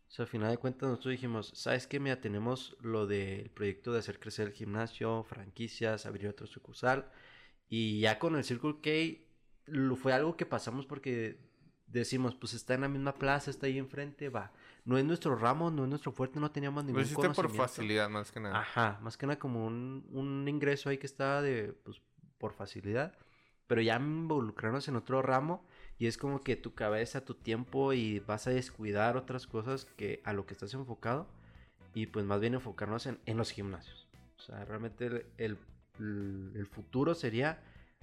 [0.07, 1.99] O sea, al final de cuentas nosotros dijimos, ¿sabes qué?
[1.99, 7.09] Mira, tenemos lo del proyecto de hacer crecer el gimnasio, franquicias, abrir otro sucursal.
[7.69, 9.23] Y ya con el Circle K
[9.65, 11.37] lo- fue algo que pasamos porque
[11.87, 14.51] decimos, pues está en la misma plaza, está ahí enfrente, va.
[14.85, 18.09] No es nuestro ramo, no es nuestro fuerte, no teníamos Lo ningún hiciste por facilidad
[18.09, 18.59] más que nada.
[18.59, 22.01] Ajá, más que nada como un, un ingreso ahí que estaba de, pues,
[22.37, 23.13] por facilidad.
[23.67, 25.63] Pero ya involucrarnos en otro ramo
[25.97, 30.21] y es como que tu cabeza, tu tiempo y vas a descuidar otras cosas que
[30.25, 31.27] a lo que estás enfocado
[31.93, 34.07] y pues más bien enfocarnos en, en los gimnasios.
[34.37, 35.57] O sea, realmente el-
[35.99, 37.61] el futuro sería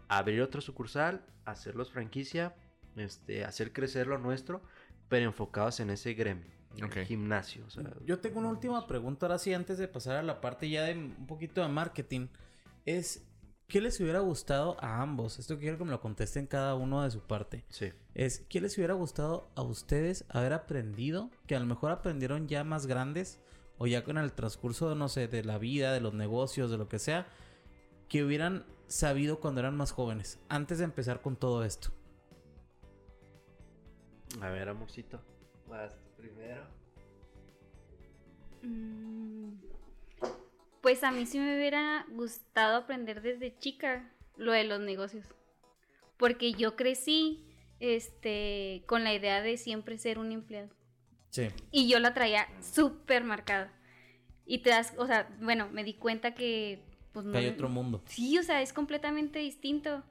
[0.09, 2.55] abrir otro sucursal, hacerlos franquicia,
[2.97, 4.63] este, hacer crecer lo nuestro,
[5.09, 7.65] pero enfocados en ese gremio, en el gimnasio.
[7.67, 10.69] O sea, Yo tengo una última pregunta ahora sí, antes de pasar a la parte
[10.69, 12.29] ya de un poquito de marketing.
[12.85, 13.27] Es,
[13.67, 15.39] ¿qué les hubiera gustado a ambos?
[15.39, 17.65] Esto quiero que me lo contesten cada uno de su parte.
[17.69, 17.93] sí.
[18.15, 21.31] Es, ¿qué les hubiera gustado a ustedes haber aprendido?
[21.47, 23.39] Que a lo mejor aprendieron ya más grandes
[23.77, 26.89] o ya con el transcurso, no sé, de la vida, de los negocios, de lo
[26.89, 27.29] que sea,
[28.09, 31.91] que hubieran sabido cuando eran más jóvenes, antes de empezar con todo esto.
[34.41, 35.21] A ver, amorcito.
[35.67, 36.63] Vas tú primero.
[38.63, 39.53] Mm,
[40.81, 45.27] Pues a mí sí me hubiera gustado aprender desde chica lo de los negocios.
[46.17, 47.45] porque yo crecí
[47.81, 50.71] este, con la idea de siempre ser un empleado.
[51.31, 51.49] Sí.
[51.71, 53.73] Y yo la traía súper marcada.
[54.45, 56.83] Y te das, o sea, bueno, me di cuenta que...
[57.13, 58.03] Pues, Que hay otro mundo.
[58.07, 60.03] Sí, o sea, es completamente distinto.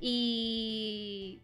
[0.00, 1.40] Y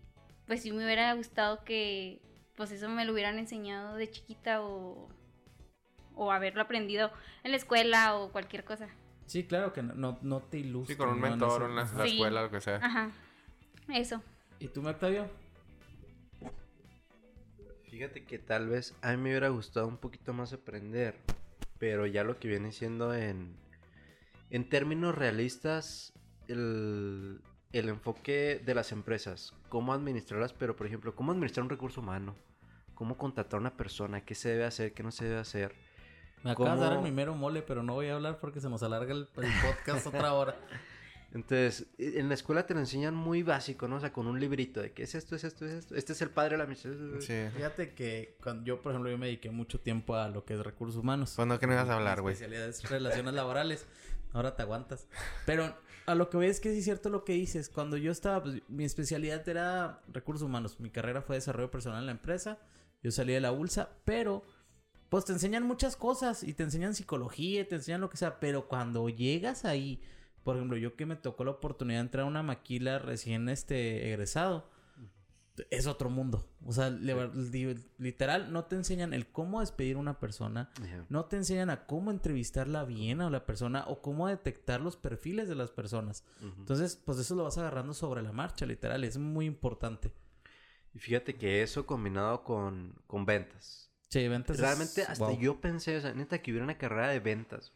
[0.47, 2.21] pues sí me hubiera gustado que
[2.57, 5.09] pues eso me lo hubieran enseñado de chiquita o,
[6.15, 7.11] o haberlo aprendido
[7.45, 8.89] en la escuela o cualquier cosa.
[9.27, 10.95] Sí, claro que no, no, no te ilustra.
[10.95, 11.27] Sí, con un ¿no?
[11.27, 12.13] En mentor ese- en la, la Sí.
[12.15, 12.77] escuela, lo que sea.
[12.77, 13.11] Ajá.
[13.89, 14.23] Eso.
[14.59, 15.29] ¿Y tú, Octavio?
[17.91, 21.17] Fíjate que tal vez a mí me hubiera gustado un poquito más aprender,
[21.79, 23.55] pero ya lo que viene siendo en,
[24.51, 26.13] en términos realistas,
[26.49, 27.41] el,
[27.73, 32.37] el enfoque de las empresas, cómo administrarlas, pero por ejemplo, cómo administrar un recurso humano,
[32.95, 35.75] cómo contratar a una persona, qué se debe hacer, qué no se debe hacer.
[36.43, 38.83] Me acabas de dar el primero mole, pero no voy a hablar porque se nos
[38.83, 40.57] alarga el, el podcast otra hora.
[41.37, 43.97] Entonces, en la escuela te lo enseñan muy básico, ¿no?
[43.97, 45.95] O sea, con un librito de qué es esto, es esto, es esto.
[45.95, 47.21] Este es el padre de la administración.
[47.21, 47.35] Sí.
[47.55, 50.61] Fíjate que cuando yo, por ejemplo, yo me dediqué mucho tiempo a lo que es
[50.61, 51.35] recursos humanos.
[51.37, 52.33] Pues no, que no ibas a hablar, güey.
[52.33, 53.87] especialidad es relaciones laborales.
[54.33, 55.09] Ahora te aguantas.
[55.45, 55.75] Pero
[56.07, 57.69] a lo que voy es que sí es cierto lo que dices.
[57.69, 60.79] Cuando yo estaba, pues mi especialidad era recursos humanos.
[60.81, 62.59] Mi carrera fue desarrollo personal en la empresa.
[63.03, 64.43] Yo salí de la ULSA, pero
[65.09, 68.69] pues te enseñan muchas cosas y te enseñan psicología, te enseñan lo que sea, pero
[68.69, 70.03] cuando llegas ahí,
[70.43, 74.09] por ejemplo, yo que me tocó la oportunidad de entrar a una maquila recién este
[74.09, 74.69] egresado,
[75.71, 76.49] es otro mundo.
[76.65, 76.91] O sea,
[77.99, 81.07] literal, no te enseñan el cómo despedir a una persona, Ajá.
[81.09, 85.49] no te enseñan a cómo entrevistarla bien a la persona o cómo detectar los perfiles
[85.49, 86.25] de las personas.
[86.59, 90.13] Entonces, pues eso lo vas agarrando sobre la marcha, literal, es muy importante.
[90.95, 93.91] Y fíjate que eso combinado con, con ventas.
[94.09, 94.57] Sí, ventas.
[94.57, 95.39] es- Realmente hasta wow.
[95.39, 97.73] yo pensé, o sea, neta, que hubiera una carrera de ventas.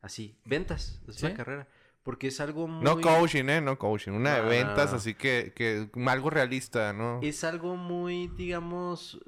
[0.00, 1.26] Así, ventas, es ¿Sí?
[1.26, 1.68] una carrera.
[2.02, 2.84] Porque es algo muy...
[2.84, 3.60] No coaching, ¿eh?
[3.60, 4.12] No coaching.
[4.12, 4.96] Una de ventas, no.
[4.96, 7.20] así que, que algo realista, ¿no?
[7.22, 9.20] Es algo muy, digamos,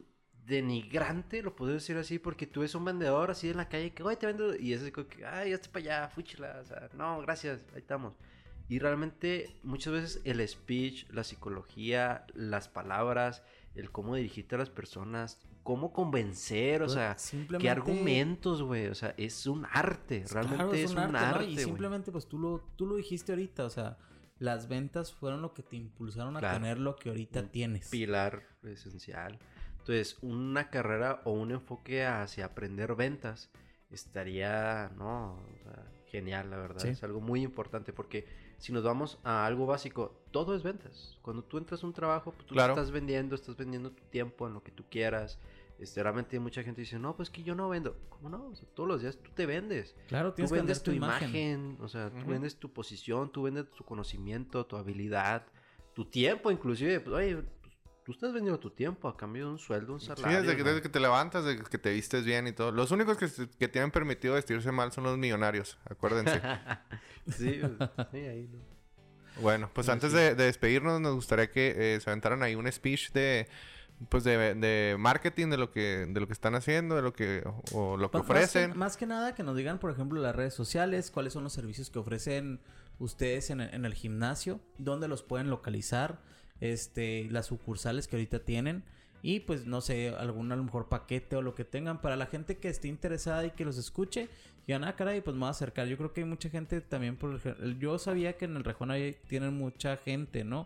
[0.46, 4.02] denigrante, lo puedo decir así, porque tú ves un vendedor así en la calle que,
[4.02, 6.88] oye, te vendo, y es como que, ay, ya estoy para allá, fúchila, o sea,
[6.94, 8.14] no, gracias, ahí estamos.
[8.68, 13.42] Y realmente muchas veces el speech, la psicología, las palabras,
[13.74, 18.86] el cómo dirigirte a las personas, cómo convencer, o Pues, sea, simplemente- qué argumentos, güey,
[18.86, 21.50] o sea, es un arte, realmente Claro, es, un arte, ¿no?
[21.50, 23.98] Y simplemente, pues tú lo, tú lo dijiste ahorita, o sea,
[24.38, 26.58] las ventas fueron lo que te impulsaron a Claro.
[26.58, 27.88] tener lo que ahorita Un tienes.
[27.88, 29.38] pilar esencial.
[29.78, 33.50] Entonces, una carrera o un enfoque hacia aprender ventas
[33.90, 35.84] estaría, no, o sea,
[36.14, 36.80] genial, la verdad.
[36.80, 36.88] Sí.
[36.88, 38.26] Es algo muy importante porque
[38.58, 41.18] si nos vamos a algo básico, todo es ventas.
[41.22, 42.72] Cuando tú entras a un trabajo, pues, tú Claro.
[42.74, 45.38] estás vendiendo, estás vendiendo tu tiempo en lo que tú quieras.
[45.80, 47.96] Este, realmente mucha gente dice, no, pues que yo no vendo.
[48.08, 48.46] ¿Cómo no?
[48.46, 49.96] O sea, todos los días tú te vendes.
[50.06, 51.28] Claro, Tú tienes que vender vendes tu tu imagen.
[51.30, 55.44] imagen, o sea, tú vendes tu posición, tú vendes tu conocimiento, tu habilidad,
[55.92, 57.00] tu tiempo, inclusive.
[57.00, 57.42] Pues, oye,
[58.04, 60.42] tú estás vendiendo tu tiempo a cambio de un sueldo, un Sí, salario.
[60.42, 60.68] desde que, ¿no?
[60.68, 62.70] desde que te levantas, desde que te vistes bien y todo.
[62.72, 63.28] Los únicos que,
[63.58, 66.40] que tienen permitido vestirse mal son los millonarios, acuérdense.
[67.28, 67.60] sí,
[68.12, 68.58] sí, ahí, ¿no?
[69.40, 70.16] bueno, pues No, antes sí.
[70.18, 73.48] de, de despedirnos, nos gustaría que eh, se aventaran ahí un speech de
[74.08, 77.42] pues de, de marketing de lo que de lo que están haciendo, de lo que
[77.72, 78.78] o, lo que más- más que- ofrecen.
[78.78, 81.90] Más que, nada que nos digan, por ejemplo, las redes sociales, cuáles son los servicios
[81.90, 82.60] que ofrecen
[82.98, 86.20] ustedes en el gimnasio, dónde los pueden localizar,
[86.72, 88.84] este, las sucursales que ahorita tienen
[89.22, 92.26] y pues no sé, algún a lo mejor paquete o lo que tengan para la
[92.26, 94.28] gente que esté interesada y que los escuche.
[94.66, 95.86] Y ah, caray, pues me voy a acercar.
[95.88, 98.90] Yo creo que hay mucha gente también por el- Yo sabía que en el Rejón
[98.90, 100.62] ahí tienen mucha gente, ¿no?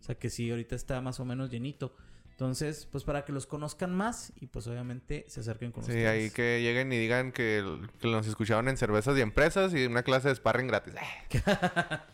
[0.00, 1.94] O sea que sí, ahorita está más o menos llenito.
[2.30, 6.08] Entonces, pues para que los conozcan más y pues obviamente se acerquen con Sí, ustedes.
[6.08, 7.62] ahí que lleguen y digan que,
[8.00, 10.94] que nos escucharon en cervezas y empresas y una clase de sparring gratis.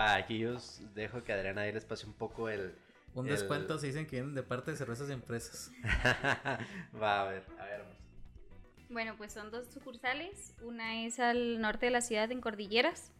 [0.00, 2.74] Va, aquí yo os dejo que Adriana ahí les pase un poco el...
[3.14, 5.70] Un el- descuento si dicen que vienen de parte de cervezas y empresas.
[7.02, 7.84] Va, a ver, a ver.
[8.88, 10.54] Bueno, pues son dos sucursales.
[10.62, 13.12] Una es al norte de la ciudad, en Cordilleras.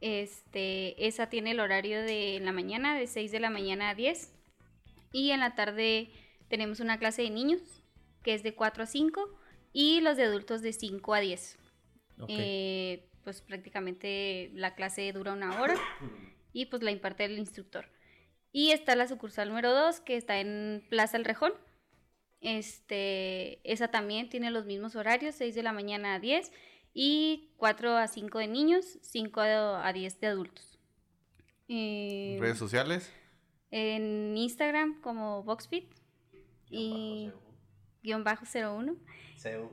[0.00, 4.32] Este, esa tiene el horario de la mañana, de 6 de la mañana a 10.
[5.12, 6.10] Y en la tarde
[6.48, 7.60] tenemos una clase de niños,
[8.22, 9.38] que es de 4 a 5.
[9.72, 11.58] Y los de adultos de 5 a 10.
[12.20, 12.26] Ok.
[12.30, 15.74] Eh, pues prácticamente la clase dura una hora.
[16.52, 17.90] Y pues la imparte el instructor.
[18.52, 21.52] Y está la sucursal número 2, que está en Plaza El Rejón.
[22.40, 26.52] Este, esa también tiene los mismos horarios, 6 de la mañana a 10
[26.94, 30.78] y 4 a 5 de niños, 5 a 10 de adultos.
[31.66, 33.12] Eh, Redes sociales.
[33.72, 35.92] en Instagram como Voxfit
[36.70, 37.32] y
[38.04, 38.94] guion bajo 01.
[39.42, 39.70] CU.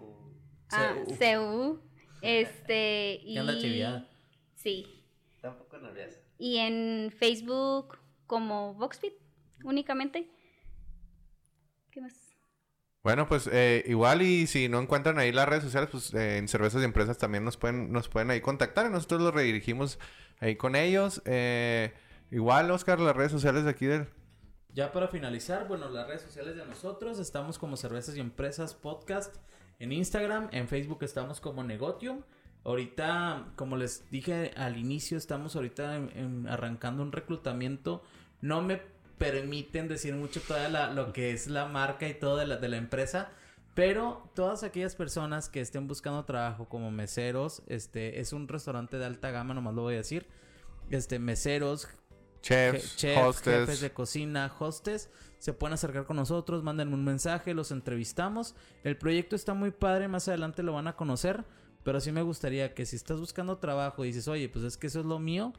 [0.71, 1.92] Ah, CU.
[2.23, 4.07] Este, y ¿Qué anda chiviada?
[4.55, 5.03] Sí.
[5.35, 6.17] Está un poco nerviosa.
[6.37, 7.97] Y en Facebook
[8.27, 9.13] como Voxfit,
[9.65, 10.29] únicamente.
[11.91, 12.13] ¿Qué más?
[13.03, 16.47] Bueno, pues eh, igual y si no encuentran ahí las redes sociales, pues eh, en
[16.47, 19.99] Cervezas y Empresas también nos pueden, nos pueden ahí contactar y nosotros los redirigimos
[20.39, 21.21] ahí con ellos.
[21.25, 21.93] Eh,
[22.31, 24.07] igual, Oscar, las redes sociales de aquí del...
[24.69, 29.35] Ya para finalizar, bueno, las redes sociales de nosotros, estamos como Cervezas y Empresas Podcast
[29.83, 32.21] en Instagram, en Facebook estamos como Negotium.
[32.63, 36.01] Ahorita, como les dije al inicio, estamos ahorita
[36.47, 38.01] arrancando un reclutamiento.
[38.41, 38.81] No me
[39.17, 40.41] permiten decir mucho
[40.71, 43.31] la- lo que es la marca y todo de la, de la empresa.
[43.75, 49.05] Pero todas aquellas personas que estén buscando trabajo como meseros, este es un restaurante de
[49.05, 50.27] alta gama, nomás lo voy a decir.
[50.89, 51.87] Este, meseros,
[52.43, 53.59] Chefs, chef, hostes.
[53.61, 55.09] jefes de cocina, hostes,
[55.39, 58.53] se pueden acercar con nosotros, manden un mensaje, los entrevistamos.
[58.83, 61.45] El proyecto está muy padre, más adelante lo van a conocer,
[61.83, 64.87] pero sí me gustaría que si estás buscando trabajo y dices, oye, pues es que
[64.87, 65.53] eso es lo mío,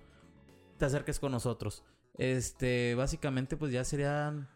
[0.77, 1.85] te acerques con nosotros.
[2.19, 4.47] Este, básicamente, pues ya sería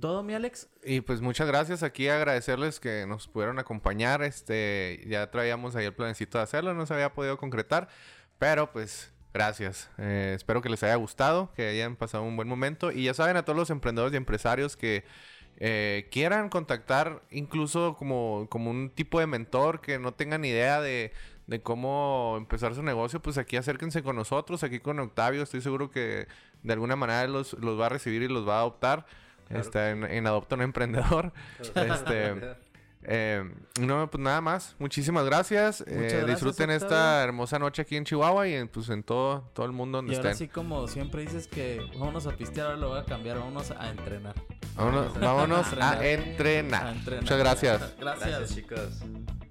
[0.00, 0.68] todo, mi Alex.
[0.82, 4.24] Y pues muchas gracias aquí, agradecerles que nos pudieron acompañar.
[4.24, 7.88] Este, ya traíamos ahí el planecito de hacerlo, no se había podido concretar,
[8.38, 9.90] pero pues gracias.
[9.98, 12.90] Eh, espero que les haya gustado, que hayan pasado un buen momento.
[12.90, 15.04] Y ya saben a todos los emprendedores y empresarios que
[15.58, 21.12] eh, quieran contactar incluso como, como un tipo de mentor que no tengan idea de,
[21.46, 25.42] de cómo empezar su negocio, pues aquí acérquense con nosotros, aquí con Octavio.
[25.42, 26.26] Estoy seguro que
[26.62, 29.04] de alguna manera los, los va a recibir y los va a adoptar.
[29.48, 31.32] Claro Este, en, en Adopta un Emprendedor.
[31.60, 32.56] este,
[33.08, 33.44] eh,
[33.80, 34.74] no, pues nada más.
[34.78, 35.82] Muchísimas gracias.
[35.82, 39.64] Eh, gracias, disfruten esta hermosa noche aquí en Chihuahua y en, pues en todo, todo
[39.66, 40.48] el mundo donde Y ahora estén.
[40.48, 43.90] sí, como siempre dices que vámonos a pistear, ahora lo voy a cambiar, vámonos a
[43.90, 44.34] entrenar.
[44.74, 46.88] Vámonos, vámonos a A entrenar.
[46.96, 47.22] entrenar.
[47.22, 47.94] Muchas gracias.
[47.98, 48.28] Gracias.
[48.28, 49.45] Gracias, chicos.